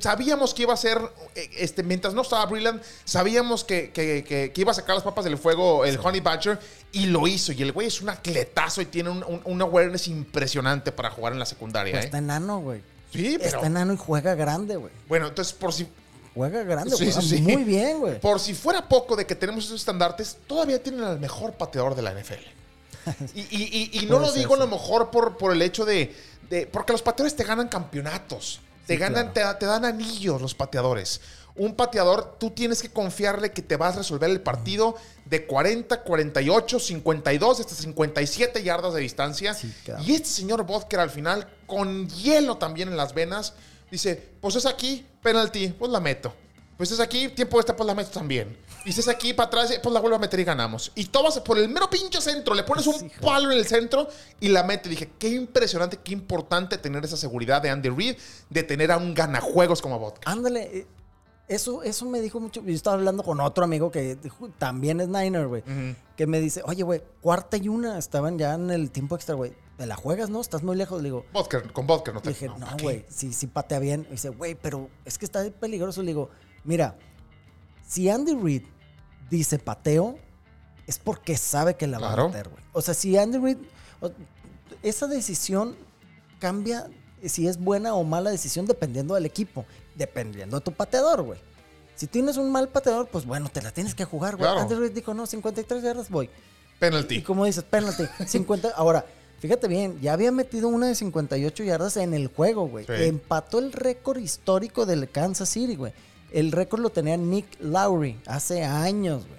Sabíamos 0.00 0.52
que 0.52 0.62
iba 0.62 0.74
a 0.74 0.76
ser, 0.76 0.98
eh, 1.34 1.48
este, 1.56 1.82
mientras 1.82 2.12
no 2.14 2.22
estaba 2.22 2.44
Brillant, 2.46 2.82
sabíamos 3.04 3.64
que, 3.64 3.90
que- 3.90 4.22
que- 4.22 4.52
que 4.52 4.60
iba 4.60 4.70
a 4.72 4.74
sacar 4.74 4.94
las 4.94 5.04
papas 5.04 5.24
del 5.24 5.38
fuego 5.38 5.84
el 5.86 5.98
Honey 6.02 6.20
Badger 6.20 6.58
y 6.92 7.06
lo 7.06 7.26
hizo. 7.26 7.52
Y 7.52 7.62
el 7.62 7.72
güey 7.72 7.86
es 7.86 8.02
un 8.02 8.10
atletazo 8.10 8.82
y 8.82 8.86
tiene 8.86 9.10
un, 9.10 9.24
un- 9.24 9.40
un 9.44 9.62
awareness 9.62 10.08
impresionante 10.08 10.92
para 10.92 11.10
jugar 11.10 11.32
en 11.32 11.38
la 11.38 11.46
secundaria, 11.46 11.92
Pues 11.92 12.04
¿eh? 12.04 12.06
está 12.06 12.18
enano, 12.18 12.60
güey. 12.60 12.82
Sí, 13.12 13.36
pero. 13.38 13.56
Está 13.56 13.66
enano 13.66 13.94
y 13.94 13.96
juega 13.96 14.34
grande, 14.34 14.76
güey. 14.76 14.92
Bueno, 15.08 15.28
entonces, 15.28 15.54
por 15.54 15.72
si, 15.72 15.88
Juega 16.34 16.62
grande, 16.62 16.90
Sí, 16.96 17.06
juega 17.06 17.20
sí, 17.20 17.40
muy 17.42 17.64
bien, 17.64 17.98
güey. 18.00 18.20
por 18.20 18.38
si 18.40 18.54
fuera 18.54 18.88
poco 18.88 19.16
de 19.16 19.26
que 19.26 19.34
tenemos 19.34 19.64
esos 19.64 19.80
estandartes, 19.80 20.36
todavía 20.46 20.82
tienen 20.82 21.02
al 21.02 21.18
mejor 21.18 21.52
pateador 21.54 21.94
de 21.94 22.02
la 22.02 22.12
NFL. 22.12 22.34
Y, 23.34 23.40
y- 23.40 23.90
y- 23.92 24.00
y 24.02 24.06
no 24.06 24.18
lo 24.18 24.30
digo 24.32 24.54
a 24.54 24.58
lo 24.58 24.66
mejor 24.66 25.10
por, 25.10 25.36
por 25.38 25.52
el 25.52 25.62
hecho 25.62 25.84
de, 25.84 26.14
de- 26.50 26.66
Porque 26.66 26.92
los 26.92 27.02
pateadores 27.02 27.34
te 27.36 27.44
ganan 27.44 27.68
campeonatos. 27.68 28.60
Te, 28.86 28.96
ganan, 28.96 29.32
te, 29.34 29.42
te 29.58 29.66
dan 29.66 29.84
anillos 29.84 30.40
los 30.40 30.54
pateadores. 30.54 31.20
Un 31.56 31.74
pateador, 31.74 32.36
tú 32.38 32.50
tienes 32.50 32.80
que 32.80 32.88
confiarle 32.90 33.50
que 33.52 33.62
te 33.62 33.76
vas 33.76 33.94
a 33.96 33.98
resolver 33.98 34.30
el 34.30 34.40
partido 34.40 34.94
de 35.24 35.44
40, 35.46 36.02
48, 36.02 36.78
52, 36.78 37.60
hasta 37.60 37.74
57 37.74 38.62
yardas 38.62 38.94
de 38.94 39.00
distancia. 39.00 39.52
Sí, 39.54 39.72
claro. 39.84 40.02
Y 40.04 40.14
este 40.14 40.28
señor 40.28 40.64
Vodker 40.64 41.00
al 41.00 41.10
final, 41.10 41.48
con 41.66 42.08
hielo 42.10 42.56
también 42.58 42.88
en 42.88 42.96
las 42.96 43.12
venas, 43.12 43.54
dice, 43.90 44.32
pues 44.40 44.56
es 44.56 44.66
aquí, 44.66 45.04
penalty, 45.22 45.68
pues 45.68 45.90
la 45.90 46.00
meto. 46.00 46.32
Pues 46.76 46.92
es 46.92 47.00
aquí, 47.00 47.28
tiempo 47.30 47.58
esta, 47.58 47.74
pues 47.74 47.86
la 47.86 47.94
meto 47.94 48.10
también. 48.10 48.56
Y 48.84 48.92
si 48.92 49.00
es 49.00 49.08
aquí 49.08 49.32
para 49.34 49.48
atrás, 49.48 49.76
pues 49.82 49.92
la 49.92 49.98
vuelvo 50.00 50.14
a 50.16 50.20
meter 50.20 50.38
y 50.38 50.44
ganamos. 50.44 50.92
Y 50.94 51.06
tomas 51.06 51.38
por 51.40 51.58
el 51.58 51.68
mero 51.68 51.90
pinche 51.90 52.20
centro, 52.20 52.54
le 52.54 52.62
pones 52.62 52.86
un 52.86 52.94
Sí, 52.94 53.08
joder. 53.08 53.20
palo 53.20 53.50
en 53.50 53.58
el 53.58 53.66
centro 53.66 54.08
y 54.38 54.48
la 54.48 54.62
mete. 54.62 54.88
Dije, 54.88 55.10
qué 55.18 55.28
impresionante, 55.30 55.98
qué 56.02 56.12
importante 56.12 56.78
tener 56.78 57.04
esa 57.04 57.16
seguridad 57.16 57.60
de 57.60 57.70
Andy 57.70 57.88
Reid, 57.88 58.16
de 58.48 58.62
tener 58.62 58.92
a 58.92 58.96
un 58.96 59.12
ganajuegos 59.12 59.82
como 59.82 59.98
Vodka. 59.98 60.30
Ándale, 60.30 60.62
eh, 60.78 60.86
eso, 61.48 61.82
eso 61.82 62.04
me 62.06 62.20
dijo 62.20 62.38
mucho. 62.38 62.62
Yo 62.62 62.72
estaba 62.72 62.94
hablando 62.94 63.24
con 63.24 63.40
otro 63.40 63.64
amigo 63.64 63.90
que 63.90 64.14
dijo- 64.14 64.48
también 64.58 65.00
es 65.00 65.08
Niner, 65.08 65.48
güey. 65.48 65.64
Que 66.16 66.26
me 66.28 66.40
dice, 66.40 66.62
oye, 66.64 66.84
güey, 66.84 67.02
cuarta 67.20 67.56
y 67.56 67.68
una, 67.68 67.98
estaban 67.98 68.38
ya 68.38 68.54
en 68.54 68.70
el 68.70 68.90
tiempo 68.92 69.16
extra, 69.16 69.34
güey. 69.34 69.52
¿Te 69.78 69.86
la 69.86 69.96
juegas, 69.96 70.28
no? 70.28 70.40
Estás 70.40 70.62
muy 70.62 70.76
lejos. 70.76 71.00
Le 71.00 71.06
digo, 71.08 71.24
Vodka, 71.32 71.62
con 71.72 71.86
Vodka 71.86 72.12
no 72.12 72.20
te 72.20 72.28
le 72.28 72.34
dije, 72.34 72.48
no, 72.48 72.66
güey, 72.82 73.06
sí, 73.08 73.32
sí 73.32 73.46
patea 73.46 73.78
bien. 73.78 74.04
Y 74.08 74.12
dice, 74.12 74.28
güey, 74.28 74.54
pero 74.54 74.90
es 75.06 75.16
que 75.16 75.24
está 75.24 75.48
peligroso. 75.50 76.02
Le 76.02 76.08
digo, 76.08 76.28
mira, 76.64 76.96
si 77.86 78.10
Andy 78.10 78.34
Reid 78.34 78.64
dice 79.30 79.58
pateo, 79.58 80.18
es 80.86 80.98
porque 80.98 81.36
sabe 81.36 81.76
que 81.76 81.86
la 81.86 81.98
va 81.98 82.08
Claro. 82.08 82.24
a 82.24 82.28
meter, 82.28 82.48
güey. 82.48 82.62
O 82.72 82.82
sea, 82.82 82.92
si 82.92 83.16
Andy 83.16 83.38
Reid, 83.38 83.58
esa 84.82 85.06
decisión 85.06 85.76
cambia 86.40 86.88
si 87.24 87.46
es 87.48 87.58
buena 87.58 87.94
o 87.94 88.04
mala 88.04 88.30
decisión 88.30 88.66
dependiendo 88.66 89.14
del 89.14 89.26
equipo, 89.26 89.64
dependiendo 89.94 90.58
de 90.58 90.64
tu 90.64 90.72
pateador, 90.72 91.22
güey. 91.22 91.40
Si 91.94 92.06
tienes 92.06 92.36
un 92.36 92.50
mal 92.52 92.68
pateador, 92.68 93.08
pues 93.08 93.26
bueno, 93.26 93.48
te 93.48 93.60
la 93.62 93.70
tienes 93.72 93.94
que 93.94 94.04
jugar, 94.04 94.36
güey. 94.36 94.48
Claro. 94.50 94.60
Andy 94.60 94.74
Reid 94.74 94.92
dijo, 94.92 95.14
no, 95.14 95.26
53 95.26 95.82
yardas 95.82 96.10
voy. 96.10 96.26
Y 96.26 96.78
Penalty. 96.80 97.22
como 97.22 97.44
dices, 97.44 97.64
penalty, 97.64 98.04
50. 98.26 98.70
Ahora, 98.76 99.04
fíjate 99.40 99.68
bien, 99.68 100.00
ya 100.00 100.12
había 100.12 100.32
metido 100.32 100.68
una 100.68 100.86
de 100.88 100.94
58 100.94 101.64
yardas 101.64 101.96
en 101.96 102.14
el 102.14 102.28
juego, 102.28 102.68
güey. 102.68 102.84
Sí. 102.86 102.92
Empató 102.94 103.58
el 103.58 103.72
récord 103.72 104.18
histórico 104.18 104.86
del 104.86 105.08
Kansas 105.10 105.48
City, 105.48 105.76
güey. 105.76 105.92
El 106.30 106.52
récord 106.52 106.80
lo 106.80 106.90
tenía 106.90 107.16
Nick 107.16 107.46
Lowry 107.60 108.20
hace 108.26 108.62
años, 108.64 109.26
güey. 109.26 109.38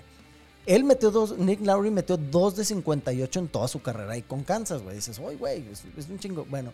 Él 0.66 0.84
metió 0.84 1.10
dos, 1.10 1.38
Nick 1.38 1.62
Lowry 1.62 1.90
metió 1.90 2.18
dos 2.18 2.56
de 2.56 2.64
58 2.66 3.40
en 3.40 3.48
toda 3.48 3.68
su 3.68 3.82
carrera 3.82 4.14
ahí 4.14 4.22
con 4.22 4.44
Kansas, 4.44 4.82
güey. 4.84 4.96
Dices, 4.96 5.20
oye, 5.20 5.36
güey, 5.38 5.66
es, 5.72 5.84
es 5.98 6.10
un 6.10 6.20
chingo. 6.20 6.46
Bueno, 6.50 6.74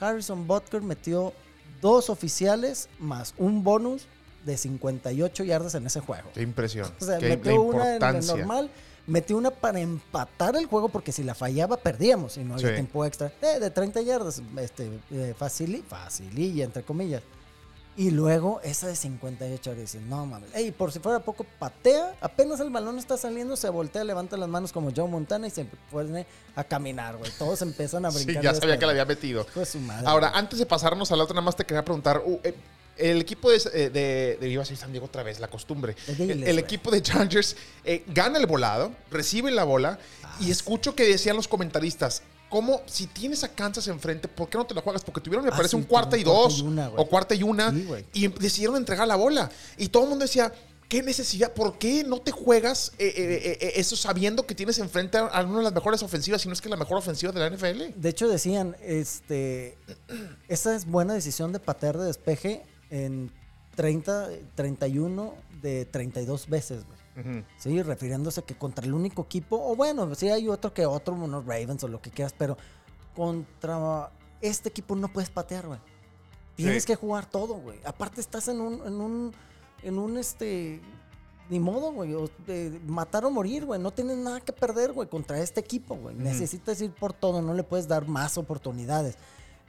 Harrison 0.00 0.46
Butker 0.46 0.82
metió 0.82 1.32
dos 1.80 2.10
oficiales 2.10 2.88
más 2.98 3.34
un 3.38 3.62
bonus 3.62 4.06
de 4.44 4.56
58 4.56 5.44
yardas 5.44 5.74
en 5.74 5.86
ese 5.86 6.00
juego. 6.00 6.30
Qué 6.34 6.42
impresión. 6.42 6.90
O 7.00 7.04
sea, 7.04 7.18
Qué- 7.18 7.28
metió 7.28 7.60
una 7.62 7.96
en 7.96 8.02
el 8.16 8.26
normal, 8.26 8.70
metió 9.08 9.36
una 9.36 9.50
para 9.50 9.80
empatar 9.80 10.54
el 10.54 10.66
juego 10.66 10.88
porque 10.88 11.10
si 11.10 11.24
la 11.24 11.34
fallaba 11.34 11.76
perdíamos 11.78 12.36
y 12.36 12.44
no 12.44 12.54
había 12.54 12.68
Sí. 12.68 12.74
tiempo 12.74 13.04
extra. 13.04 13.32
Eh, 13.42 13.58
de 13.58 13.70
30 13.70 14.00
yardas, 14.02 14.40
este, 14.60 14.88
eh, 15.10 15.34
facili- 15.36 15.82
facililla, 15.82 16.64
entre 16.64 16.84
comillas. 16.84 17.22
Y 17.96 18.12
luego 18.12 18.60
esa 18.62 18.86
de 18.86 18.94
58 18.94 19.70
horas 19.70 19.80
dices, 19.80 20.00
no 20.02 20.24
mames. 20.24 20.54
Ey, 20.54 20.70
por 20.70 20.92
si 20.92 21.00
fuera 21.00 21.18
poco, 21.18 21.44
patea, 21.58 22.14
apenas 22.20 22.60
el 22.60 22.70
balón 22.70 22.96
está 22.96 23.16
saliendo, 23.16 23.56
se 23.56 23.68
voltea, 23.70 24.04
levanta 24.04 24.36
las 24.36 24.48
manos 24.48 24.70
como 24.72 24.92
Joe 24.94 25.08
Montana 25.08 25.48
y 25.48 25.50
se 25.50 25.64
pone 25.90 26.24
a 26.54 26.62
caminar, 26.62 27.16
güey. 27.16 27.32
Todos 27.36 27.60
empiezan 27.62 28.06
a 28.06 28.10
Sí, 28.12 28.24
brincar. 28.24 28.44
ya 28.44 28.52
de 28.52 28.60
sabía 28.60 28.78
que 28.78 28.86
la 28.86 28.92
había 28.92 29.04
metido. 29.04 29.44
De 29.52 29.66
su 29.66 29.80
madre, 29.80 30.06
Ahora, 30.06 30.28
güey. 30.28 30.38
antes 30.38 30.60
de 30.60 30.66
pasarnos 30.66 31.10
a 31.10 31.16
la 31.16 31.24
otra, 31.24 31.34
nada 31.34 31.46
más 31.46 31.56
te 31.56 31.64
quería 31.64 31.84
preguntar. 31.84 32.22
uh, 32.24 32.38
eh, 32.44 32.54
el 32.98 33.20
equipo 33.20 33.50
de, 33.50 33.56
eh, 33.74 33.90
de, 33.90 34.38
de- 34.40 34.48
iba 34.48 34.62
a 34.62 34.64
decir 34.64 34.76
San 34.76 34.90
Diego 34.92 35.06
otra 35.06 35.22
vez, 35.22 35.40
la 35.40 35.48
costumbre. 35.48 35.96
El 36.18 36.58
equipo 36.58 36.90
de 36.90 37.02
Chargers 37.02 37.56
eh, 37.84 38.04
gana 38.08 38.38
el 38.38 38.46
volado, 38.46 38.92
recibe 39.10 39.50
la 39.50 39.64
bola 39.64 39.98
Ah, 40.24 40.36
y 40.40 40.50
escucho 40.50 40.94
que 40.94 41.04
decían 41.06 41.36
los 41.36 41.48
comentaristas. 41.48 42.22
¿Cómo, 42.50 42.80
si 42.86 43.06
tienes 43.06 43.44
a 43.44 43.48
Kansas 43.48 43.88
enfrente, 43.88 44.26
por 44.26 44.48
qué 44.48 44.56
no 44.56 44.64
te 44.66 44.74
la 44.74 44.80
juegas? 44.80 45.02
Porque 45.04 45.20
tuvieron, 45.20 45.44
me 45.44 45.50
Ah, 45.52 45.56
parece, 45.56 45.70
sí, 45.72 45.76
un 45.76 45.82
cuarta 45.84 46.16
y 46.16 46.22
dos 46.24 46.60
una, 46.62 46.88
o 46.90 47.06
cuarta 47.06 47.34
y 47.34 47.42
una 47.42 47.70
Sí, 47.70 47.86
y 48.14 48.28
decidieron 48.28 48.76
entregar 48.76 49.06
la 49.06 49.16
bola. 49.16 49.50
Y 49.76 49.88
todo 49.88 50.04
el 50.04 50.08
mundo 50.08 50.24
decía, 50.24 50.50
¿qué 50.88 51.02
necesidad? 51.02 51.52
¿Por 51.52 51.76
qué 51.76 52.04
no 52.04 52.18
te 52.22 52.30
juegas 52.30 52.92
eh, 52.98 53.12
eh, 53.14 53.58
eh, 53.60 53.72
eso 53.76 53.96
sabiendo 53.96 54.46
que 54.46 54.54
tienes 54.54 54.78
enfrente 54.78 55.18
a 55.18 55.42
una 55.44 55.58
de 55.58 55.64
las 55.64 55.74
mejores 55.74 56.02
ofensivas, 56.02 56.40
si 56.40 56.48
no 56.48 56.54
es 56.54 56.62
que 56.62 56.70
la 56.70 56.76
mejor 56.76 56.96
ofensiva 56.96 57.32
de 57.32 57.40
la 57.40 57.50
NFL? 57.54 57.92
De 58.00 58.08
hecho, 58.08 58.26
decían, 58.28 58.74
este, 58.82 59.76
esa 60.48 60.74
es 60.74 60.86
buena 60.86 61.12
decisión 61.12 61.52
de 61.52 61.60
patear 61.60 61.98
de 61.98 62.06
despeje 62.06 62.62
en 62.90 63.30
30, 63.76 64.28
31 64.54 65.34
de 65.62 65.84
32 65.84 66.48
veces, 66.48 66.84
güey. 66.84 66.98
Sí, 67.58 67.82
refiriéndose 67.82 68.42
que 68.44 68.56
contra 68.56 68.84
el 68.86 68.94
único 68.94 69.22
equipo, 69.22 69.56
o 69.60 69.74
bueno, 69.74 70.14
sí 70.14 70.28
hay 70.28 70.48
otro 70.48 70.72
que 70.72 70.86
otro, 70.86 71.14
unos 71.14 71.44
Ravens 71.46 71.82
o 71.82 71.88
lo 71.88 72.00
que 72.00 72.10
quieras, 72.10 72.32
pero 72.38 72.56
contra 73.16 74.10
este 74.40 74.68
equipo 74.68 74.94
no 74.94 75.08
puedes 75.08 75.28
patear, 75.30 75.66
güey. 75.66 75.80
Tienes 76.54 76.84
Sí. 76.84 76.86
que 76.88 76.94
jugar 76.94 77.26
todo, 77.26 77.54
güey. 77.54 77.80
Aparte 77.84 78.20
estás 78.20 78.46
en 78.48 78.60
un, 78.60 78.74
en 78.86 78.94
un, 79.00 79.32
en 79.82 79.98
un, 79.98 80.16
este, 80.16 80.80
ni 81.50 81.58
modo, 81.58 81.92
güey, 81.92 82.14
matar 82.86 83.24
o 83.24 83.30
morir, 83.30 83.64
güey. 83.64 83.80
No 83.80 83.90
tienes 83.92 84.16
nada 84.16 84.40
que 84.40 84.52
perder, 84.52 84.92
güey, 84.92 85.08
contra 85.08 85.40
este 85.40 85.58
equipo, 85.60 85.96
güey. 85.96 86.14
Necesitas 86.14 86.80
ir 86.80 86.92
por 86.92 87.12
todo, 87.12 87.42
no 87.42 87.52
le 87.54 87.64
puedes 87.64 87.88
dar 87.88 88.06
más 88.06 88.38
oportunidades. 88.38 89.16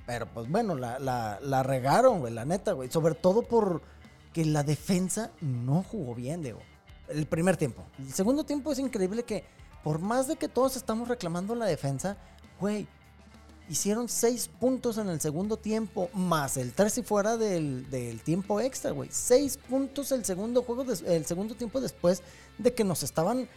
Pero 0.10 0.26
pues 0.26 0.50
bueno, 0.50 0.74
la, 0.74 0.98
la, 1.39 1.62
regaron, 1.62 2.22
güey, 2.22 2.34
la 2.34 2.43
neta, 2.43 2.72
güey. 2.72 2.89
Sobre 2.89 3.13
todo 3.13 3.43
por 3.43 3.84
que 4.34 4.43
la 4.43 4.63
defensa 4.63 5.30
no 5.39 5.84
jugó 5.84 6.15
bien, 6.15 6.41
Diego. 6.41 6.62
El 7.10 7.28
primer 7.28 7.58
tiempo. 7.58 7.84
El 8.00 8.12
segundo 8.12 8.43
tiempo 8.43 8.72
es 8.72 8.80
increíble 8.80 9.22
que, 9.22 9.43
por 9.84 10.00
más 10.00 10.28
de 10.28 10.36
que 10.36 10.48
todos 10.48 10.78
estamos 10.78 11.10
reclamando 11.10 11.54
la 11.54 11.67
defensa, 11.67 12.17
güey, 12.60 12.88
hicieron 13.69 14.10
seis 14.10 14.48
puntos 14.48 14.98
en 14.98 15.10
el 15.10 15.22
segundo 15.22 15.58
tiempo, 15.58 16.10
más 16.15 16.58
el 16.58 16.74
tres 16.74 16.98
y 16.98 17.04
fuera 17.04 17.38
del, 17.38 17.88
del 17.91 18.22
tiempo 18.22 18.60
extra, 18.60 18.89
güey. 18.89 19.10
Seis 19.12 19.58
puntos 19.58 20.12
el 20.12 20.26
segundo 20.26 20.63
juego, 20.63 20.91
el 21.06 21.26
segundo 21.28 21.54
tiempo 21.54 21.80
después 21.82 22.24
de 22.58 22.74
que 22.74 22.84
nos 22.84 23.04
estaban 23.04 23.48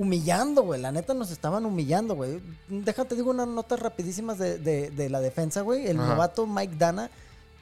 humillando, 0.00 0.62
güey. 0.62 0.80
La 0.80 0.92
neta 0.92 1.12
nos 1.14 1.30
estaban 1.30 1.66
humillando, 1.66 2.14
güey. 2.14 2.40
Déjate, 2.68 3.14
digo 3.16 3.30
unas 3.30 3.48
notas 3.48 3.80
rapidísimas 3.80 4.38
de, 4.38 4.58
de- 4.58 4.90
de 4.90 5.10
la 5.10 5.20
defensa, 5.20 5.60
güey. 5.62 5.86
El 5.86 5.98
Ajá. 5.98 6.08
novato 6.10 6.46
Mike 6.46 6.76
Dana 6.78 7.10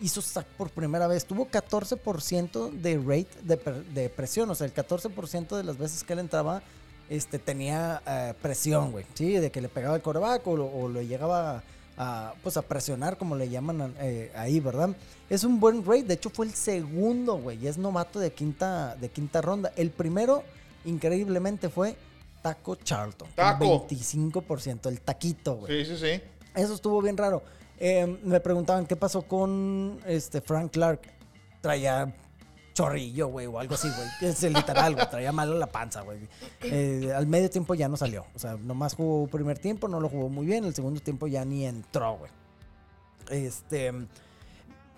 hizo 0.01 0.21
sack 0.21 0.47
por 0.59 0.71
primera 0.71 1.07
vez. 1.07 1.25
Tuvo 1.25 1.49
14% 1.49 2.71
de 2.71 2.97
rate 2.99 3.29
de, 3.43 3.57
de 3.95 4.09
presión. 4.11 4.51
O 4.51 4.55
sea, 4.55 4.67
el 4.67 4.75
14% 4.75 5.57
de 5.57 5.65
las 5.65 5.79
veces 5.79 6.05
que 6.05 6.13
él 6.13 6.19
entraba 6.19 6.63
este, 7.09 7.39
tenía 7.39 8.03
eh, 8.07 8.35
presión, 8.43 8.93
güey. 8.93 9.07
Sí, 9.15 9.33
de 9.39 9.51
que 9.51 9.61
le 9.61 9.69
pegaba 9.69 9.97
el 9.97 10.03
coreback 10.03 10.47
o, 10.47 10.51
o 10.53 10.89
lo 10.89 11.01
llegaba 11.03 11.63
a, 11.97 12.35
pues, 12.43 12.57
a 12.59 12.63
presionar, 12.63 13.17
como 13.17 13.37
le 13.37 13.49
llaman 13.49 13.95
eh, 14.01 14.31
ahí, 14.37 14.61
¿verdad? 14.61 14.91
Es 15.31 15.43
un 15.45 15.59
buen 15.59 15.85
rate. 15.85 16.03
De 16.05 16.15
hecho, 16.15 16.29
fue 16.31 16.45
el 16.47 16.53
segundo, 16.55 17.39
güey. 17.39 17.59
Y 17.65 17.67
es 17.69 17.79
novato 17.79 18.21
de 18.21 18.31
quinta, 18.33 18.97
de 18.97 19.09
quinta 19.09 19.41
ronda. 19.41 19.73
El 19.77 19.91
primero, 19.91 20.43
increíblemente, 20.85 21.69
fue 21.69 21.97
Taco 22.47 22.77
Charlton. 22.77 23.29
Taco. 23.35 23.89
25%, 23.89 24.87
el 24.89 25.01
taquito, 25.01 25.57
güey. 25.57 25.85
Sí, 25.85 25.97
sí, 25.97 26.01
sí. 26.01 26.23
Eso 26.55 26.75
estuvo 26.75 27.03
bien 27.03 27.17
raro. 27.17 27.43
Eh, 27.79 28.07
me 28.23 28.39
preguntaban 28.39 28.87
qué 28.87 28.95
pasó 28.95 29.23
con 29.23 29.99
este 30.07 30.41
Frank 30.41 30.73
Clark. 30.73 31.01
Traía 31.61 32.15
chorrillo, 32.73 33.27
güey, 33.29 33.47
o 33.47 33.59
algo 33.59 33.75
así, 33.75 33.89
güey. 33.89 34.09
Es 34.31 34.43
literal, 34.45 34.95
güey. 34.95 35.11
Traía 35.11 35.33
mal 35.33 35.59
la 35.59 35.67
panza, 35.67 36.03
güey. 36.03 36.21
Eh, 36.63 37.13
al 37.13 37.27
medio 37.27 37.51
tiempo 37.51 37.75
ya 37.75 37.89
no 37.89 37.97
salió. 37.97 38.27
O 38.37 38.39
sea, 38.39 38.57
nomás 38.57 38.95
jugó 38.95 39.27
primer 39.27 39.59
tiempo, 39.59 39.89
no 39.89 39.99
lo 39.99 40.09
jugó 40.09 40.29
muy 40.29 40.47
bien. 40.47 40.65
El 40.65 40.75
segundo 40.75 41.01
tiempo 41.01 41.27
ya 41.27 41.45
ni 41.45 41.67
entró, 41.67 42.19
güey. 42.19 42.31
Este. 43.29 43.93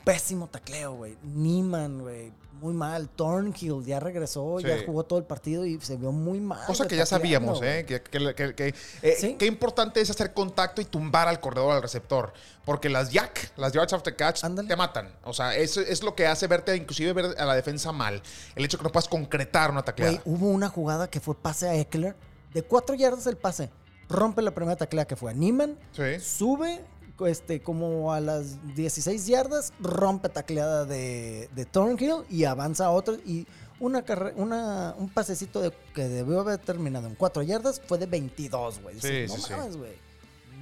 Pésimo 0.04 0.48
tacleo, 0.48 0.94
güey. 0.94 1.16
Niman, 1.22 2.00
güey. 2.00 2.30
Muy 2.60 2.74
mal. 2.74 3.08
Thornhill 3.08 3.84
ya 3.84 4.00
regresó, 4.00 4.58
ya 4.60 4.78
jugó 4.84 5.04
todo 5.04 5.18
el 5.18 5.24
partido 5.24 5.64
y 5.64 5.80
se 5.80 5.96
vio 5.96 6.10
muy 6.12 6.40
mal. 6.40 6.66
Cosa 6.66 6.86
que 6.88 6.96
ya 6.96 7.06
sabíamos. 7.06 7.60
¿eh? 7.62 7.84
Que, 7.86 8.02
que- 8.02 8.34
que- 8.34 8.54
que- 8.54 8.74
eh, 9.02 9.16
Sí. 9.18 9.36
Qué 9.38 9.46
importante 9.46 10.00
es 10.00 10.10
hacer 10.10 10.32
contacto 10.34 10.80
y 10.80 10.84
tumbar 10.84 11.28
al 11.28 11.40
corredor 11.40 11.72
al 11.72 11.82
receptor. 11.82 12.32
Porque 12.64 12.88
las 12.88 13.10
jack, 13.10 13.52
las 13.56 13.72
yards 13.72 13.92
after 13.92 14.14
catch, 14.14 14.42
te 14.66 14.76
matan. 14.76 15.10
O 15.24 15.32
sea, 15.32 15.54
eso 15.56 15.80
es 15.80 16.02
lo 16.02 16.14
que 16.14 16.26
hace 16.26 16.46
verte, 16.48 16.74
inclusive 16.76 17.12
ver 17.12 17.34
a 17.38 17.44
la 17.46 17.54
defensa 17.54 17.92
mal. 17.92 18.20
El 18.56 18.64
hecho 18.64 18.76
que 18.76 18.84
no 18.84 18.90
puedas 18.90 19.08
concretar 19.08 19.70
una 19.70 19.82
tacleada. 19.82 20.20
Hubo 20.24 20.48
una 20.48 20.68
jugada 20.68 21.08
que 21.08 21.20
fue 21.20 21.34
pase 21.34 21.68
a 21.68 21.74
Eckler. 21.76 22.16
De 22.52 22.62
cuatro 22.62 22.94
yardas 22.94 23.26
el 23.26 23.36
pase. 23.36 23.70
Rompe 24.08 24.40
la 24.42 24.50
primera 24.52 24.74
taclea 24.76 25.06
que 25.06 25.16
fue 25.16 25.30
a 25.30 25.34
Neiman. 25.34 25.78
Sí. 25.92 26.18
Sube 26.20 26.80
este, 27.26 27.60
como 27.60 28.12
a 28.12 28.20
las 28.20 28.74
16 28.76 29.26
yardas. 29.26 29.72
Rompe 29.80 30.28
tacleada 30.28 30.84
de, 30.84 31.48
de 31.54 31.64
Thornhill 31.64 32.24
y 32.30 32.44
avanza 32.44 32.86
a 32.86 32.90
otro. 32.90 33.16
Y 33.26 33.46
una 33.80 34.04
una, 34.36 34.94
un 34.98 35.08
pasecito 35.08 35.60
de- 35.60 35.72
que 35.94 36.08
debió 36.08 36.40
haber 36.40 36.58
terminado 36.58 37.06
en 37.06 37.14
cuatro 37.14 37.42
yardas 37.42 37.80
fue 37.86 37.98
de 37.98 38.06
22, 38.06 38.80
güey. 38.82 39.00
Sí, 39.00 39.24
no 39.28 39.34
sí, 39.36 39.42
sí. 39.42 39.52
mames, 39.52 39.76
güey. 39.76 39.92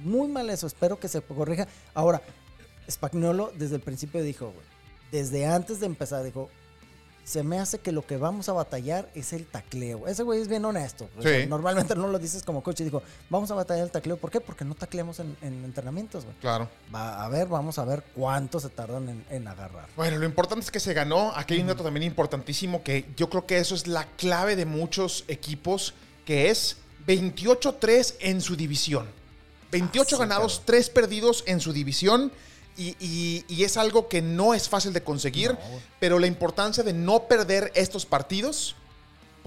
Muy 0.03 0.27
mal 0.27 0.49
eso. 0.49 0.67
Espero 0.67 0.99
que 0.99 1.07
se 1.07 1.21
corrija. 1.21 1.67
Ahora, 1.93 2.21
Spagnolo 2.89 3.51
desde 3.57 3.75
el 3.75 3.81
principio 3.81 4.21
dijo, 4.23 4.45
güey. 4.45 4.65
Desde 5.11 5.45
antes 5.45 5.79
de 5.79 5.85
empezar 5.85 6.23
dijo, 6.23 6.49
se 7.27 7.43
me 7.43 7.59
hace 7.59 7.79
que 7.79 7.91
lo 7.91 8.05
que 8.07 8.15
vamos 8.15 8.47
a 8.47 8.53
batallar 8.53 9.09
es 9.13 9.33
el 9.33 9.45
tacleo. 9.45 10.07
Ese 10.07 10.23
güey 10.23 10.39
es 10.41 10.47
bien 10.47 10.63
honesto. 10.63 11.09
O 11.17 11.21
sea, 11.21 11.41
Sí. 11.41 11.45
normalmente 11.47 11.93
no 11.93 12.07
lo 12.07 12.17
dices 12.19 12.41
como 12.41 12.63
coach 12.63 12.79
y 12.79 12.83
dijo, 12.85 13.03
vamos 13.29 13.51
a 13.51 13.55
batallar 13.55 13.83
el 13.83 13.91
tacleo. 13.91 14.15
¿Por 14.15 14.31
qué? 14.31 14.39
Porque 14.39 14.63
no 14.63 14.75
tacleamos 14.75 15.19
en, 15.19 15.35
en 15.41 15.65
entrenamientos, 15.65 16.23
güey. 16.23 16.37
Claro. 16.39 16.69
Va, 16.95 17.25
a 17.25 17.27
ver, 17.27 17.47
vamos 17.49 17.79
a 17.79 17.83
ver 17.83 18.01
cuánto 18.15 18.61
se 18.61 18.69
tardan 18.69 19.09
en, 19.09 19.25
en 19.29 19.45
agarrar. 19.45 19.87
Bueno, 19.97 20.17
lo 20.19 20.25
importante 20.25 20.63
es 20.63 20.71
que 20.71 20.79
se 20.79 20.93
ganó. 20.93 21.33
Aquí 21.35 21.55
hay 21.55 21.59
un 21.59 21.67
dato 21.67 21.83
también 21.83 22.03
importantísimo 22.03 22.81
que 22.81 23.05
yo 23.17 23.29
creo 23.29 23.45
que 23.45 23.57
eso 23.57 23.75
es 23.75 23.87
la 23.87 24.05
clave 24.15 24.55
de 24.55 24.65
muchos 24.65 25.25
equipos, 25.27 25.93
que 26.25 26.49
es 26.49 26.77
28-3 27.07 28.15
en 28.21 28.41
su 28.41 28.55
división. 28.55 29.05
28 29.71 30.01
Ah, 30.01 30.09
sí, 30.09 30.19
ganados, 30.21 30.53
cabrón. 30.59 30.65
3 30.65 30.89
perdidos 30.91 31.43
en 31.45 31.59
su 31.59 31.73
división. 31.73 32.31
Y, 32.77 32.95
y- 32.99 33.45
y 33.47 33.63
es 33.63 33.75
algo 33.75 34.07
que 34.07 34.21
no 34.21 34.53
es 34.53 34.69
fácil 34.69 34.93
de 34.93 35.01
conseguir, 35.03 35.51
No, 35.53 35.57
pero 35.99 36.19
la 36.19 36.27
importancia 36.27 36.83
de 36.83 36.93
no 36.93 37.23
perder 37.27 37.71
estos 37.75 38.05
partidos. 38.05 38.75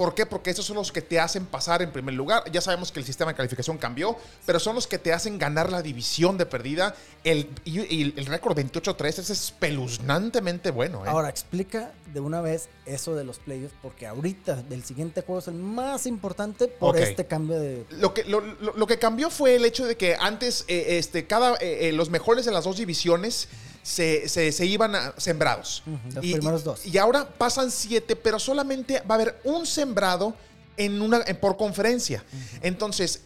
¿Por 0.01 0.15
qué? 0.15 0.25
Porque 0.25 0.49
esos 0.49 0.65
son 0.65 0.77
los 0.77 0.91
que 0.93 1.03
te 1.03 1.21
hacen 1.21 1.45
pasar 1.45 1.83
en 1.83 1.91
primer 1.93 2.15
lugar. 2.15 2.51
Ya 2.51 2.63
sabemos 2.63 2.91
que 2.91 3.01
el 3.01 3.05
sistema 3.05 3.33
de 3.33 3.37
calificación 3.37 3.77
cambió, 3.77 4.17
pero 4.47 4.59
son 4.59 4.75
los 4.75 4.87
que 4.87 4.97
te 4.99 5.13
hacen 5.13 5.39
ganar 5.39 5.71
la 5.71 5.83
división 5.83 6.39
de 6.39 6.47
perdida. 6.47 6.95
El, 7.23 7.51
y, 7.67 7.81
y 7.95 8.15
el 8.17 8.25
récord 8.25 8.57
28-3 8.57 9.19
es 9.19 9.29
espeluznantemente 9.29 10.71
bueno. 10.71 11.05
¿eh? 11.05 11.09
Ahora, 11.11 11.29
explica 11.29 11.93
de 12.15 12.21
una 12.21 12.41
vez 12.41 12.71
eso 12.87 13.15
de 13.15 13.25
los 13.25 13.39
playoffs, 13.41 13.75
porque 13.83 14.07
ahorita 14.07 14.63
del 14.63 14.85
siguiente 14.85 15.21
juego 15.21 15.41
es 15.41 15.49
el 15.49 15.55
más 15.55 16.07
importante 16.07 16.67
por 16.69 16.97
este 16.97 17.27
cambio 17.27 17.59
de... 17.61 17.85
Lo 17.91 18.15
que, 18.15 18.25
lo, 18.25 18.41
lo- 18.41 18.73
lo 18.75 18.87
que 18.87 18.99
cambió 18.99 19.29
fue 19.29 19.57
el 19.57 19.67
hecho 19.67 19.85
de 19.87 19.99
que 19.99 20.17
antes 20.19 20.65
eh, 20.69 20.97
este, 20.99 21.27
cada, 21.27 21.57
eh, 21.57 21.93
los 21.93 22.09
mejores 22.09 22.47
de 22.47 22.53
las 22.53 22.65
dos 22.65 22.79
divisiones 22.79 23.49
se, 23.83 24.29
se- 24.29 24.53
se 24.53 24.67
iban 24.67 24.95
a- 24.95 25.15
sembrados. 25.17 25.83
Los 26.15 26.25
Y- 26.25 26.33
primeros 26.35 26.65
dos. 26.65 26.85
Y 26.87 26.99
ahora 26.99 27.29
pasan 27.29 27.71
siete, 27.71 28.17
pero 28.17 28.39
solamente 28.39 29.01
va 29.01 29.15
a 29.15 29.19
haber 29.21 29.41
un 29.45 29.67
sembrado 29.67 30.35
en 30.77 31.01
una, 31.03 31.23
en- 31.27 31.37
por 31.37 31.57
conferencia. 31.57 32.25
Entonces, 32.63 33.23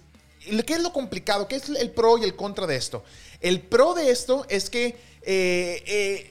¿qué 0.67 0.75
es 0.75 0.81
lo 0.83 0.93
complicado? 0.93 1.49
¿Qué 1.49 1.57
es 1.57 1.69
el 1.69 1.91
pro 1.91 2.19
y 2.19 2.25
el 2.25 2.37
contra 2.37 2.67
de 2.67 2.77
esto? 2.77 3.05
El 3.41 3.61
pro 3.61 3.95
de 3.95 4.11
esto 4.11 4.47
es 4.49 4.71
que... 4.71 4.87
eh, 5.23 5.83
eh, 5.87 6.31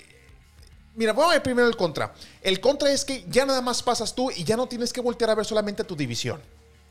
Mira, 0.95 1.11
vamos 1.11 1.31
a 1.31 1.33
ver 1.33 1.43
primero 1.43 1.67
el 1.67 1.75
contra. 1.75 2.13
El 2.43 2.59
contra 2.59 2.91
es 2.91 3.03
que 3.03 3.25
ya 3.27 3.47
nada 3.47 3.61
más 3.61 3.81
pasas 3.81 4.13
tú 4.13 4.29
y 4.29 4.43
ya 4.43 4.55
no 4.55 4.67
tienes 4.67 4.93
que 4.93 5.01
voltear 5.01 5.31
a 5.31 5.35
ver 5.35 5.43
solamente 5.43 5.83
tu 5.83 5.95
división. 5.95 6.39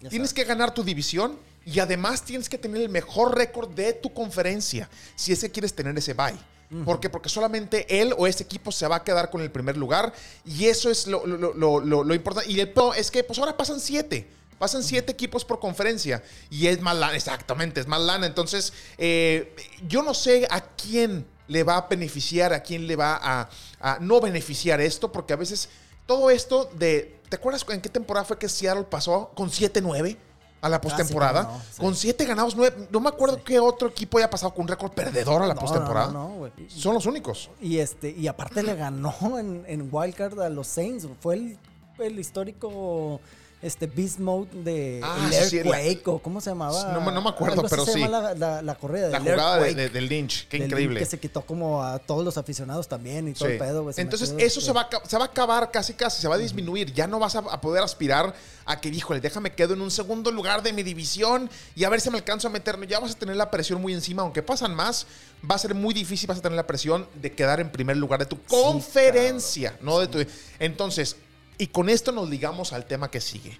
Ya 0.00 0.08
Tienes 0.08 0.30
sabes. 0.30 0.42
que 0.44 0.48
ganar 0.48 0.74
tu 0.74 0.82
división 0.82 1.38
y 1.64 1.78
además 1.78 2.24
tienes 2.24 2.48
que 2.48 2.58
tener 2.58 2.82
el 2.82 2.88
mejor 2.88 3.36
récord 3.36 3.70
de 3.70 3.92
tu 3.92 4.12
conferencia 4.12 4.90
si 5.14 5.32
es 5.32 5.38
que 5.38 5.50
quieres 5.52 5.72
tener 5.72 5.96
ese 5.96 6.14
bye. 6.14 6.34
¿Por 6.84 7.00
qué? 7.00 7.10
Porque 7.10 7.28
solamente 7.28 8.00
él 8.00 8.14
o 8.16 8.26
ese 8.26 8.44
equipo 8.44 8.72
se 8.72 8.86
va 8.86 8.96
a 8.96 9.04
quedar 9.04 9.28
con 9.30 9.42
el 9.42 9.50
primer 9.50 9.76
lugar. 9.76 10.12
Y 10.44 10.66
eso 10.66 10.90
es 10.90 11.06
lo, 11.06 11.26
lo- 11.26 11.80
lo- 11.80 12.14
importante. 12.14 12.50
Y 12.50 12.60
el 12.60 12.72
es 12.96 13.10
que 13.10 13.22
pues 13.24 13.38
ahora 13.38 13.56
pasan 13.56 13.78
siete. 13.78 14.26
Pasan 14.58 14.82
siete 14.82 15.12
equipos 15.12 15.44
por 15.44 15.58
conferencia. 15.60 16.22
Y 16.48 16.68
es 16.68 16.80
más 16.80 16.96
lana, 16.96 17.14
exactamente, 17.16 17.80
es 17.80 17.86
más 17.86 18.00
lana. 18.00 18.26
Entonces, 18.26 18.72
eh, 18.96 19.54
yo 19.86 20.02
no 20.02 20.14
sé 20.14 20.46
a 20.50 20.60
quién 20.62 21.26
le 21.48 21.62
va 21.64 21.76
a 21.76 21.88
beneficiar, 21.88 22.52
a 22.52 22.62
quién 22.62 22.86
le 22.86 22.96
va 22.96 23.18
a, 23.20 23.50
a 23.80 23.98
no 24.00 24.20
beneficiar 24.20 24.80
esto, 24.80 25.12
porque 25.12 25.32
a 25.32 25.36
veces 25.36 25.68
todo 26.06 26.30
esto 26.30 26.70
de... 26.76 27.20
¿Te 27.28 27.36
acuerdas 27.36 27.66
en 27.70 27.80
qué 27.80 27.88
temporada 27.88 28.24
fue 28.24 28.38
que 28.38 28.48
Seattle 28.48 28.84
pasó 28.84 29.30
con 29.34 29.50
7-9 29.50 30.16
a 30.62 30.68
la 30.68 30.80
postemporada? 30.80 31.44
cómo 31.44 31.58
no, 31.58 31.64
sí. 31.70 31.80
Con 31.80 31.94
7 31.94 32.24
ganados, 32.24 32.56
9. 32.56 32.88
No 32.90 33.00
me 33.00 33.08
acuerdo 33.10 33.42
qué 33.44 33.58
otro 33.58 33.88
equipo 33.88 34.16
haya 34.16 34.30
pasado 34.30 34.54
con 34.54 34.62
un 34.62 34.68
récord 34.68 34.92
perdedor 34.92 35.42
a 35.42 35.46
la 35.46 35.54
No, 35.54 35.60
postemporada. 35.60 36.10
no. 36.12 36.48
Son 36.68 36.94
los 36.94 37.04
únicos. 37.04 37.50
Y 37.60 37.78
este, 37.78 38.10
y 38.10 38.26
aparte 38.28 38.62
le 38.62 38.74
ganó 38.76 39.38
en, 39.38 39.64
en 39.66 39.88
Wildcard 39.92 40.40
a 40.40 40.48
los 40.48 40.68
Saints. 40.68 41.06
Fue 41.20 41.34
el, 41.34 41.58
el 41.98 42.18
histórico 42.18 43.20
este 43.62 43.86
Beast 43.86 44.18
Mode 44.18 44.48
de 44.52 45.00
Ah, 45.04 45.30
sí, 45.48 45.62
la- 45.62 46.12
o 46.12 46.18
¿cómo 46.18 46.40
se 46.40 46.50
llamaba? 46.50 46.92
No 46.92 47.00
me- 47.00 47.12
no 47.12 47.22
me 47.22 47.30
acuerdo, 47.30 47.60
Algo 47.60 47.68
pero 47.68 47.84
se 47.86 47.92
sí. 47.92 48.00
llama 48.00 48.20
La, 48.20 48.34
la- 48.34 48.62
la 48.62 48.74
corrida 48.74 49.08
La 49.08 49.20
del 49.20 49.34
jugada 49.34 49.56
de, 49.56 49.62
Earthquake, 49.68 49.76
de- 49.76 49.88
del 49.90 50.08
Lynch, 50.08 50.48
qué 50.48 50.58
del 50.58 50.66
increíble. 50.66 50.98
Que 50.98 51.06
se 51.06 51.20
quitó 51.20 51.42
como 51.42 51.82
a 51.82 52.00
todos 52.00 52.24
los 52.24 52.36
aficionados 52.36 52.88
también 52.88 53.28
y 53.28 53.34
todo 53.34 53.46
Sí. 53.46 53.52
el 53.52 53.58
pedo. 53.58 53.84
me 53.84 53.92
Entonces, 53.96 54.34
eso 54.36 54.60
se 54.60 54.72
va, 54.72 54.82
a, 54.82 55.08
se 55.08 55.16
va 55.16 55.24
a 55.24 55.28
acabar 55.28 55.70
casi, 55.70 55.94
casi, 55.94 56.20
se 56.20 56.26
va 56.28 56.34
a 56.34 56.38
disminuir. 56.38 56.92
Ya 56.92 57.06
no 57.06 57.18
vas 57.20 57.36
a, 57.36 57.38
a 57.38 57.60
poder 57.60 57.82
aspirar 57.84 58.34
a 58.64 58.80
que, 58.80 58.88
híjole, 58.88 59.20
déjame 59.20 59.52
quedo 59.54 59.74
en 59.74 59.80
un 59.80 59.90
segundo 59.92 60.30
lugar 60.32 60.62
de 60.62 60.72
mi 60.72 60.82
división 60.82 61.48
y 61.76 61.84
a 61.84 61.88
ver 61.88 62.00
si 62.00 62.10
me 62.10 62.18
alcanzo 62.18 62.48
a 62.48 62.50
meterme. 62.50 62.86
Ya 62.88 62.98
vas 62.98 63.12
a 63.12 63.14
tener 63.18 63.36
la 63.36 63.50
presión 63.50 63.80
muy 63.80 63.92
encima. 63.92 64.22
Aunque 64.22 64.42
pasan 64.42 64.74
más, 64.74 65.06
va 65.48 65.54
a 65.54 65.58
ser 65.58 65.74
muy 65.74 65.94
difícil, 65.94 66.26
vas 66.26 66.38
a 66.38 66.42
tener 66.42 66.56
la 66.56 66.66
presión 66.66 67.06
de 67.14 67.32
quedar 67.32 67.60
en 67.60 67.70
primer 67.70 67.96
lugar 67.96 68.18
de 68.18 68.26
tu 68.26 68.40
conferencia, 68.42 69.76
no 69.80 69.98
de 70.00 70.06
tu... 70.08 70.24
Entonces, 70.58 71.16
y 71.58 71.68
con 71.68 71.88
esto 71.88 72.12
nos 72.12 72.28
ligamos 72.28 72.72
al 72.72 72.86
tema 72.86 73.10
que 73.10 73.20
sigue. 73.20 73.58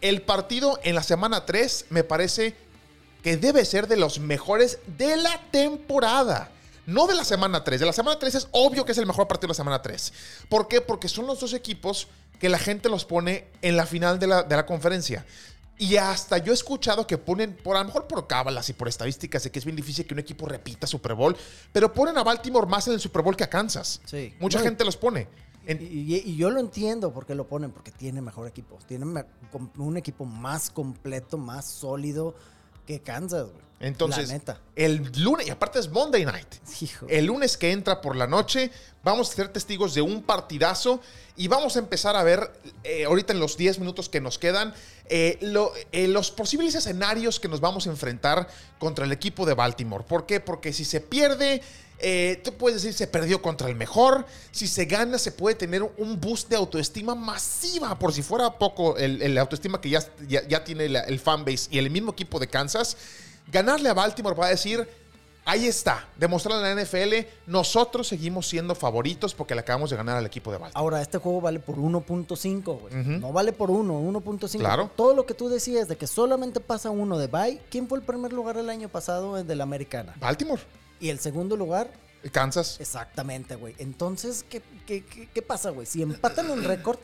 El 0.00 0.22
partido 0.22 0.78
en 0.82 0.94
la 0.94 1.02
semana 1.02 1.46
3 1.46 1.86
me 1.90 2.04
parece 2.04 2.54
que 3.22 3.36
debe 3.36 3.64
ser 3.64 3.88
de 3.88 3.96
los 3.96 4.18
mejores 4.18 4.78
de 4.98 5.16
la 5.16 5.40
temporada. 5.50 6.50
No 6.86 7.06
de 7.06 7.14
la 7.14 7.24
semana 7.24 7.64
3. 7.64 7.80
De 7.80 7.86
la 7.86 7.92
semana 7.94 8.18
3 8.18 8.34
es 8.34 8.48
obvio 8.50 8.84
que 8.84 8.92
es 8.92 8.98
el 8.98 9.06
mejor 9.06 9.26
partido 9.26 9.48
de 9.48 9.52
la 9.52 9.54
semana 9.54 9.80
3. 9.80 10.12
¿Por 10.50 10.68
qué? 10.68 10.82
Porque 10.82 11.08
son 11.08 11.26
los 11.26 11.40
dos 11.40 11.54
equipos 11.54 12.08
que 12.38 12.50
la 12.50 12.58
gente 12.58 12.90
los 12.90 13.06
pone 13.06 13.46
en 13.62 13.76
la 13.78 13.86
final 13.86 14.18
de 14.18 14.26
la, 14.26 14.42
de 14.42 14.54
la 14.56 14.66
conferencia. 14.66 15.24
Y 15.78 15.96
hasta 15.96 16.38
yo 16.38 16.52
he 16.52 16.54
escuchado 16.54 17.06
que 17.06 17.16
ponen, 17.16 17.56
por 17.56 17.76
a 17.76 17.80
lo 17.80 17.86
mejor 17.86 18.06
por 18.06 18.26
cábalas 18.26 18.68
y 18.68 18.74
por 18.74 18.86
estadísticas, 18.88 19.42
de 19.42 19.50
que 19.50 19.58
es 19.58 19.64
bien 19.64 19.74
difícil 19.76 20.06
que 20.06 20.12
un 20.14 20.20
equipo 20.20 20.46
repita 20.46 20.86
Super 20.86 21.14
Bowl, 21.14 21.34
pero 21.72 21.92
ponen 21.92 22.16
a 22.18 22.22
Baltimore 22.22 22.66
más 22.68 22.86
en 22.86 22.92
el 22.94 23.00
Super 23.00 23.22
Bowl 23.22 23.34
que 23.36 23.44
a 23.44 23.50
Kansas. 23.50 24.00
Sí. 24.04 24.34
Mucha 24.38 24.58
No, 24.58 24.64
gente 24.64 24.84
los 24.84 24.96
pone. 24.96 25.26
En- 25.66 25.78
Y, 25.80 26.36
yo 26.36 26.50
lo 26.50 26.60
entiendo 26.60 27.12
por 27.12 27.26
qué 27.26 27.34
lo 27.34 27.46
ponen, 27.46 27.70
porque 27.70 27.90
tiene 27.90 28.20
mejor 28.20 28.46
equipo. 28.46 28.78
Tiene 28.86 29.06
un 29.78 29.96
equipo 29.96 30.24
más 30.24 30.70
completo, 30.70 31.38
más 31.38 31.64
sólido 31.66 32.34
que 32.86 33.00
Kansas, 33.00 33.44
güey. 33.50 33.64
entonces, 33.80 34.28
La 34.28 34.34
neta. 34.34 34.60
el 34.76 35.10
lunes, 35.18 35.46
y 35.46 35.50
aparte 35.50 35.78
es 35.78 35.88
Monday 35.90 36.24
Night. 36.26 36.46
Hijo. 36.82 37.06
El 37.08 37.24
lunes 37.26 37.56
que 37.56 37.72
entra 37.72 38.00
por 38.02 38.14
la 38.14 38.26
noche, 38.26 38.70
vamos 39.02 39.30
a 39.30 39.34
ser 39.34 39.48
testigos 39.48 39.94
de 39.94 40.02
un 40.02 40.22
partidazo 40.22 41.00
y 41.36 41.48
vamos 41.48 41.76
a 41.76 41.78
empezar 41.78 42.14
a 42.14 42.22
ver, 42.22 42.52
eh, 42.84 43.04
ahorita 43.06 43.32
en 43.32 43.40
los 43.40 43.56
10 43.56 43.78
minutos 43.78 44.08
que 44.10 44.20
nos 44.20 44.38
quedan, 44.38 44.74
eh, 45.06 45.38
lo- 45.40 45.72
eh, 45.92 46.08
los 46.08 46.30
posibles 46.30 46.74
escenarios 46.74 47.40
que 47.40 47.48
nos 47.48 47.60
vamos 47.60 47.86
a 47.86 47.90
enfrentar 47.90 48.48
contra 48.78 49.06
el 49.06 49.12
equipo 49.12 49.46
de 49.46 49.54
Baltimore. 49.54 50.04
¿Por 50.06 50.26
qué? 50.26 50.40
Porque 50.40 50.72
si 50.74 50.84
se 50.84 51.00
pierde, 51.00 51.62
eh, 51.98 52.40
tú 52.44 52.52
puedes 52.54 52.82
decir 52.82 52.92
se 52.96 53.06
perdió 53.06 53.40
contra 53.40 53.68
el 53.68 53.76
mejor. 53.76 54.26
Si 54.50 54.66
se 54.68 54.84
gana, 54.84 55.18
se 55.18 55.32
puede 55.32 55.54
tener 55.56 55.82
un 55.82 56.20
boost 56.20 56.48
de 56.48 56.56
autoestima 56.56 57.14
masiva. 57.14 57.98
Por 57.98 58.12
si 58.12 58.22
fuera 58.22 58.50
poco 58.58 58.96
el, 58.96 59.22
el 59.22 59.38
autoestima 59.38 59.80
que 59.80 59.90
ya, 59.90 60.00
ya, 60.28 60.46
ya 60.46 60.64
tiene 60.64 60.88
la- 60.88 61.00
el 61.00 61.18
fanbase 61.20 61.68
y 61.70 61.78
el 61.78 61.90
mismo 61.90 62.12
equipo 62.12 62.38
de 62.38 62.46
Kansas. 62.48 62.96
Ganarle 63.50 63.88
a 63.88 63.94
Baltimore 63.94 64.34
va 64.34 64.46
a 64.46 64.50
decir, 64.50 64.88
ahí 65.44 65.66
está, 65.66 66.08
demostrarle 66.16 66.66
a 66.66 66.74
la 66.74 66.82
NFL, 66.82 67.26
nosotros 67.46 68.08
seguimos 68.08 68.46
siendo 68.48 68.74
favoritos 68.74 69.34
porque 69.34 69.54
le 69.54 69.60
acabamos 69.60 69.90
de 69.90 69.96
ganar 69.96 70.16
al 70.16 70.24
equipo 70.26 70.50
de 70.50 70.56
Baltimore. 70.58 70.80
Ahora, 70.82 71.02
este 71.02 71.18
juego 71.18 71.42
vale 71.42 71.60
por 71.60 71.76
1.5, 71.76 72.64
güey. 72.80 73.00
Ujú. 73.00 73.10
No 73.20 73.32
vale 73.32 73.52
por 73.52 73.70
1, 73.70 74.00
1.5. 74.00 74.58
Claro. 74.58 74.90
Todo 74.96 75.14
lo 75.14 75.26
que 75.26 75.34
tú 75.34 75.48
decías 75.50 75.88
de 75.88 75.96
que 75.96 76.06
solamente 76.06 76.60
pasa 76.60 76.88
uno 76.90 77.18
de 77.18 77.26
bye. 77.26 77.60
¿Quién 77.70 77.86
fue 77.88 77.98
el 77.98 78.04
primer 78.04 78.32
lugar 78.32 78.56
el 78.56 78.70
año 78.70 78.88
pasado 78.88 79.42
de 79.44 79.54
la 79.54 79.64
americana? 79.64 80.14
Baltimore, 80.18 80.62
Y 81.04 81.10
el 81.10 81.18
segundo 81.18 81.56
lugar, 81.56 81.90
Kansas. 82.32 82.76
exactamente, 82.80 83.56
güey. 83.56 83.74
Entonces, 83.78 84.44
¿qué, 84.48 84.62
qué, 84.86 85.04
qué- 85.04 85.28
qué 85.32 85.42
pasa, 85.42 85.70
güey? 85.70 85.86
Si 85.86 86.00
empatan 86.02 86.50
en 86.50 86.64
récord, 86.64 86.98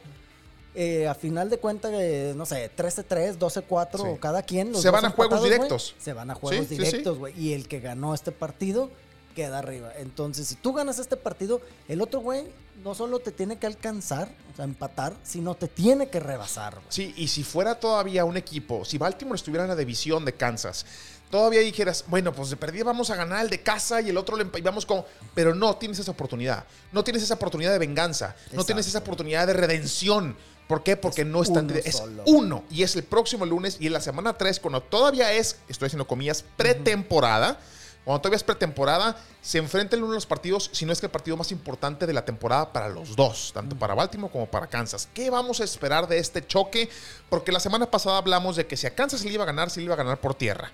eh, 0.74 1.06
a 1.08 1.14
final 1.14 1.50
de 1.50 1.58
cuentas, 1.58 1.92
eh, 1.94 2.32
no 2.36 2.46
sé, 2.46 2.70
13-3, 2.74 3.36
12-4, 3.38 4.14
Sí. 4.14 4.18
cada 4.20 4.42
quien. 4.42 4.72
los 4.72 4.80
Se 4.80 4.88
van 4.90 5.04
a 5.04 5.10
juegos 5.10 5.42
directos. 5.42 5.94
Se 5.98 6.12
van 6.12 6.30
a 6.30 6.34
juegos 6.34 6.66
Sí, 6.68 6.76
directos, 6.76 7.18
güey. 7.18 7.38
Y 7.38 7.52
el 7.52 7.68
que 7.68 7.80
ganó 7.80 8.14
este 8.14 8.32
partido 8.32 8.90
queda 9.34 9.58
arriba. 9.58 9.92
Entonces, 9.98 10.46
si 10.48 10.54
tú 10.54 10.72
ganas 10.72 10.98
este 10.98 11.16
partido, 11.16 11.60
el 11.88 12.00
otro 12.00 12.20
güey 12.20 12.44
no 12.82 12.94
solo 12.94 13.18
te 13.18 13.32
tiene 13.32 13.58
que 13.58 13.66
alcanzar, 13.66 14.28
o 14.52 14.56
sea, 14.56 14.64
empatar, 14.64 15.14
sino 15.22 15.54
te 15.54 15.68
tiene 15.68 16.08
que 16.08 16.20
rebasar, 16.20 16.74
güey. 16.76 16.86
Sí, 16.88 17.12
y 17.16 17.28
si 17.28 17.42
fuera 17.44 17.78
todavía 17.78 18.24
un 18.24 18.38
equipo, 18.38 18.84
si 18.86 18.96
Baltimore 18.96 19.36
estuviera 19.36 19.64
en 19.64 19.68
la 19.68 19.76
división 19.76 20.24
de 20.24 20.32
Kansas, 20.32 20.86
todavía 21.30 21.60
dijeras, 21.60 22.04
bueno, 22.08 22.32
pues 22.32 22.50
de 22.50 22.56
perdida 22.56 22.84
vamos 22.84 23.10
a 23.10 23.16
ganar 23.16 23.44
el 23.44 23.50
de 23.50 23.62
casa 23.62 24.00
y 24.00 24.10
el 24.10 24.16
otro 24.16 24.36
le 24.36 24.46
y 24.58 24.62
vamos 24.62 24.84
con. 24.84 25.04
Pero 25.34 25.54
no 25.54 25.76
tienes 25.76 25.98
esa 25.98 26.10
oportunidad. 26.10 26.64
No 26.92 27.04
tienes 27.04 27.22
esa 27.22 27.34
oportunidad 27.34 27.72
de 27.72 27.78
venganza. 27.78 28.36
No 28.52 28.64
tienes 28.64 28.86
esa 28.86 28.98
oportunidad 28.98 29.46
de 29.46 29.54
redención. 29.54 30.36
¿Por 30.66 30.82
qué? 30.82 30.96
Porque 30.96 31.24
no 31.24 31.42
están. 31.42 31.64
uno 31.64 31.74
Es 31.84 31.96
solo. 31.96 32.22
uno. 32.26 32.64
Y 32.70 32.82
es 32.82 32.94
el 32.94 33.02
próximo 33.02 33.46
lunes 33.46 33.76
y 33.80 33.86
en 33.86 33.92
la 33.92 34.00
semana 34.00 34.36
3, 34.36 34.60
cuando 34.60 34.80
todavía 34.82 35.32
es, 35.32 35.56
estoy 35.68 35.86
haciendo 35.86 36.06
comillas, 36.06 36.44
pretemporada. 36.56 37.58
Cuando 38.04 38.22
todavía 38.22 38.36
es 38.36 38.44
pretemporada, 38.44 39.16
se 39.42 39.58
enfrenta 39.58 39.94
en 39.94 40.02
uno 40.02 40.12
de 40.12 40.16
los 40.16 40.26
partidos, 40.26 40.70
si 40.72 40.86
no 40.86 40.92
es 40.92 41.00
que 41.00 41.06
el 41.06 41.12
partido 41.12 41.36
más 41.36 41.52
importante 41.52 42.06
de 42.06 42.12
la 42.14 42.24
temporada 42.24 42.72
para 42.72 42.88
los 42.88 43.14
dos, 43.14 43.50
tanto 43.52 43.76
para 43.76 43.94
Baltimore 43.94 44.32
como 44.32 44.46
para 44.46 44.68
Kansas. 44.68 45.06
¿Qué 45.12 45.28
vamos 45.28 45.60
a 45.60 45.64
esperar 45.64 46.08
de 46.08 46.18
este 46.18 46.46
choque? 46.46 46.88
Porque 47.28 47.52
la 47.52 47.60
semana 47.60 47.90
pasada 47.90 48.16
hablamos 48.16 48.56
de 48.56 48.66
que 48.66 48.78
si 48.78 48.86
a 48.86 48.94
Kansas 48.94 49.20
se 49.20 49.28
le 49.28 49.34
iba 49.34 49.42
a 49.42 49.46
ganar, 49.46 49.68
se 49.68 49.80
le 49.80 49.84
iba 49.84 49.94
a 49.94 49.98
ganar 49.98 50.18
por 50.18 50.34
tierra. 50.34 50.72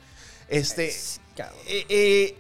Este, 0.49 0.95
Cabrón. 1.37 1.59
eh, 1.67 1.85
eh, 1.89 2.37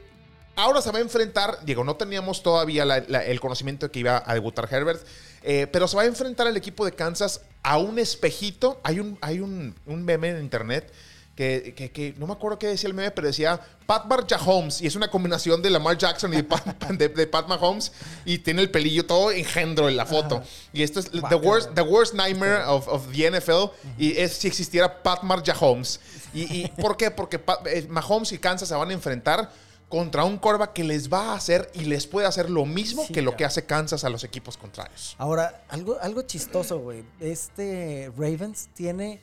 ahora 0.54 0.80
se 0.82 0.90
va 0.90 0.98
a 0.98 1.02
enfrentar, 1.02 1.58
digo, 1.64 1.84
no 1.84 1.96
teníamos 1.96 2.42
todavía 2.42 2.84
la- 2.84 3.04
la- 3.08 3.24
el 3.24 3.40
conocimiento 3.40 3.86
de 3.86 3.92
que 3.92 3.98
iba 4.00 4.22
a 4.24 4.34
debutar 4.34 4.68
Herbert, 4.70 5.04
eh, 5.42 5.66
pero 5.70 5.86
se 5.88 5.96
va 5.96 6.02
a 6.02 6.06
enfrentar 6.06 6.46
el 6.46 6.56
equipo 6.56 6.84
de 6.84 6.92
Kansas 6.92 7.42
a 7.62 7.78
un 7.78 7.98
espejito. 7.98 8.80
Hay 8.84 9.00
un, 9.00 9.18
hay 9.20 9.40
un, 9.40 9.74
un 9.86 10.04
meme 10.04 10.30
en 10.30 10.40
internet 10.40 10.92
que, 11.36 11.74
que- 11.76 11.90
que 11.92 12.14
no 12.18 12.26
me 12.26 12.32
acuerdo 12.32 12.58
qué 12.58 12.66
decía 12.66 12.88
el 12.88 12.94
meme, 12.94 13.10
pero 13.12 13.26
decía 13.28 13.60
Pat 13.86 14.06
Mahomes 14.06 14.80
y 14.80 14.86
es 14.86 14.96
una 14.96 15.08
combinación 15.10 15.60
de 15.62 15.70
Lamar 15.70 15.96
Jackson 15.98 16.32
y 16.32 16.36
de 16.38 16.44
Pat, 16.44 16.64
de, 16.90 17.08
de 17.10 17.26
Pat 17.26 17.46
Mahomes 17.46 17.92
y 18.24 18.38
tiene 18.38 18.62
el 18.62 18.70
pelillo 18.70 19.04
todo 19.06 19.30
engendro 19.30 19.88
en 19.88 19.96
la 19.96 20.06
foto. 20.06 20.42
Y 20.72 20.82
esto 20.82 20.98
es 20.98 21.10
the 21.10 21.34
worst, 21.36 21.74
the 21.74 21.82
worst 21.82 22.14
nightmare 22.14 22.62
of, 22.66 22.88
of 22.88 23.06
the 23.12 23.30
NFL 23.30 23.70
y 23.98 24.16
es 24.18 24.32
si 24.32 24.48
existiera 24.48 25.02
Pat 25.02 25.22
Mahomes. 25.22 26.00
¿Y, 26.34 26.42
y 26.64 26.68
por 26.80 26.96
qué? 26.96 27.10
Porque 27.10 27.38
Pat- 27.38 27.66
eh, 27.66 27.86
Mahomes 27.88 28.32
y 28.32 28.38
Kansas 28.38 28.68
se 28.68 28.74
van 28.74 28.90
a 28.90 28.92
enfrentar 28.94 29.50
contra 29.88 30.24
un 30.24 30.36
corva 30.38 30.72
que 30.72 30.82
les 30.82 31.12
va 31.12 31.32
a 31.32 31.34
hacer 31.36 31.70
y 31.74 31.84
les 31.84 32.06
puede 32.08 32.26
hacer 32.26 32.50
lo 32.50 32.64
mismo 32.66 33.04
Sí, 33.06 33.12
que 33.12 33.22
lo 33.22 33.36
que 33.36 33.44
hace 33.44 33.66
Kansas 33.66 34.02
a 34.02 34.08
los 34.10 34.24
equipos 34.24 34.56
contrarios. 34.56 35.14
Ahora, 35.16 35.62
algo, 35.68 35.96
algo 36.00 36.22
chistoso, 36.22 36.78
güey. 36.80 37.04
Este 37.20 38.10
Ravens 38.18 38.68
tiene, 38.74 39.20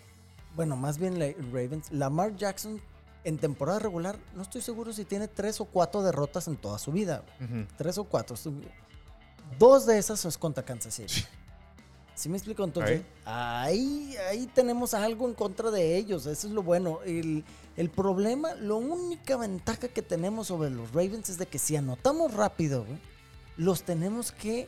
bueno, 0.56 0.76
más 0.76 0.97
bien 0.97 1.20
la- 1.20 1.34
Ravens, 1.51 1.91
Lamar 1.91 2.36
Jackson 2.36 2.80
en 3.24 3.38
temporada 3.38 3.80
regular, 3.80 4.18
no 4.36 4.41
estoy 4.41 4.62
seguro 4.62 4.91
si 4.93 5.06
tiene 5.06 5.28
tres 5.28 5.62
o 5.62 5.66
cuatro 5.66 6.01
derrotas 6.04 6.47
en 6.47 6.58
toda 6.58 6.78
su 6.78 6.91
vida. 6.91 7.24
Tres 7.78 7.97
o 7.97 8.04
cuatro. 8.04 8.36
Dos 9.60 9.86
de 9.86 9.97
esas 9.97 10.26
es 10.26 10.38
contra 10.38 10.64
Kansas 10.64 10.93
City. 10.95 11.24
¿Sí 12.16 12.30
me 12.30 12.38
explico? 12.38 12.64
Entonces, 12.64 13.01
ahí, 13.26 14.16
ahí 14.30 14.45
tenemos 14.54 14.93
algo 14.93 15.28
en 15.28 15.34
contra 15.34 15.72
de 15.72 15.97
ellos. 15.97 16.26
Eso 16.28 16.47
es 16.47 16.54
lo 16.54 16.62
bueno. 16.64 16.99
El, 17.06 17.43
el 17.76 17.89
problema, 17.89 18.54
la 18.56 18.76
única 18.76 19.36
ventaja 19.38 19.88
que 19.88 20.01
tenemos 20.01 20.47
sobre 20.47 20.70
los 20.70 20.89
Ravens 20.89 21.30
es 21.30 21.38
de 21.38 21.47
que 21.47 21.58
si 21.58 21.76
anotamos 21.76 22.34
rápido, 22.34 22.84
güey, 22.86 22.99
los 23.58 23.84
tenemos 23.84 24.32
que, 24.32 24.68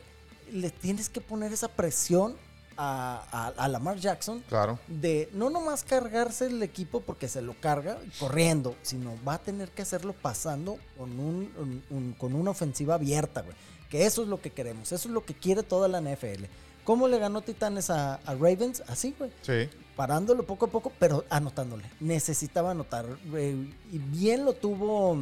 le 0.50 0.70
tienes 0.70 1.08
que 1.08 1.20
poner 1.20 1.52
esa 1.52 1.68
presión 1.68 2.34
a, 2.76 3.22
a- 3.56 3.64
a 3.64 3.68
Lamar 3.68 3.96
Jackson 3.98 4.42
Claro. 4.48 4.78
de 4.86 5.28
no 5.32 5.50
nomás 5.50 5.82
cargarse 5.84 6.46
el 6.46 6.62
equipo 6.62 7.00
porque 7.00 7.28
se 7.28 7.42
lo 7.42 7.54
carga 7.60 7.98
corriendo, 8.20 8.76
sino 8.82 9.14
va 9.26 9.34
a 9.34 9.38
tener 9.38 9.70
que 9.70 9.82
hacerlo 9.82 10.12
pasando 10.14 10.78
con, 10.96 11.18
un, 11.18 11.52
un- 11.58 11.82
un- 11.90 12.12
con 12.18 12.34
una 12.34 12.50
ofensiva 12.50 12.94
abierta, 12.96 13.42
güey. 13.42 13.56
Que 13.90 14.04
eso 14.04 14.22
es 14.22 14.28
lo 14.28 14.40
que 14.40 14.50
queremos, 14.50 14.90
eso 14.92 15.08
es 15.08 15.14
lo 15.14 15.24
que 15.24 15.34
quiere 15.34 15.62
toda 15.62 15.88
la 15.88 16.00
NFL. 16.00 16.44
¿Cómo 16.84 17.08
le 17.08 17.18
ganó 17.18 17.40
Titanes 17.42 17.90
a, 17.90 18.14
a 18.16 18.34
Ravens? 18.34 18.82
Así, 18.88 19.14
güey. 19.18 19.30
Sí. 19.42 19.68
Parándolo 19.96 20.44
poco 20.44 20.66
a 20.66 20.68
poco, 20.68 20.92
pero 20.98 21.24
anotándole. 21.30 21.84
Necesitaba 22.00 22.70
anotar. 22.72 23.06
Y 23.32 23.98
bien 23.98 24.44
lo 24.44 24.52
tuvo 24.52 25.16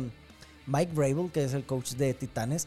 Mike 0.66 0.92
Vrabel, 0.94 1.30
que 1.32 1.44
es 1.44 1.54
el 1.54 1.64
coach 1.64 1.92
de 1.92 2.12
Titanes. 2.14 2.66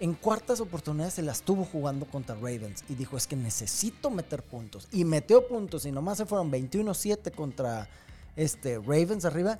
En 0.00 0.14
cuartas 0.14 0.60
oportunidades 0.60 1.14
se 1.14 1.22
las 1.22 1.42
tuvo 1.42 1.64
jugando 1.64 2.06
contra 2.06 2.34
Ravens 2.36 2.84
y 2.88 2.94
dijo, 2.94 3.16
es 3.16 3.26
que 3.26 3.34
necesito 3.36 4.10
meter 4.10 4.42
puntos. 4.42 4.86
Y 4.92 5.04
metió 5.04 5.46
puntos 5.48 5.84
y 5.86 5.92
nomás 5.92 6.18
se 6.18 6.26
fueron 6.26 6.52
21-7 6.52 7.32
contra 7.34 7.88
este, 8.36 8.78
Ravens 8.78 9.24
arriba. 9.24 9.58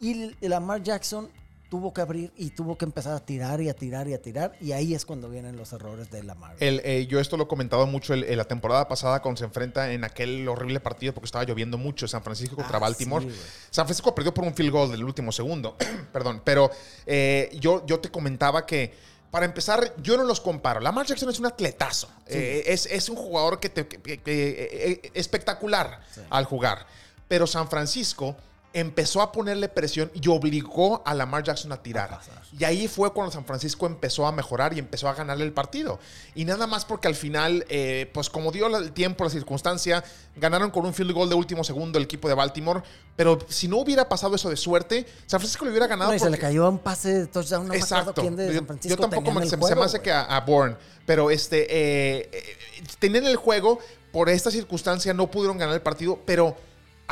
Y 0.00 0.32
Lamar 0.46 0.82
Jackson 0.82 1.28
tuvo 1.68 1.94
que 1.94 2.02
abrir 2.02 2.30
y 2.36 2.50
tuvo 2.50 2.76
que 2.76 2.84
empezar 2.84 3.14
a 3.14 3.20
tirar 3.20 3.62
y 3.62 3.70
a 3.70 3.74
tirar 3.74 4.06
y 4.06 4.12
a 4.14 4.20
tirar. 4.20 4.52
Y 4.60 4.72
ahí 4.72 4.94
es 4.94 5.06
cuando 5.06 5.28
vienen 5.30 5.56
los 5.56 5.72
errores 5.72 6.10
de 6.10 6.22
Lamar. 6.22 6.54
El, 6.60 6.80
eh, 6.84 7.06
yo 7.08 7.18
esto 7.18 7.36
lo 7.36 7.44
he 7.44 7.48
comentado 7.48 7.86
mucho 7.86 8.12
en 8.14 8.36
la 8.36 8.44
temporada 8.44 8.86
pasada 8.88 9.22
cuando 9.22 9.38
se 9.38 9.46
enfrenta 9.46 9.90
en 9.92 10.04
aquel 10.04 10.46
horrible 10.48 10.80
partido 10.80 11.14
porque 11.14 11.24
estaba 11.26 11.44
lloviendo 11.44 11.78
mucho 11.78 12.06
San 12.06 12.22
Francisco 12.22 12.56
contra 12.56 12.76
Ah, 12.76 12.80
Baltimore. 12.80 13.24
sí, 13.24 13.36
San 13.70 13.86
Francisco 13.86 14.14
perdió 14.14 14.34
por 14.34 14.44
un 14.44 14.54
field 14.54 14.70
goal 14.70 14.90
del 14.90 15.02
último 15.02 15.32
segundo. 15.32 15.76
Perdón. 16.12 16.42
Pero 16.44 16.70
eh, 17.06 17.50
yo, 17.58 17.86
yo 17.86 17.98
te 18.00 18.10
comentaba 18.10 18.66
que 18.66 18.92
para 19.32 19.46
empezar, 19.46 19.94
yo 20.02 20.16
no 20.18 20.24
los 20.24 20.40
comparo. 20.40 20.78
Lamar 20.78 21.06
Jackson 21.06 21.30
es 21.30 21.40
un 21.40 21.46
atletazo. 21.46 22.08
Eh, 22.26 22.62
es, 22.66 22.84
es 22.86 23.08
un 23.08 23.16
jugador 23.16 23.58
que 23.58 23.70
te, 23.70 23.88
que- 23.88 24.00
que- 24.00 24.20
que- 24.20 25.00
eh, 25.02 25.10
espectacular 25.14 26.00
Sí. 26.14 26.20
al 26.30 26.44
jugar. 26.44 26.86
Pero 27.28 27.46
San 27.46 27.68
Francisco 27.68 28.36
empezó 28.74 29.20
a 29.22 29.32
ponerle 29.32 29.68
presión 29.68 30.10
y 30.14 30.28
obligó 30.28 31.02
a 31.04 31.14
Lamar 31.14 31.42
Jackson 31.42 31.72
a 31.72 31.82
tirar. 31.82 32.12
A. 32.12 32.20
Y 32.58 32.64
ahí 32.64 32.88
fue 32.88 33.12
cuando 33.12 33.32
San 33.32 33.44
Francisco 33.44 33.86
empezó 33.86 34.26
a 34.26 34.32
mejorar 34.32 34.74
y 34.74 34.78
empezó 34.78 35.08
a 35.08 35.14
ganarle 35.14 35.44
el 35.44 35.52
partido. 35.52 35.98
Y 36.34 36.44
nada 36.44 36.66
más 36.66 36.84
porque 36.84 37.08
al 37.08 37.14
final, 37.14 37.64
eh, 37.68 38.10
pues 38.12 38.30
como 38.30 38.50
dio 38.52 38.66
el 38.76 38.92
tiempo, 38.92 39.24
la 39.24 39.30
circunstancia, 39.30 40.04
ganaron 40.36 40.70
con 40.70 40.86
un 40.86 40.94
field 40.94 41.12
goal 41.12 41.28
de 41.28 41.34
último 41.34 41.64
segundo 41.64 41.98
el 41.98 42.04
equipo 42.04 42.28
de 42.28 42.34
Baltimore. 42.34 42.82
Pero 43.16 43.38
si 43.48 43.68
no 43.68 43.78
hubiera 43.78 44.08
pasado 44.08 44.34
eso 44.34 44.48
de 44.48 44.56
suerte, 44.56 45.06
San 45.26 45.40
Francisco 45.40 45.64
le 45.64 45.70
hubiera 45.70 45.86
ganado. 45.86 46.10
No, 46.10 46.16
y 46.16 46.18
se 46.18 46.30
le 46.30 46.38
cayó 46.38 46.68
un 46.68 46.78
pase 46.78 47.12
de 47.12 47.26
touchdown. 47.26 47.68
No 47.68 47.74
Exacto. 47.74 48.20
quién 48.20 48.36
de 48.36 48.54
San 48.54 48.66
Francisco 48.66 48.96
yo 48.96 49.00
tampoco 49.00 49.32
me, 49.32 49.44
se, 49.44 49.50
se 49.50 49.56
juego, 49.56 49.80
me 49.80 49.86
hace 49.86 50.00
que 50.00 50.12
a, 50.12 50.22
a 50.22 50.40
Bourne. 50.40 50.76
Pero 51.04 51.30
este, 51.30 51.66
eh, 51.68 52.30
eh, 52.32 52.56
tenían 52.98 53.26
el 53.26 53.36
juego, 53.36 53.78
por 54.12 54.28
esta 54.28 54.50
circunstancia 54.50 55.12
no 55.14 55.30
pudieron 55.30 55.58
ganar 55.58 55.74
el 55.74 55.82
partido, 55.82 56.20
pero 56.24 56.56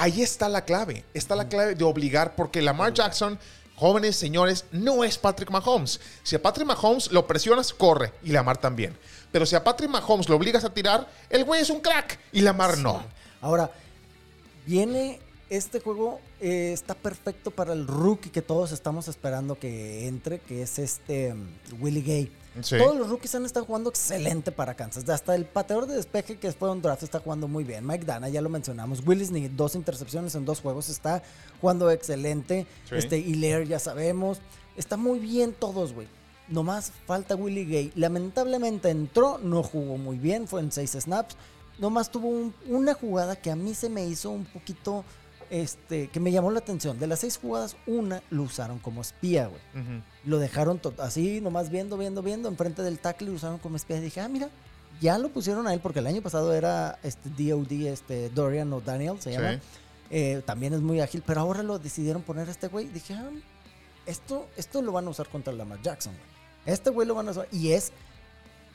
ahí 0.01 0.23
está 0.23 0.49
la 0.49 0.65
clave. 0.65 1.05
Está 1.15 1.37
la 1.37 1.49
clave 1.49 1.75
de 1.75 1.85
obligar, 1.85 2.35
porque 2.35 2.63
Lamar 2.63 2.95
Jackson, 2.95 3.39
jóvenes 3.77 4.17
señores, 4.17 4.65
no 4.73 5.05
es 5.05 5.19
Patrick 5.19 5.51
Mahomes. 5.51 6.01
Si 6.23 6.35
a 6.35 6.43
Patrick 6.43 6.67
Mahomes 6.67 7.13
lo 7.13 7.27
presionas, 7.27 7.73
corre, 7.73 8.13
y 8.23 8.31
Lamar 8.31 8.57
también. 8.57 8.97
Pero 9.31 9.45
si 9.45 9.55
a 9.55 9.63
Patrick 9.63 9.91
Mahomes 9.91 10.29
lo 10.29 10.37
obligas 10.37 10.65
a 10.65 10.73
tirar, 10.73 11.07
el 11.29 11.45
güey 11.45 11.61
es 11.61 11.71
un 11.71 11.81
crack, 11.81 12.19
y 12.33 12.41
Lamar 12.41 12.79
no. 12.79 13.05
Ahora, 13.43 13.71
viene 14.67 15.21
este 15.51 15.81
juego, 15.81 16.21
eh, 16.41 16.73
está 16.73 16.95
perfecto 16.95 17.51
para 17.51 17.73
el 17.73 17.87
rookie 17.87 18.31
que 18.31 18.41
todos 18.43 18.73
estamos 18.73 19.09
esperando 19.09 19.59
que 19.59 20.07
entre, 20.07 20.39
que 20.39 20.63
es 20.63 20.79
este 20.79 21.35
mm, 21.35 21.83
Willie 21.83 22.03
Gay. 22.03 22.33
Sí. 22.63 22.77
Todos 22.79 22.97
los 22.97 23.09
rookies 23.09 23.35
han 23.35 23.45
estado 23.45 23.65
jugando 23.67 23.91
excelente 23.91 24.51
para 24.53 24.75
Kansas. 24.75 25.09
Hasta 25.09 25.35
el 25.35 25.45
pateador 25.45 25.87
de 25.87 25.97
despeje 25.97 26.37
que 26.39 26.51
fue 26.53 26.71
un 26.71 26.83
draft 26.83 27.03
está 27.03 27.21
jugando 27.21 27.47
muy 27.49 27.63
bien. 27.65 27.87
Mike 27.87 28.05
Dana, 28.05 28.29
ya 28.29 28.41
lo 28.41 28.49
mencionamos. 28.49 29.03
Willis 29.07 29.31
ni 29.31 29.47
dos 29.49 29.75
intercepciones 29.77 30.35
en 30.35 30.45
dos 30.45 30.61
juegos 30.61 30.89
está 30.89 31.23
jugando 31.61 31.91
excelente. 31.91 32.67
Sí. 32.89 32.97
Este 32.97 33.19
Hilaire 33.19 33.67
ya 33.69 33.79
sabemos. 33.79 34.41
Está 34.77 34.97
muy 34.97 35.19
bien 35.21 35.53
todos, 35.53 35.93
güey. 35.93 36.09
Nomás 36.49 36.91
falta 37.07 37.37
Willie 37.37 37.65
Gay. 37.67 37.93
Lamentablemente 37.95 38.91
entró, 38.91 39.39
no 39.39 39.63
jugó 39.63 39.97
muy 39.99 40.19
bien, 40.19 40.49
fue 40.49 40.61
en 40.61 40.73
seis 40.73 40.93
snaps. 40.99 41.37
Nomás 41.79 42.11
tuvo 42.11 42.29
un- 42.29 42.55
una 42.67 42.95
jugada 42.95 43.37
que 43.37 43.51
a 43.53 43.57
mí 43.57 43.75
se 43.75 43.89
me 43.89 44.05
hizo 44.05 44.31
un 44.31 44.45
poquito, 44.45 45.05
este, 45.51 46.09
que 46.09 46.21
me 46.21 46.33
llamó 46.33 46.51
la 46.51 46.61
atención. 46.61 46.99
De 46.99 47.07
las 47.07 47.21
seis 47.21 47.37
jugadas, 47.37 47.77
una 47.87 48.23
lo 48.31 48.45
usaron 48.45 48.79
como 48.79 49.03
espía, 49.03 49.49
güey. 49.49 50.03
Lo 50.25 50.39
dejaron 50.39 50.81
así, 50.99 51.41
nomás 51.41 51.71
viendo, 51.71 51.97
viendo, 51.97 52.23
viendo, 52.23 52.49
enfrente 52.49 52.83
del 52.83 52.99
tackle 52.99 53.27
y 53.27 53.31
lo 53.31 53.37
usaron 53.37 53.59
como 53.59 53.77
espía. 53.77 53.99
Y 53.99 54.01
dije, 54.01 54.21
ah, 54.21 54.29
mira, 54.29 54.49
ya 55.01 55.19
lo 55.19 55.29
pusieron 55.31 55.67
a 55.67 55.75
él, 55.75 55.81
porque 55.81 55.99
el 55.99 56.07
año 56.07 56.23
pasado 56.23 56.55
era 56.55 56.99
este 57.03 57.31
DOD, 57.31 57.73
este 57.89 58.31
Dorian 58.31 58.73
o 58.73 58.81
Daniel, 58.81 59.21
se 59.21 59.33
llama. 59.33 59.55
Sí. 59.55 59.61
Eh, 60.11 60.43
también 60.45 60.73
es 60.75 60.81
muy 60.81 61.01
ágil, 61.01 61.23
pero 61.25 61.41
ahora 61.41 61.63
lo 61.63 61.79
decidieron 61.79 62.23
poner 62.23 62.49
a 62.49 62.51
este 62.51 62.69
güey. 62.69 62.87
Dije, 62.87 63.15
ah, 63.15 63.31
esto, 64.07 64.49
esto 64.57 64.83
lo 64.83 64.93
van 64.93 65.07
a 65.07 65.11
usar 65.11 65.29
contra 65.29 65.53
Lamar 65.53 65.81
Jackson, 65.83 66.13
güey. 66.15 66.75
Este 66.75 66.91
güey 66.91 67.07
lo 67.09 67.15
van 67.15 67.29
a 67.29 67.31
usar. 67.33 67.49
Y 67.51 67.73
es, 67.73 67.93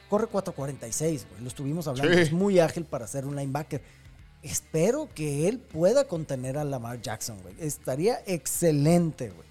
corre 0.09 0.28
4.46, 0.28 0.99
güey. 1.30 1.41
Lo 1.41 1.47
estuvimos 1.47 1.88
hablando. 1.88 2.13
Sí. 2.13 2.19
Es 2.19 2.32
muy 2.32 2.59
ágil 2.59 2.86
para 2.86 3.07
ser 3.07 3.26
un 3.26 3.36
linebacker. 3.36 3.82
Espero 4.45 5.09
que 5.15 5.47
él 5.47 5.57
pueda 5.57 6.05
contener 6.07 6.57
a 6.59 6.63
Lamar 6.63 7.01
Jackson, 7.01 7.41
güey. 7.41 7.55
Estaría 7.59 8.19
excelente, 8.27 9.31
güey. 9.31 9.47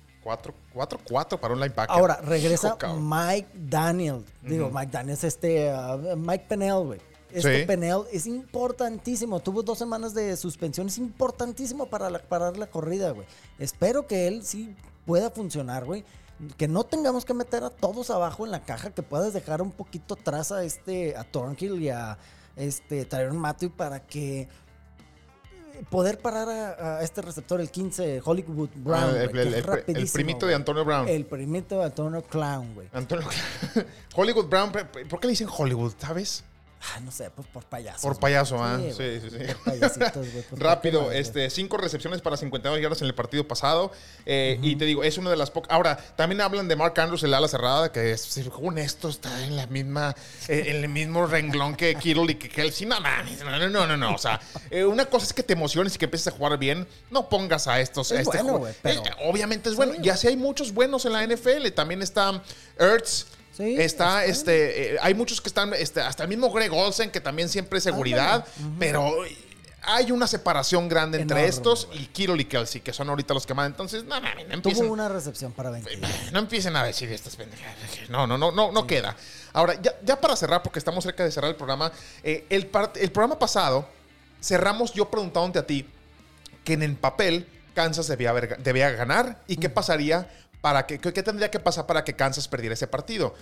4-4 0.73 1.39
para 1.41 1.53
un 1.53 1.61
linebacker. 1.61 1.91
Ahora 1.95 2.21
regresa 2.23 2.79
Hijo. 2.81 2.97
Mike 2.97 3.49
Daniel. 3.55 4.25
Digo. 4.41 4.71
Mike 4.71 4.93
Daniel 4.93 5.15
es 5.15 5.25
este 5.25 5.69
uh, 5.75 6.17
Mike 6.17 6.47
Pennell, 6.49 6.85
güey. 6.85 7.01
Este 7.33 7.61
Sí. 7.61 7.67
Pennell 7.67 8.03
es 8.13 8.29
importantísimo. 8.29 9.41
Tuvo 9.41 9.65
dos 9.65 9.79
semanas 9.79 10.15
de 10.15 10.37
suspensión. 10.37 10.87
Es 10.87 10.99
importantísimo 10.99 11.87
para 11.87 12.09
la, 12.09 12.21
parar 12.21 12.57
la 12.57 12.69
corrida, 12.69 13.11
güey. 13.11 13.27
Espero 13.59 14.07
que 14.07 14.29
él 14.29 14.45
sí 14.45 14.77
pueda 15.05 15.29
funcionar, 15.29 15.85
güey. 15.85 16.05
Que 16.57 16.69
no 16.69 16.85
tengamos 16.85 17.25
que 17.25 17.35
meter 17.35 17.65
a 17.65 17.71
todos 17.71 18.11
abajo 18.11 18.45
en 18.45 18.53
la 18.53 18.63
caja. 18.63 18.91
Que 18.91 19.03
puedas 19.03 19.33
dejar 19.33 19.61
un 19.61 19.73
poquito 19.73 20.15
atrás 20.15 20.53
a 20.53 20.63
este, 20.63 21.17
a 21.17 21.25
Thornhill 21.25 21.83
y 21.83 21.89
a 21.89 22.17
este 22.57 23.05
Tyron 23.05 23.37
Matthew 23.37 23.71
para 23.71 23.99
que 24.01 24.49
poder 25.91 26.19
parar 26.19 26.49
a, 26.49 26.99
a 26.99 27.03
este 27.03 27.23
receptor, 27.23 27.61
el 27.61 27.71
15, 27.71 28.23
Hollywood 28.25 28.71
Brown. 28.77 29.15
Ah, 29.15 29.23
el, 29.23 29.31
que 29.33 29.43
el- 30.01 30.09
primito 30.13 30.47
de 30.47 30.55
Antonio 30.55 30.85
Brown. 30.85 31.09
El 31.09 31.25
primito 31.27 31.79
de 31.79 31.85
Antonio 31.85 32.23
Clown, 32.23 32.75
güey. 32.75 32.89
Antonio 32.93 33.27
Hollywood 34.15 34.47
Brown, 34.47 34.73
¿por 35.09 35.21
qué 35.21 35.27
le 35.27 35.31
dicen 35.33 35.49
Hollywood, 35.51 35.93
sabes? 35.99 36.45
Ah, 36.93 37.01
no 37.01 37.11
sé, 37.11 37.31
pues 37.31 37.49
por 37.49 37.65
payasos. 37.65 38.03
Por 38.03 38.13
güey. 38.13 38.21
payaso, 38.21 38.63
ah. 38.63 38.79
Sí, 38.79 38.93
Sí, 38.93 39.21
sí, 39.23 39.31
sí. 39.31 39.39
Por 39.55 39.57
payasitos, 39.65 40.15
güey. 40.17 40.31
pues, 40.33 40.45
¿por 40.51 40.61
Rápido, 40.61 41.13
este, 41.13 41.49
cinco 41.49 41.77
recepciones 41.79 42.21
para 42.21 42.37
52 42.37 42.81
yardas 42.81 43.01
en 43.01 43.07
el 43.07 43.15
partido 43.15 43.49
pasado. 43.49 43.91
eh, 44.27 44.59
Y 44.63 44.77
te 44.77 44.85
digo, 44.85 45.03
es 45.03 45.17
una 45.17 45.31
de 45.31 45.37
las 45.37 45.51
pocas. 45.51 45.71
Ahora, 45.73 45.97
también 46.17 46.41
hablan 46.43 46.69
de 46.69 46.77
Mark 46.77 46.99
Andrews, 47.01 47.23
el 47.23 47.33
ala 47.33 47.49
cerrada, 47.49 47.91
que 47.91 48.13
es, 48.13 48.21
según 48.21 48.77
esto 48.79 49.09
está 49.09 49.45
en 49.47 49.57
la 49.57 49.67
misma, 49.67 50.15
eh, 50.49 50.65
en 50.69 50.77
el 50.85 50.89
mismo 50.89 51.27
renglón 51.27 51.75
que 51.75 51.95
Kittle 51.95 52.33
y 52.33 52.35
que 52.35 52.49
Kelsey. 52.49 52.87
No, 52.87 53.01
no, 53.01 53.09
no, 53.59 53.69
no, 53.71 53.87
no, 53.87 53.97
no. 53.97 54.15
O 54.15 54.19
sea, 54.19 54.41
eh, 54.71 54.85
una 54.85 55.07
cosa 55.07 55.27
es 55.27 55.33
que 55.33 55.43
te 55.43 55.55
emociones 55.55 55.95
y 55.95 55.99
que 55.99 56.05
empieces 56.05 56.29
a 56.29 56.37
jugar 56.37 56.59
bien. 56.59 56.87
No 57.11 57.29
pongas 57.29 57.67
a 57.67 57.81
estos. 57.81 58.11
Es 58.13 58.19
a 58.19 58.21
este 58.21 58.43
bueno, 58.43 58.59
güey, 58.59 58.75
pero- 58.83 59.03
obviamente 59.25 59.71
es 59.71 59.77
bueno. 59.77 59.95
Y 60.03 60.09
así 60.11 60.27
hay 60.29 60.37
muchos 60.37 60.73
buenos 60.75 61.05
en 61.07 61.13
la 61.15 61.23
NFL. 61.27 61.71
También 61.75 62.03
está 62.03 62.43
Ertz. 62.79 63.27
Sí, 63.57 63.77
está, 63.81 64.25
está. 64.25 64.25
este, 64.25 64.95
eh, 64.95 64.99
hay 65.01 65.15
muchos 65.15 65.41
que 65.41 65.49
están, 65.49 65.73
este, 65.75 66.01
hasta 66.01 66.25
el 66.25 66.29
mismo 66.29 66.51
Greg 66.51 66.73
Olsen, 66.73 67.11
que 67.11 67.21
también 67.21 67.49
siempre 67.49 67.79
es 67.79 67.85
seguridad, 67.85 68.45
pero 68.79 69.13
hay 69.87 70.11
una 70.11 70.27
separación 70.27 70.89
grande 70.89 71.21
entre 71.21 71.47
estos 71.47 71.89
y 71.93 72.07
Kittle 72.07 72.41
y 72.41 72.47
Kelsey, 72.47 72.81
que 72.81 72.93
son 72.93 73.09
ahorita 73.11 73.35
los 73.35 73.47
que 73.47 73.53
más. 73.55 73.67
Entonces, 73.67 74.03
no, 74.05 74.19
no, 74.19 74.29
no, 74.29 74.35
Tuvo 74.43 74.53
empiecen, 74.55 74.91
una 74.91 75.09
recepción 75.09 75.53
para 75.53 75.71
20. 75.71 75.99
no 76.33 76.39
empiecen 76.39 76.75
a 76.75 76.85
decir 76.85 77.13
estas 77.13 77.37
pendejadas. 77.37 77.77
No, 78.09 78.27
no, 78.27 78.37
no, 78.39 78.51
no, 78.51 78.73
no 78.73 78.87
queda. 78.87 79.15
Ahora, 79.53 79.75
ya, 79.81 79.95
ya 80.03 80.21
para 80.21 80.35
cerrar, 80.37 80.63
porque 80.63 80.79
estamos 80.79 81.05
cerca 81.05 81.23
de 81.23 81.31
cerrar 81.31 81.51
el 81.51 81.57
programa, 81.57 81.93
eh, 82.23 82.47
el, 82.51 82.71
el 82.97 83.13
programa 83.13 83.39
pasado 83.39 83.87
cerramos 84.43 84.93
yo 84.95 85.09
preguntándote 85.11 85.59
a 85.59 85.67
ti 85.67 85.87
que 86.65 86.73
en 86.73 86.83
el 86.83 86.97
papel 86.97 87.47
Kansas 87.75 88.07
debía, 88.09 88.31
haber- 88.31 88.59
debía 88.59 88.91
ganar 88.91 89.43
y 89.47 89.57
qué 89.59 89.69
pasaría 89.69 90.29
para 90.65 90.87
que, 90.87 90.99
qué, 90.99 91.23
tendría 91.23 91.51
que 91.51 91.61
pasar 91.61 91.85
para 91.85 92.03
que 92.03 92.17
Kansas 92.17 92.49
perdiera 92.49 92.73
ese 92.73 92.87
partido. 92.87 93.35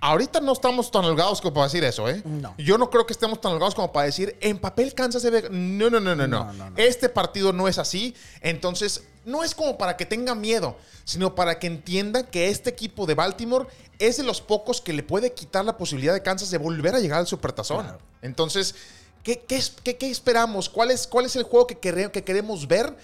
Ahorita 0.00 0.40
no 0.40 0.54
estamos 0.54 0.90
tan 0.90 1.04
holgados 1.04 1.42
como 1.42 1.52
para 1.52 1.64
decir 1.66 1.84
eso, 1.84 2.08
¿eh? 2.08 2.22
No. 2.24 2.54
Yo 2.56 2.78
no 2.78 2.88
creo 2.88 3.04
que 3.04 3.12
estemos 3.12 3.38
tan 3.38 3.52
holgados 3.52 3.74
como 3.74 3.92
para 3.92 4.06
decir, 4.06 4.34
en 4.40 4.58
papel 4.58 4.94
Kansas 4.94 5.22
debe... 5.22 5.50
No, 5.50 5.90
no, 5.90 6.00
no, 6.00 6.16
no, 6.16 6.26
no. 6.26 6.44
No, 6.46 6.52
no, 6.54 6.70
no. 6.70 6.76
Este 6.78 7.10
partido 7.10 7.52
no 7.52 7.68
es 7.68 7.76
así. 7.78 8.14
Entonces, 8.40 9.02
no 9.26 9.44
es 9.44 9.54
como 9.54 9.76
para 9.76 9.98
que 9.98 10.06
tenga 10.06 10.34
miedo, 10.34 10.78
sino 11.04 11.34
para 11.34 11.58
que 11.58 11.66
entienda 11.66 12.22
que 12.30 12.48
este 12.48 12.70
equipo 12.70 13.04
de 13.04 13.12
Baltimore 13.14 13.66
es 13.98 14.16
de 14.16 14.22
los 14.22 14.40
pocos 14.40 14.80
que 14.80 14.94
le 14.94 15.02
puede 15.02 15.34
quitar 15.34 15.66
la 15.66 15.76
posibilidad 15.76 16.14
de 16.14 16.22
Kansas 16.22 16.50
de 16.50 16.56
volver 16.56 16.94
a 16.94 17.00
llegar 17.00 17.18
al 17.20 17.26
Supertazón. 17.26 17.82
Claro. 17.84 17.98
Entonces, 18.22 18.74
¿qué, 19.22 19.40
qué, 19.46 19.62
qué- 19.82 19.98
qué 19.98 20.10
esperamos? 20.10 20.70
¿Cuál 20.70 20.92
es, 20.92 21.06
¿Cuál 21.06 21.26
es 21.26 21.36
el 21.36 21.42
juego 21.42 21.66
que, 21.66 21.78
quere- 21.78 22.10
que 22.10 22.24
queremos 22.24 22.66
ver? 22.66 22.94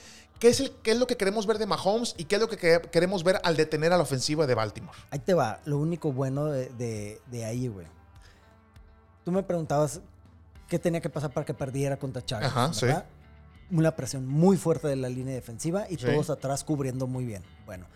¿Qué 0.41 0.49
es, 0.49 0.59
el, 0.61 0.73
¿Qué 0.83 0.91
es 0.93 0.99
lo 0.99 1.07
que 1.07 1.17
queremos 1.17 1.47
ver 1.47 1.59
de 1.59 1.67
Mahomes? 1.67 2.15
¿Y 2.17 2.25
qué 2.25 2.37
es 2.37 2.41
lo 2.41 2.49
que 2.49 2.57
que- 2.57 2.81
queremos 2.91 3.23
ver 3.23 3.41
al 3.45 3.57
detener 3.57 3.93
a 3.93 3.97
la 3.99 4.03
ofensiva 4.03 4.47
de 4.47 4.55
Baltimore? 4.55 4.97
Ahí 5.11 5.19
te 5.21 5.35
va, 5.35 5.61
lo 5.67 5.79
único 5.79 6.13
bueno 6.13 6.47
de, 6.47 6.71
de- 6.71 7.21
de 7.31 7.45
ahí, 7.45 7.69
güey. 7.69 7.87
Tú 9.25 9.33
me 9.33 9.43
preguntabas 9.43 10.01
qué 10.69 10.79
tenía 10.79 11.01
que 11.01 11.11
pasar 11.11 11.31
para 11.31 11.45
que 11.45 11.53
perdiera 11.55 11.99
contra 11.99 12.25
Chargers. 12.25 12.51
Ajá, 12.53 12.73
sí. 12.73 12.87
¿verdad? 12.87 13.05
Una 13.71 13.95
presión 13.95 14.27
muy 14.27 14.57
fuerte 14.57 14.89
de 14.89 14.97
la 14.97 15.09
línea 15.09 15.35
defensiva 15.35 15.87
y 15.89 15.97
Sí. 15.97 16.07
todos 16.07 16.31
atrás 16.31 16.65
cubriendo 16.65 17.07
muy 17.07 17.25
bien. 17.25 17.43
Bueno, 17.67 17.87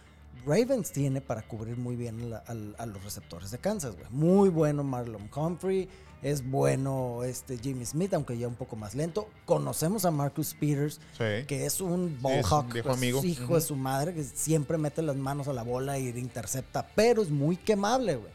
Ravens 0.46 0.92
tiene 0.92 1.20
para 1.20 1.42
cubrir 1.42 1.76
muy 1.76 1.96
bien 1.96 2.30
la- 2.30 2.38
a 2.78 2.86
los 2.86 3.02
receptores 3.04 3.50
de 3.50 3.58
Kansas, 3.58 3.94
güey. 3.96 4.06
Muy 4.10 4.48
bueno 4.48 4.82
Marlon 4.84 5.28
Humphrey, 5.34 5.88
es 6.22 6.48
bueno 6.48 7.22
este 7.24 7.58
Jimmy 7.58 7.84
Smith, 7.84 8.14
aunque 8.14 8.36
ya 8.38 8.48
un 8.48 8.54
poco 8.54 8.76
más 8.76 8.94
lento. 8.94 9.28
Conocemos 9.44 10.04
a 10.04 10.10
Marcus 10.10 10.54
Peters, 10.54 11.00
Sí. 11.18 11.46
que 11.46 11.66
es 11.66 11.80
un 11.80 12.14
es 12.16 12.22
ball 12.22 12.38
un 12.38 12.44
hawk, 12.44 12.72
viejo 12.72 12.88
pues, 12.88 12.98
amigo. 12.98 13.24
hijo 13.24 13.54
de 13.54 13.60
su 13.60 13.76
madre, 13.76 14.14
que 14.14 14.24
siempre 14.24 14.78
mete 14.78 15.02
las 15.02 15.16
manos 15.16 15.48
a 15.48 15.52
la 15.52 15.62
bola 15.62 15.98
y 15.98 16.08
intercepta, 16.08 16.86
pero 16.94 17.20
es 17.22 17.30
muy 17.30 17.56
quemable, 17.56 18.16
güey. 18.16 18.32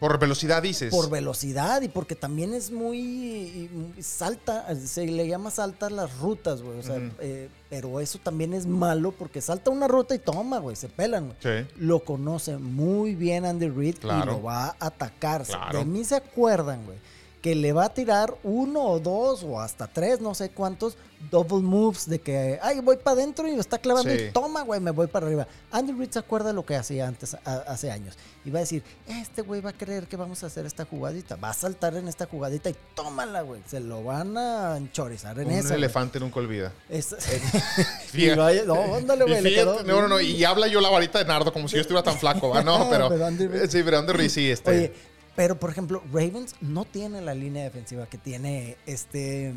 Por 0.00 0.18
velocidad 0.18 0.62
dices. 0.62 0.90
Por 0.90 1.10
velocidad 1.10 1.82
y 1.82 1.88
porque 1.88 2.16
también 2.16 2.54
es 2.54 2.70
muy, 2.70 3.68
salta, 4.00 4.66
se 4.76 5.06
le 5.06 5.28
llama 5.28 5.50
salta 5.50 5.90
las 5.90 6.18
rutas, 6.18 6.62
güey. 6.62 6.78
O 6.78 6.82
sea, 6.82 6.98
eh, 7.20 7.48
pero 7.68 8.00
eso 8.00 8.18
también 8.18 8.54
es 8.54 8.66
malo 8.66 9.12
porque 9.12 9.40
salta 9.42 9.70
una 9.70 9.86
ruta 9.86 10.14
y 10.14 10.18
toma, 10.18 10.58
güey, 10.58 10.74
se 10.74 10.88
pelan. 10.88 11.26
güey. 11.26 11.36
Sí. 11.62 11.68
Lo 11.76 12.00
conoce 12.00 12.56
muy 12.56 13.14
bien 13.14 13.44
Andy 13.44 13.68
Reid 13.68 13.98
Claro. 13.98 14.22
y 14.32 14.34
lo 14.36 14.42
va 14.42 14.68
a 14.68 14.76
atacar. 14.80 15.44
Claro. 15.44 15.78
De 15.80 15.84
mí 15.84 16.02
se 16.04 16.16
acuerdan, 16.16 16.84
güey, 16.86 16.96
que 17.40 17.54
le 17.54 17.72
va 17.72 17.86
a 17.86 17.94
tirar 17.94 18.34
uno 18.42 18.82
o 18.84 19.00
dos 19.00 19.42
o 19.44 19.60
hasta 19.60 19.86
tres, 19.86 20.20
no 20.20 20.34
sé 20.34 20.50
cuántos, 20.50 20.96
double 21.30 21.60
moves 21.60 22.08
de 22.08 22.18
que, 22.18 22.58
ay, 22.62 22.80
voy 22.80 22.96
para 22.96 23.12
adentro 23.18 23.46
y 23.48 23.54
lo 23.54 23.60
está 23.60 23.78
clavando 23.78 24.10
Sí. 24.10 24.24
y 24.28 24.30
toma, 24.30 24.62
güey, 24.62 24.80
me 24.80 24.90
voy 24.90 25.06
para 25.06 25.26
arriba. 25.26 25.46
Andy 25.70 25.92
Reid 25.92 26.10
se 26.10 26.18
acuerda 26.18 26.52
lo 26.52 26.64
que 26.66 26.76
hacía 26.76 27.06
antes, 27.08 27.34
a- 27.34 27.64
hace 27.66 27.90
años. 27.90 28.16
Y 28.44 28.50
va 28.50 28.58
a 28.58 28.60
decir, 28.60 28.82
este 29.06 29.42
güey 29.42 29.60
va 29.60 29.70
a 29.70 29.72
creer 29.74 30.06
que 30.06 30.16
vamos 30.16 30.42
a 30.42 30.46
hacer 30.46 30.64
esta 30.66 30.84
jugadita. 30.86 31.36
Va 31.36 31.50
a 31.50 31.54
saltar 31.54 31.94
en 31.96 32.08
esta 32.08 32.26
jugadita 32.26 32.70
y 32.70 32.76
tómala, 32.94 33.42
güey. 33.42 33.60
Se 33.66 33.80
lo 33.80 34.02
van 34.02 34.36
a 34.38 34.76
enchorizar 34.78 35.38
en 35.40 35.48
Un 35.48 35.52
esa. 35.54 35.74
elefante 35.74 36.18
nunca 36.20 36.40
olvida. 36.40 36.72
Es- 36.88 37.14
Fíjate. 38.06 38.18
Y 38.18 38.34
vaya- 38.36 38.64
no, 38.64 38.94
ándale, 38.94 39.24
güey. 39.24 39.40
Le 39.42 39.54
quedó 39.54 39.82
no, 39.82 40.02
no, 40.02 40.08
no, 40.08 40.20
y 40.20 40.42
habla 40.44 40.66
yo 40.68 40.80
la 40.80 40.88
varita 40.90 41.18
de 41.18 41.24
Nardo 41.26 41.52
como 41.52 41.68
si 41.68 41.76
yo 41.76 41.80
estuviera 41.82 42.02
tan 42.02 42.18
flaco, 42.18 42.48
¿va? 42.50 42.62
No, 42.70 42.88
pero. 42.90 43.08
Pero 43.08 43.26
Andy 43.26 43.46
Reid- 43.46 43.68
Sí, 43.68 43.82
pero 43.82 43.98
Andy 43.98 44.12
Reid 44.12 44.30
sí, 44.30 44.50
este. 44.50 44.70
Oye, 44.70 44.92
pero 45.40 45.58
por 45.58 45.70
ejemplo, 45.70 46.02
Ravens 46.12 46.54
no 46.60 46.84
tiene 46.84 47.22
la 47.22 47.32
línea 47.34 47.64
defensiva 47.64 48.04
que 48.04 48.18
tiene 48.18 48.76
este. 48.84 49.54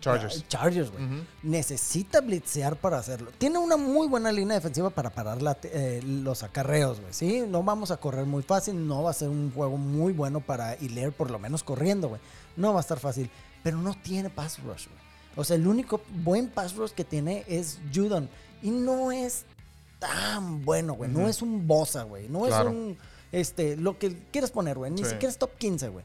Chargers. 0.00 0.38
ah, 0.42 0.44
Chargers, 0.48 0.90
güey. 0.90 1.04
Necesita 1.42 2.22
blitzear 2.22 2.76
para 2.76 2.96
hacerlo. 2.96 3.30
Tiene 3.36 3.58
una 3.58 3.76
muy 3.76 4.06
buena 4.08 4.32
línea 4.32 4.54
defensiva 4.54 4.88
para 4.88 5.10
parar 5.10 5.42
la- 5.42 5.58
eh, 5.64 6.00
los 6.02 6.42
acarreos, 6.42 6.98
güey. 6.98 7.12
Sí, 7.12 7.44
no 7.46 7.62
vamos 7.62 7.90
a 7.90 7.98
correr 7.98 8.24
muy 8.24 8.42
fácil. 8.42 8.86
No 8.86 9.02
va 9.02 9.10
a 9.10 9.12
ser 9.12 9.28
un 9.28 9.52
juego 9.52 9.76
muy 9.76 10.14
bueno 10.14 10.40
para 10.40 10.76
Hilaire, 10.80 11.12
por 11.12 11.30
lo 11.30 11.38
menos 11.38 11.62
corriendo, 11.62 12.08
güey. 12.08 12.22
No 12.56 12.72
va 12.72 12.78
a 12.78 12.80
estar 12.80 12.98
fácil. 12.98 13.28
Pero 13.62 13.76
no 13.76 13.92
tiene 14.02 14.30
pass 14.30 14.62
rush, 14.62 14.86
güey. 14.86 14.98
O 15.36 15.44
sea, 15.44 15.56
el 15.56 15.66
único 15.66 16.00
buen 16.24 16.48
pass 16.48 16.74
rush 16.74 16.92
que 16.92 17.04
tiene 17.04 17.44
es 17.46 17.78
Judon. 17.94 18.30
Y 18.62 18.70
no 18.70 19.12
es 19.12 19.44
tan 19.98 20.64
bueno, 20.64 20.94
güey. 20.94 21.10
No 21.10 21.28
es 21.28 21.42
un 21.42 21.66
Bosa, 21.66 22.04
güey. 22.04 22.30
No 22.30 22.44
Claro. 22.46 22.70
es 22.70 22.74
un. 22.74 22.96
Este, 23.32 23.76
lo 23.76 23.98
que 23.98 24.16
quieras 24.30 24.50
poner, 24.50 24.78
güey. 24.78 24.90
Ni 24.90 25.04
Sí. 25.04 25.10
siquiera 25.10 25.28
es 25.30 25.38
top 25.38 25.54
15, 25.58 25.88
güey. 25.88 26.04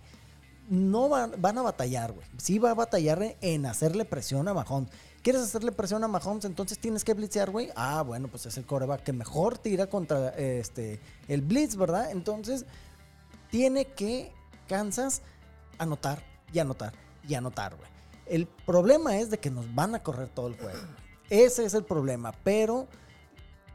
No 0.70 1.10
van, 1.10 1.34
van 1.42 1.58
a 1.58 1.62
batallar, 1.62 2.12
güey. 2.14 2.26
Sí 2.38 2.58
va 2.60 2.72
a 2.72 2.74
batallar 2.74 3.36
en 3.42 3.66
hacerle 3.66 4.06
presión 4.06 4.48
a 4.48 4.54
Mahomes. 4.54 4.90
¿Quieres 5.22 5.42
hacerle 5.42 5.72
presión 5.72 6.04
a 6.04 6.08
Mahomes? 6.08 6.46
Entonces 6.46 6.80
tienes 6.80 7.04
que 7.04 7.14
blitzear, 7.14 7.50
güey. 7.52 7.70
Ah, 7.76 8.02
bueno, 8.02 8.28
pues 8.28 8.46
es 8.46 8.58
el 8.58 8.66
coreback 8.66 9.04
que 9.04 9.14
mejor 9.14 9.58
tira 9.58 9.88
contra 9.88 10.30
este, 10.30 11.00
el 11.28 11.42
blitz, 11.42 11.76
¿verdad? 11.76 12.12
Entonces, 12.12 12.66
tiene 13.50 13.86
que 13.86 14.32
Kansas 14.68 15.22
anotar 15.78 16.24
y 16.52 16.60
anotar 16.60 16.94
y 17.28 17.36
anotar, 17.36 17.76
güey. 17.76 17.90
El 18.26 18.48
problema 18.48 19.18
es 19.18 19.30
de 19.30 19.38
que 19.38 19.50
nos 19.52 19.74
van 19.76 19.96
a 19.96 20.04
correr 20.04 20.30
todo 20.30 20.48
el 20.48 20.56
juego. 20.58 20.80
Ese 21.30 21.66
es 21.66 21.74
el 21.74 21.84
problema, 21.84 22.32
pero 22.44 22.88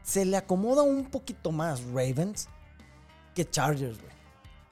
se 0.03 0.25
le 0.25 0.37
acomoda 0.37 0.81
un 0.81 1.05
poquito 1.05 1.51
más 1.51 1.83
Ravens 1.85 2.47
que 3.33 3.49
Chargers, 3.49 3.99
güey. 3.99 4.09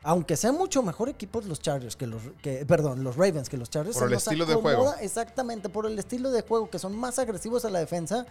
Aunque 0.04 0.38
sean 0.38 0.56
mucho 0.56 0.84
mejor 0.84 1.10
equipos 1.10 1.46
los 1.46 1.60
Chargers 1.60 1.96
que 1.96 2.08
los 2.08 2.22
que 2.42 2.66
perdón, 2.66 3.04
los 3.04 3.18
Ravens 3.18 3.50
que 3.50 3.58
los 3.58 3.70
Chargers 3.70 3.98
Por 3.98 4.08
el 4.08 4.14
estilo 4.14 4.46
de 4.46 4.54
acomoda 4.54 4.76
juego. 4.76 4.96
Exactamente, 5.02 5.70
por 5.70 5.86
el 5.86 5.98
estilo 6.00 6.32
de 6.32 6.44
juego 6.44 6.70
que 6.70 6.80
son 6.80 6.96
más 6.96 7.20
agresivos 7.20 7.66
a 7.66 7.70
la 7.70 7.80
defensa. 7.80 8.26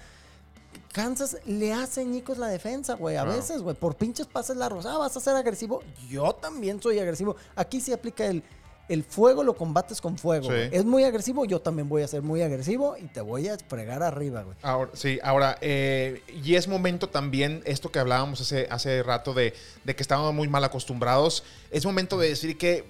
Kansas 0.92 1.36
le 1.44 1.74
hace 1.74 2.04
ñicos 2.04 2.38
la 2.38 2.46
defensa, 2.48 2.94
güey, 2.94 3.16
a 3.16 3.24
veces, 3.24 3.60
güey, 3.60 3.76
por 3.76 3.96
pinches 3.96 4.26
pases 4.26 4.56
largos. 4.56 4.86
Ah, 4.86 4.96
vas 4.96 5.14
a 5.16 5.20
ser 5.20 5.36
agresivo. 5.36 5.82
Yo 6.08 6.32
también 6.32 6.80
soy 6.80 6.98
agresivo. 6.98 7.36
Aquí 7.54 7.80
sí 7.80 7.92
aplica 7.92 8.24
el, 8.24 8.42
el 8.88 9.04
fuego, 9.04 9.42
lo 9.42 9.56
combates 9.56 10.00
con 10.00 10.18
fuego. 10.18 10.50
Sí. 10.50 10.68
Es 10.70 10.84
muy 10.84 11.04
agresivo, 11.04 11.44
yo 11.44 11.60
también 11.60 11.88
voy 11.88 12.02
a 12.02 12.08
ser 12.08 12.22
muy 12.22 12.42
agresivo 12.42 12.96
y 12.96 13.06
te 13.06 13.20
voy 13.20 13.48
a 13.48 13.58
fregar 13.58 14.02
arriba, 14.02 14.42
güey. 14.42 14.56
Ahora, 14.62 14.90
sí, 14.94 15.18
ahora, 15.22 15.58
eh, 15.60 16.22
y 16.44 16.54
es 16.54 16.68
momento 16.68 17.08
también, 17.08 17.62
esto 17.64 17.90
que 17.90 17.98
hablábamos 17.98 18.40
hace, 18.40 18.68
hace 18.70 19.02
rato 19.02 19.34
de, 19.34 19.54
de 19.84 19.96
que 19.96 20.02
estábamos 20.02 20.34
muy 20.34 20.48
mal 20.48 20.64
acostumbrados, 20.64 21.44
es 21.70 21.84
momento 21.84 22.18
de 22.18 22.28
decir 22.28 22.56
que 22.58 22.84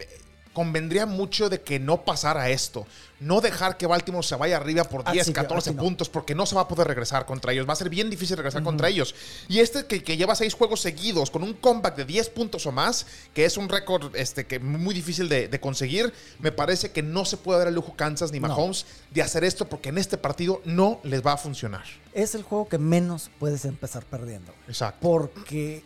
convendría 0.56 1.04
mucho 1.04 1.50
de 1.50 1.60
que 1.60 1.78
no 1.78 2.02
pasara 2.06 2.48
esto. 2.48 2.86
No 3.20 3.42
dejar 3.42 3.76
que 3.76 3.86
Baltimore 3.86 4.26
se 4.26 4.36
vaya 4.36 4.56
arriba 4.56 4.84
por 4.84 5.02
Ah, 5.04 5.12
10, 5.12 5.26
sí, 5.26 5.32
que- 5.34 5.40
14 5.42 5.68
aquí 5.70 5.76
no. 5.76 5.82
puntos, 5.82 6.08
porque 6.08 6.34
no 6.34 6.46
se 6.46 6.54
va 6.54 6.62
a 6.62 6.68
poder 6.68 6.86
regresar 6.88 7.26
contra 7.26 7.52
ellos. 7.52 7.68
Va 7.68 7.74
a 7.74 7.76
ser 7.76 7.90
bien 7.90 8.08
difícil 8.08 8.38
regresar 8.38 8.62
contra 8.62 8.88
ellos. 8.88 9.14
Y 9.48 9.58
este 9.60 9.84
que, 9.84 10.02
que 10.02 10.16
lleva 10.16 10.34
seis 10.34 10.54
juegos 10.54 10.80
seguidos 10.80 11.30
con 11.30 11.42
un 11.42 11.52
comeback 11.52 11.94
de 11.96 12.06
10 12.06 12.30
puntos 12.30 12.64
o 12.64 12.72
más, 12.72 13.06
que 13.34 13.44
es 13.44 13.58
un 13.58 13.68
récord 13.68 14.16
este, 14.16 14.46
que 14.46 14.58
muy 14.58 14.94
difícil 14.94 15.28
de, 15.28 15.46
de 15.48 15.60
conseguir, 15.60 16.10
me 16.38 16.52
parece 16.52 16.90
que 16.90 17.02
no 17.02 17.26
se 17.26 17.36
puede 17.36 17.58
dar 17.58 17.68
el 17.68 17.74
lujo 17.74 17.94
Kansas 17.94 18.32
ni 18.32 18.40
No. 18.40 18.48
Mahomes 18.48 18.86
de 19.10 19.20
hacer 19.20 19.44
esto, 19.44 19.68
porque 19.68 19.90
en 19.90 19.98
este 19.98 20.16
partido 20.16 20.62
no 20.64 21.00
les 21.04 21.20
va 21.24 21.34
a 21.34 21.36
funcionar. 21.36 21.84
Es 22.14 22.34
el 22.34 22.44
juego 22.44 22.66
que 22.66 22.78
menos 22.78 23.30
puedes 23.38 23.66
empezar 23.66 24.06
perdiendo. 24.06 24.54
Exacto. 24.68 25.00
Porque 25.06 25.84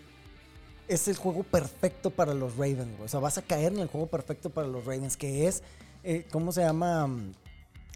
es 0.90 1.06
el 1.06 1.16
juego 1.16 1.44
perfecto 1.44 2.10
para 2.10 2.34
los 2.34 2.56
Ravens, 2.56 2.96
güey. 2.96 3.04
O 3.04 3.08
sea, 3.08 3.20
vas 3.20 3.38
a 3.38 3.42
caer 3.42 3.72
en 3.72 3.78
el 3.78 3.86
juego 3.88 4.08
perfecto 4.08 4.50
para 4.50 4.66
los 4.66 4.84
Ravens, 4.84 5.16
que 5.16 5.46
es, 5.46 5.62
eh, 6.02 6.26
¿cómo 6.32 6.50
se 6.50 6.62
llama? 6.62 7.08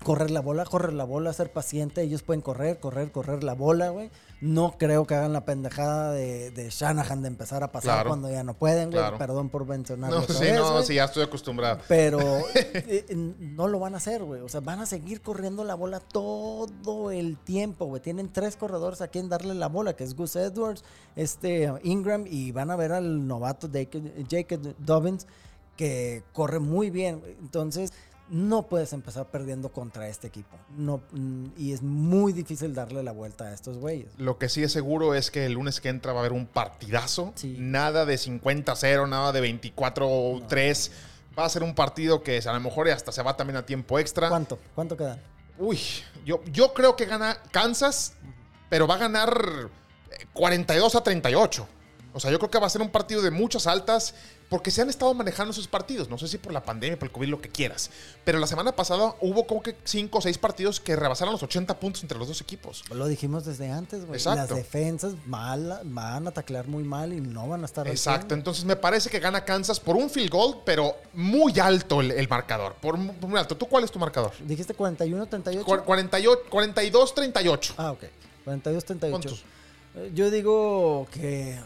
Correr 0.03 0.31
la 0.31 0.41
bola, 0.41 0.65
correr 0.67 0.93
la 0.93 1.05
bola, 1.05 1.33
ser 1.33 1.51
paciente. 1.51 2.03
Ellos 2.03 2.23
pueden 2.23 2.43
correr, 2.43 2.79
correr, 2.79 3.11
correr 3.11 3.43
la 3.43 3.55
bola, 3.55 3.89
güey. 3.91 4.11
No 4.43 4.75
creo 4.77 5.07
que 5.07 5.15
hagan 5.15 5.33
la 5.33 5.47
pendejada 5.47 6.13
de, 6.13 6.51
de 6.51 6.69
Shanahan 6.69 7.23
de 7.23 7.29
empezar 7.29 7.63
a 7.63 7.73
pasar 7.73 7.95
Claro. 7.95 8.11
cuando 8.11 8.31
ya 8.31 8.45
no 8.45 8.53
pueden, 8.53 8.91
güey. 8.91 9.01
Claro. 9.01 9.17
Perdón 9.17 9.49
por 9.49 9.65
mencionarlo. 9.67 10.17
No, 10.17 10.23
otra 10.25 10.35
sí, 10.35 10.45
vez, 10.45 10.57
no, 10.59 10.83
sí, 10.83 10.95
ya 10.97 11.05
estoy 11.05 11.23
acostumbrado. 11.23 11.81
Pero 11.89 12.19
eh, 12.55 13.07
no 13.39 13.69
lo 13.69 13.79
van 13.79 13.95
a 13.95 13.97
hacer, 13.97 14.23
güey. 14.25 14.43
O 14.43 14.49
sea, 14.51 14.61
van 14.61 14.81
a 14.81 14.87
seguir 14.87 15.23
corriendo 15.23 15.65
la 15.65 15.75
bola 15.75 16.01
todo 16.01 17.11
el 17.11 17.39
tiempo, 17.39 17.87
güey. 17.87 18.03
Tienen 18.03 18.31
tres 18.31 18.57
corredores 18.57 19.01
a 19.01 19.09
quien 19.09 19.31
darle 19.31 19.55
la 19.55 19.69
bola, 19.69 19.95
que 19.97 20.05
es 20.05 20.15
Gus 20.15 20.37
Edwards, 20.37 20.85
este 21.17 21.73
Ingram, 21.83 22.25
y 22.27 22.53
van 22.53 22.71
a 22.71 22.77
ver 22.77 22.93
al 22.93 23.27
novato 23.27 23.71
Jacob, 23.73 24.03
Jacob 24.29 24.75
Dobbins, 24.79 25.27
que 25.77 26.23
corre 26.35 26.59
muy 26.59 26.91
bien. 26.91 27.23
Entonces, 27.41 27.93
no 28.29 28.63
puedes 28.63 28.93
empezar 28.93 29.27
perdiendo 29.31 29.71
contra 29.71 30.09
este 30.09 30.27
equipo. 30.27 30.57
No, 30.77 31.03
mm, 31.13 31.47
y 31.57 31.73
es 31.73 31.83
muy 31.83 32.33
difícil 32.33 32.75
darle 32.75 33.03
la 33.03 33.13
vuelta 33.13 33.45
a 33.45 33.55
estos 33.55 33.79
güeyes. 33.79 34.09
Lo 34.19 34.39
que 34.39 34.49
sí 34.49 34.63
es 34.63 34.73
seguro 34.73 35.15
es 35.15 35.31
que 35.31 35.47
el 35.47 35.53
lunes 35.53 35.81
que 35.81 35.89
entra 35.89 36.13
va 36.13 36.21
a 36.21 36.23
haber 36.23 36.33
un 36.33 36.47
partidazo. 36.47 37.33
Sí. 37.35 37.57
Nada 37.59 38.07
de 38.07 38.17
50-0, 38.17 39.09
nada 39.09 39.33
de 39.33 39.43
24-3. 39.43 40.91
Va 41.39 41.45
a 41.45 41.49
ser 41.49 41.63
un 41.63 41.75
partido 41.75 42.23
que 42.23 42.39
a 42.39 42.53
lo 42.53 42.61
mejor 42.61 42.89
hasta 42.89 43.13
se 43.13 43.23
va 43.23 43.37
también 43.37 43.57
a 43.57 43.67
tiempo 43.67 43.99
extra. 43.99 44.29
¿Cuánto? 44.29 44.59
¿Cuánto 44.75 44.97
quedan? 44.97 45.21
Uy, 45.59 45.79
yo, 46.25 46.43
yo 46.45 46.73
creo 46.75 46.97
que 46.97 47.07
gana 47.07 47.39
Kansas, 47.51 48.15
pero 48.69 48.87
va 48.87 48.95
a 48.95 48.99
ganar 48.99 49.71
eh, 50.11 50.27
42 50.33 50.95
a 50.95 51.03
38. 51.03 51.69
O 52.13 52.21
sea, 52.21 52.31
yo 52.31 52.39
creo 52.39 52.51
que 52.51 52.59
va 52.61 52.69
a 52.69 52.71
ser 52.71 52.81
un 52.81 52.91
partido 52.91 53.23
de 53.23 53.33
muchas 53.33 53.67
altas 53.67 54.15
porque 54.49 54.71
se 54.71 54.83
han 54.83 54.89
estado 54.91 55.13
manejando 55.15 55.51
esos 55.53 55.67
partidos. 55.67 56.09
No 56.09 56.19
sé 56.19 56.29
si 56.29 56.39
por 56.39 56.53
la 56.53 56.63
pandemia, 56.63 56.99
por 56.99 57.09
el 57.09 57.13
COVID, 57.13 57.29
lo 57.29 57.41
que 57.41 57.49
quieras. 57.49 57.91
Pero 58.25 58.39
la 58.39 58.47
semana 58.47 58.73
pasada 58.77 59.15
hubo 59.21 59.47
como 59.47 59.63
que 59.63 59.75
5 59.85 60.19
o 60.19 60.21
6 60.21 60.39
partidos 60.39 60.81
que 60.81 60.95
rebasaron 60.97 61.33
los 61.33 61.43
80 61.43 61.81
puntos 61.81 62.03
entre 62.03 62.19
los 62.19 62.29
dos 62.29 62.41
equipos. 62.41 62.85
Lo 62.93 63.07
dijimos 63.09 63.45
desde 63.45 63.71
antes, 63.71 64.05
güey. 64.05 64.21
Las 64.23 64.49
defensas 64.49 65.15
mal, 65.27 65.81
van 65.85 66.29
a 66.29 66.31
taclear 66.31 66.69
muy 66.69 66.85
mal 66.85 67.13
y 67.13 67.21
no 67.21 67.49
van 67.49 67.63
a 67.63 67.67
estar 67.67 67.89
Exacto, 67.89 68.29
100. 68.29 68.39
entonces 68.39 68.65
me 68.65 68.77
parece 68.77 69.11
que 69.11 69.19
gana 69.19 69.45
Kansas 69.45 69.81
por 69.81 69.97
un 69.97 70.09
field 70.11 70.31
goal, 70.31 70.59
pero 70.65 70.95
muy 71.15 71.59
alto 71.59 72.01
el, 72.01 72.11
el 72.13 72.29
marcador. 72.29 72.75
Por, 72.75 72.95
por 73.17 73.29
muy 73.31 73.39
alto. 73.39 73.57
¿Tú 73.57 73.67
cuál 73.67 73.85
es 73.85 73.91
tu 73.91 73.99
marcador? 73.99 74.33
Dijiste 74.41 74.75
41, 74.75 75.27
38. 75.27 75.65
Cu- 75.65 75.85
48 75.85 76.41
42, 76.51 77.15
38. 77.15 77.75
Ah, 77.79 77.93
ok. 77.93 78.05
42, 78.45 78.85
38. 78.85 79.11
¿Cuántos? 79.11 79.45
Eh, 79.97 80.11
Yo 80.15 80.31
digo 80.31 81.07
que. 81.11 81.59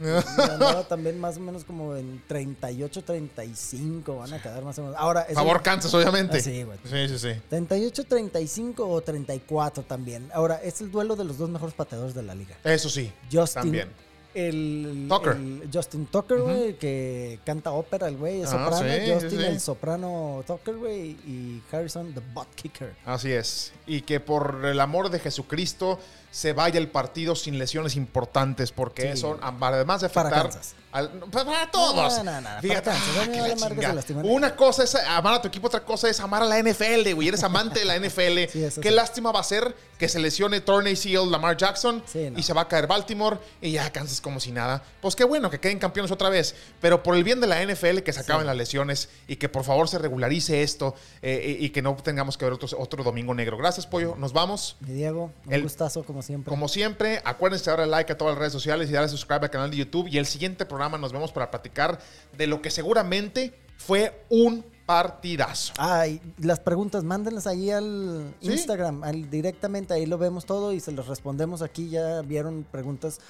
Andaba 0.00 0.84
también 0.86 1.18
más 1.18 1.36
o 1.36 1.40
menos 1.40 1.64
como 1.64 1.96
en 1.96 2.22
38, 2.26 3.02
35. 3.02 4.16
Van 4.16 4.32
a 4.32 4.42
quedar 4.42 4.62
más 4.62 4.78
o 4.78 4.82
menos. 4.82 4.96
Ahora. 4.98 5.22
es 5.22 5.34
Favor 5.34 5.62
Kansas, 5.62 5.92
obviamente. 5.94 6.38
Ah, 6.38 6.40
sí, 6.40 6.62
güey. 6.62 6.78
Sí, 6.84 7.08
sí, 7.08 7.18
sí. 7.18 7.40
38, 7.48 8.04
35 8.04 8.88
o 8.88 9.00
34 9.00 9.82
también. 9.84 10.30
Ahora, 10.32 10.60
es 10.62 10.80
el 10.80 10.90
duelo 10.90 11.16
de 11.16 11.24
los 11.24 11.38
dos 11.38 11.50
mejores 11.50 11.74
pateadores 11.74 12.14
de 12.14 12.22
la 12.22 12.34
liga. 12.34 12.56
Eso 12.64 12.88
sí. 12.88 13.12
Justin. 13.30 13.62
También. 13.62 14.07
El, 14.46 15.06
Tucker. 15.08 15.32
el 15.32 15.68
Justin 15.72 16.06
Tucker, 16.06 16.40
güey, 16.40 16.78
que 16.78 17.40
canta 17.44 17.72
ópera, 17.72 18.08
el 18.08 18.16
güey, 18.16 18.42
es 18.42 18.48
Ah, 18.52 18.70
soprano. 18.70 18.94
sí, 19.04 19.12
Justin, 19.12 19.38
sí. 19.38 19.44
el 19.44 19.60
soprano 19.60 20.44
Tucker, 20.46 20.76
güey, 20.76 21.10
y 21.26 21.62
Harrison, 21.72 22.12
the 22.14 22.20
butt 22.34 22.46
kicker. 22.54 22.94
Así 23.04 23.32
es. 23.32 23.72
Y 23.86 24.02
que 24.02 24.20
por 24.20 24.64
el 24.64 24.80
amor 24.80 25.10
de 25.10 25.18
Jesucristo 25.18 25.98
se 26.30 26.52
vaya 26.52 26.78
el 26.78 26.88
partido 26.88 27.34
sin 27.34 27.58
lesiones 27.58 27.96
importantes, 27.96 28.70
porque 28.70 29.10
eso, 29.12 29.38
además 29.42 30.02
de 30.02 30.08
Para 30.08 30.28
afectar. 30.28 30.60
Al- 30.92 31.10
para, 31.30 31.70
todos. 31.70 32.18
No, 32.18 32.24
no, 32.24 32.40
no, 32.40 32.48
Fíjate, 32.60 32.90
ah. 32.90 34.22
Una 34.24 34.56
cosa 34.56 34.84
es 34.84 34.94
amar 34.94 35.34
a 35.34 35.42
tu 35.42 35.48
equipo, 35.48 35.66
otra 35.66 35.84
cosa 35.84 36.08
es 36.08 36.18
amar 36.20 36.42
a 36.42 36.46
la 36.46 36.58
NFL, 36.58 37.12
güey. 37.14 37.28
Eres 37.28 37.42
amante 37.42 37.80
de 37.80 37.84
la 37.84 37.98
NFL. 37.98 38.38
Sí, 38.58 38.80
Qué 38.80 38.88
sí. 38.88 38.94
lástima 38.94 39.30
va 39.32 39.40
a 39.40 39.44
ser 39.44 39.74
que 39.98 40.08
se 40.08 40.18
lesione 40.18 40.60
Tornay 40.60 40.96
Seal, 40.96 41.30
Lamar 41.30 41.56
Jackson, 41.56 42.02
Sí, 42.06 42.32
y 42.36 42.42
se 42.42 42.52
va 42.52 42.62
a 42.62 42.68
caer 42.68 42.86
Baltimore, 42.86 43.38
y 43.60 43.72
ya 43.72 43.90
Kansas 43.92 44.20
como 44.20 44.38
si 44.40 44.52
nada. 44.52 44.82
Pues 45.00 45.16
qué 45.16 45.24
bueno 45.24 45.50
que 45.50 45.58
queden 45.58 45.78
campeones 45.78 46.10
otra 46.12 46.28
vez. 46.28 46.54
Pero 46.80 47.02
por 47.02 47.16
el 47.16 47.24
bien 47.24 47.40
de 47.40 47.46
la 47.46 47.62
NFL, 47.62 47.98
que 47.98 48.12
se 48.12 48.20
acaben 48.20 48.46
las 48.46 48.56
lesiones 48.56 49.08
y 49.26 49.36
que 49.36 49.48
por 49.48 49.64
favor 49.64 49.88
se 49.88 49.98
regularice 49.98 50.62
esto 50.62 50.94
eh, 51.20 51.56
y, 51.60 51.70
que 51.70 51.82
no 51.82 51.96
tengamos 51.96 52.38
que 52.38 52.44
ver 52.44 52.54
otro, 52.54 52.68
otro 52.78 53.02
domingo 53.02 53.34
negro. 53.34 53.56
Gracias, 53.56 53.86
Pollo. 53.86 54.14
Nos 54.16 54.32
vamos. 54.32 54.76
Diego, 54.80 55.32
un 55.46 55.62
gustazo 55.62 56.04
como 56.04 56.22
siempre. 56.22 56.48
Como 56.48 56.68
siempre, 56.68 57.20
acuérdense 57.24 57.64
de 57.70 57.76
darle 57.76 57.90
like 57.90 58.12
a 58.12 58.16
todas 58.16 58.34
las 58.34 58.38
redes 58.38 58.52
sociales 58.52 58.88
y 58.88 58.92
darle 58.92 59.08
subscribe 59.08 59.44
al 59.44 59.50
canal 59.50 59.70
de 59.70 59.78
YouTube. 59.78 60.06
Y 60.08 60.18
el 60.18 60.26
siguiente 60.26 60.64
programa 60.64 60.77
nos 60.78 61.12
vemos 61.12 61.32
para 61.32 61.50
platicar 61.50 61.98
de 62.36 62.46
lo 62.46 62.62
que 62.62 62.70
seguramente 62.70 63.54
fue 63.76 64.24
un 64.28 64.64
partidazo. 64.86 65.74
Ay, 65.76 66.20
las 66.38 66.60
preguntas, 66.60 67.04
mándenlas 67.04 67.46
ahí 67.46 67.70
al 67.70 68.34
Instagram, 68.40 69.04
al, 69.04 69.30
directamente, 69.30 69.92
ahí 69.94 70.06
lo 70.06 70.16
vemos 70.16 70.46
todo 70.46 70.72
y 70.72 70.80
se 70.80 70.92
los 70.92 71.06
respondemos 71.08 71.60
aquí. 71.60 71.90
Ya 71.90 72.22
vieron 72.22 72.64
preguntas 72.70 73.20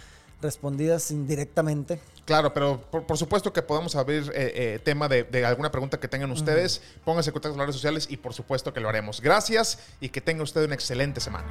respondidas 0.41 1.11
indirectamente. 1.11 1.99
Claro, 2.25 2.53
pero 2.53 2.81
por, 2.81 3.19
supuesto 3.19 3.53
que 3.53 3.63
podemos 3.63 3.97
abrir 3.97 4.31
eh, 4.35 4.53
eh, 4.55 4.81
tema 4.85 5.09
de, 5.09 5.45
alguna 5.45 5.71
pregunta 5.71 5.99
que 5.99 6.09
tengan 6.09 6.31
ustedes. 6.31 6.83
Pónganse 7.05 7.31
en 7.31 7.33
contacto 7.33 7.55
en 7.55 7.59
las 7.59 7.67
redes 7.67 7.77
sociales 7.77 8.07
y 8.11 8.19
por 8.19 8.35
supuesto 8.35 8.73
que 8.73 8.81
lo 8.81 8.89
haremos. 8.89 9.21
Gracias 9.21 9.79
y 10.01 10.11
que 10.11 10.21
tenga 10.21 10.43
usted 10.43 10.65
una 10.65 10.75
excelente 10.75 11.21
semana. 11.21 11.49